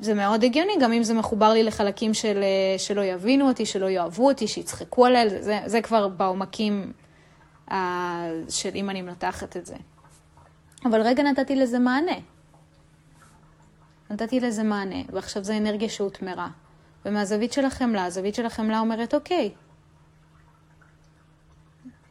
זה 0.00 0.14
מאוד 0.14 0.44
הגיוני, 0.44 0.72
גם 0.80 0.92
אם 0.92 1.02
זה 1.02 1.14
מחובר 1.14 1.52
לי 1.52 1.62
לחלקים 1.62 2.14
של, 2.14 2.44
שלא 2.78 3.00
יבינו 3.00 3.48
אותי, 3.48 3.66
שלא 3.66 3.86
יאהבו 3.86 4.28
אותי, 4.28 4.48
שיצחקו 4.48 5.06
עליי, 5.06 5.42
זה, 5.42 5.60
זה 5.66 5.82
כבר 5.82 6.08
בעומקים 6.08 6.92
uh, 7.68 7.72
של 8.48 8.70
אם 8.74 8.90
אני 8.90 9.02
מנתחת 9.02 9.56
את 9.56 9.66
זה. 9.66 9.76
אבל 10.84 11.02
רגע 11.02 11.22
נתתי 11.22 11.56
לזה 11.56 11.78
מענה. 11.78 12.16
נתתי 14.10 14.40
לזה 14.40 14.62
מענה, 14.62 15.02
ועכשיו 15.12 15.44
זו 15.44 15.52
אנרגיה 15.52 15.88
שהותמרה. 15.88 16.48
ומהזווית 17.04 17.52
של 17.52 17.64
החמלה, 17.64 18.04
הזווית 18.04 18.34
של 18.34 18.46
החמלה 18.46 18.80
אומרת, 18.80 19.14
אוקיי, 19.14 19.54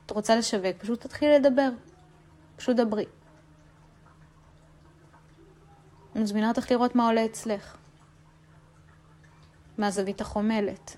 את 0.05 0.11
רוצה 0.11 0.35
לשווק, 0.35 0.77
פשוט 0.77 1.01
תתחילי 1.01 1.39
לדבר. 1.39 1.69
פשוט 2.55 2.77
דברי. 2.77 3.05
אני 6.15 6.23
מזמינה 6.23 6.49
אותך 6.49 6.71
לראות 6.71 6.95
מה 6.95 7.07
עולה 7.07 7.25
אצלך. 7.25 7.77
מהזווית 9.77 10.21
החומלת. 10.21 10.97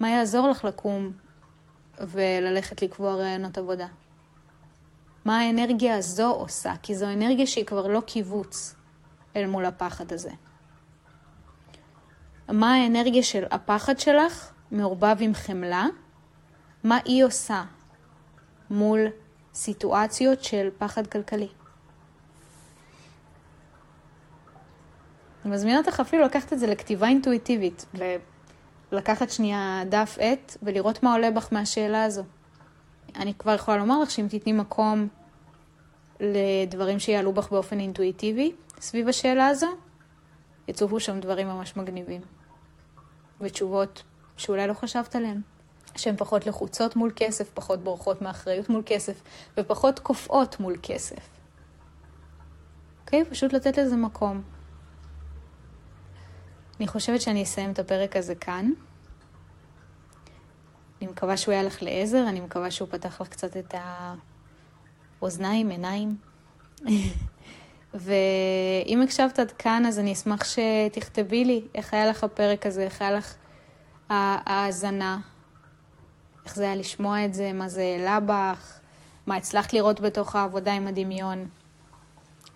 מה 0.00 0.10
יעזור 0.10 0.48
לך 0.48 0.64
לקום 0.64 1.12
וללכת 2.00 2.82
לקבוע 2.82 3.14
רעיונות 3.14 3.58
עבודה? 3.58 3.86
מה 5.24 5.38
האנרגיה 5.38 5.96
הזו 5.96 6.30
עושה? 6.30 6.74
כי 6.82 6.94
זו 6.94 7.06
אנרגיה 7.06 7.46
שהיא 7.46 7.66
כבר 7.66 7.86
לא 7.86 8.00
קיבוץ 8.00 8.74
אל 9.36 9.46
מול 9.46 9.64
הפחד 9.64 10.12
הזה. 10.12 10.30
מה 12.48 12.74
האנרגיה 12.74 13.22
של 13.22 13.44
הפחד 13.50 13.98
שלך 13.98 14.52
מעורבב 14.70 15.16
עם 15.20 15.34
חמלה? 15.34 15.86
מה 16.84 16.98
היא 17.04 17.24
עושה 17.24 17.64
מול 18.70 19.00
סיטואציות 19.54 20.44
של 20.44 20.68
פחד 20.78 21.06
כלכלי? 21.06 21.48
אני 25.44 25.52
מזמינה 25.52 25.78
אותך 25.78 26.00
אפילו 26.00 26.24
לקחת 26.24 26.52
את 26.52 26.58
זה 26.58 26.66
לכתיבה 26.66 27.08
אינטואיטיבית, 27.08 27.86
ולקחת 28.92 29.30
שנייה 29.30 29.82
דף 29.88 30.16
עט 30.20 30.56
ולראות 30.62 31.02
מה 31.02 31.12
עולה 31.12 31.30
בך 31.30 31.48
מהשאלה 31.52 32.04
הזו. 32.04 32.22
אני 33.16 33.34
כבר 33.34 33.54
יכולה 33.54 33.76
לומר 33.76 34.00
לך 34.02 34.10
שאם 34.10 34.26
תתני 34.28 34.52
מקום 34.52 35.08
לדברים 36.20 36.98
שיעלו 36.98 37.32
בך 37.32 37.50
באופן 37.50 37.80
אינטואיטיבי 37.80 38.52
סביב 38.80 39.08
השאלה 39.08 39.46
הזו, 39.46 39.68
יצופו 40.68 41.00
שם 41.00 41.20
דברים 41.20 41.48
ממש 41.48 41.76
מגניבים. 41.76 42.20
ותשובות 43.40 44.02
שאולי 44.36 44.66
לא 44.66 44.74
חשבת 44.74 45.16
עליהן. 45.16 45.40
שהן 45.96 46.16
פחות 46.16 46.46
לחוצות 46.46 46.96
מול 46.96 47.12
כסף, 47.16 47.50
פחות 47.54 47.84
בורחות 47.84 48.22
מאחריות 48.22 48.68
מול 48.68 48.82
כסף, 48.86 49.22
ופחות 49.58 49.98
קופאות 49.98 50.60
מול 50.60 50.76
כסף. 50.82 51.28
אוקיי? 53.00 53.22
Okay? 53.22 53.30
פשוט 53.30 53.52
לתת 53.52 53.78
לזה 53.78 53.96
מקום. 53.96 54.42
אני 56.80 56.88
חושבת 56.88 57.20
שאני 57.20 57.42
אסיים 57.42 57.70
את 57.70 57.78
הפרק 57.78 58.16
הזה 58.16 58.34
כאן. 58.34 58.70
אני 61.00 61.10
מקווה 61.10 61.36
שהוא 61.36 61.52
היה 61.52 61.62
לך 61.62 61.82
לעזר, 61.82 62.28
אני 62.28 62.40
מקווה 62.40 62.70
שהוא 62.70 62.88
פתח 62.88 63.20
לך 63.20 63.28
קצת 63.28 63.56
את 63.56 63.74
האוזניים, 65.24 65.70
עיניים. 65.70 66.16
ואם 67.94 69.02
הקשבת 69.04 69.38
עד 69.38 69.52
כאן, 69.52 69.86
אז 69.86 69.98
אני 69.98 70.12
אשמח 70.12 70.40
שתכתבי 70.44 71.44
לי 71.44 71.62
איך 71.74 71.94
היה 71.94 72.06
לך 72.06 72.24
הפרק 72.24 72.66
הזה, 72.66 72.82
איך 72.82 73.02
היה 73.02 73.12
לך 73.12 73.34
ההאזנה, 74.10 75.18
איך 76.44 76.56
זה 76.56 76.64
היה 76.64 76.76
לשמוע 76.76 77.24
את 77.24 77.34
זה, 77.34 77.52
מה 77.52 77.68
זה 77.68 77.82
העלה 77.82 78.20
בך, 78.20 78.80
מה 79.26 79.36
הצלחת 79.36 79.72
לראות 79.72 80.00
בתוך 80.00 80.36
העבודה 80.36 80.72
עם 80.72 80.86
הדמיון. 80.86 81.48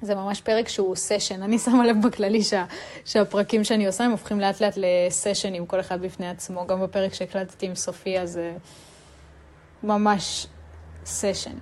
זה 0.02 0.14
ממש 0.14 0.40
פרק 0.40 0.68
שהוא 0.68 0.96
סשן. 0.96 1.42
אני 1.42 1.58
שמה 1.58 1.86
לב 1.86 1.96
בכללי 2.06 2.42
שה, 2.42 2.64
שהפרקים 3.04 3.64
שאני 3.64 3.86
עושה 3.86 4.04
הם 4.04 4.10
הופכים 4.10 4.40
לאט 4.40 4.60
לאט 4.60 4.74
לסשנים, 4.76 5.66
כל 5.66 5.80
אחד 5.80 6.00
בפני 6.02 6.28
עצמו. 6.28 6.66
גם 6.66 6.82
בפרק 6.82 7.14
שהקלטתי 7.14 7.66
עם 7.66 7.74
סופיה 7.74 8.26
זה 8.26 8.56
ממש 9.82 10.46
סשן. 11.04 11.58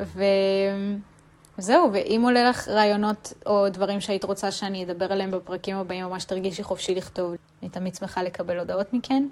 וזהו, 0.00 1.90
ואם 1.92 2.20
עולה 2.24 2.50
לך 2.50 2.68
רעיונות 2.68 3.32
או 3.46 3.68
דברים 3.68 4.00
שהיית 4.00 4.24
רוצה 4.24 4.50
שאני 4.50 4.84
אדבר 4.84 5.12
עליהם 5.12 5.30
בפרקים 5.30 5.76
הבאים, 5.76 6.04
ממש 6.04 6.24
תרגישי 6.24 6.62
חופשי 6.62 6.94
לכתוב. 6.94 7.34
אני 7.62 7.70
תמיד 7.70 7.94
שמחה 7.94 8.22
לקבל 8.22 8.58
הודעות 8.58 8.92
מכן. 8.92 9.28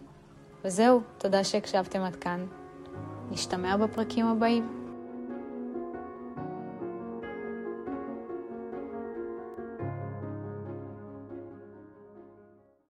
וזהו, 0.65 1.01
תודה 1.19 1.45
שהקשבתם 1.45 2.01
עד 2.01 2.17
כאן. 2.17 2.47
נשתמע 3.31 3.77
בפרקים 3.77 4.27
הבאים. 4.27 4.82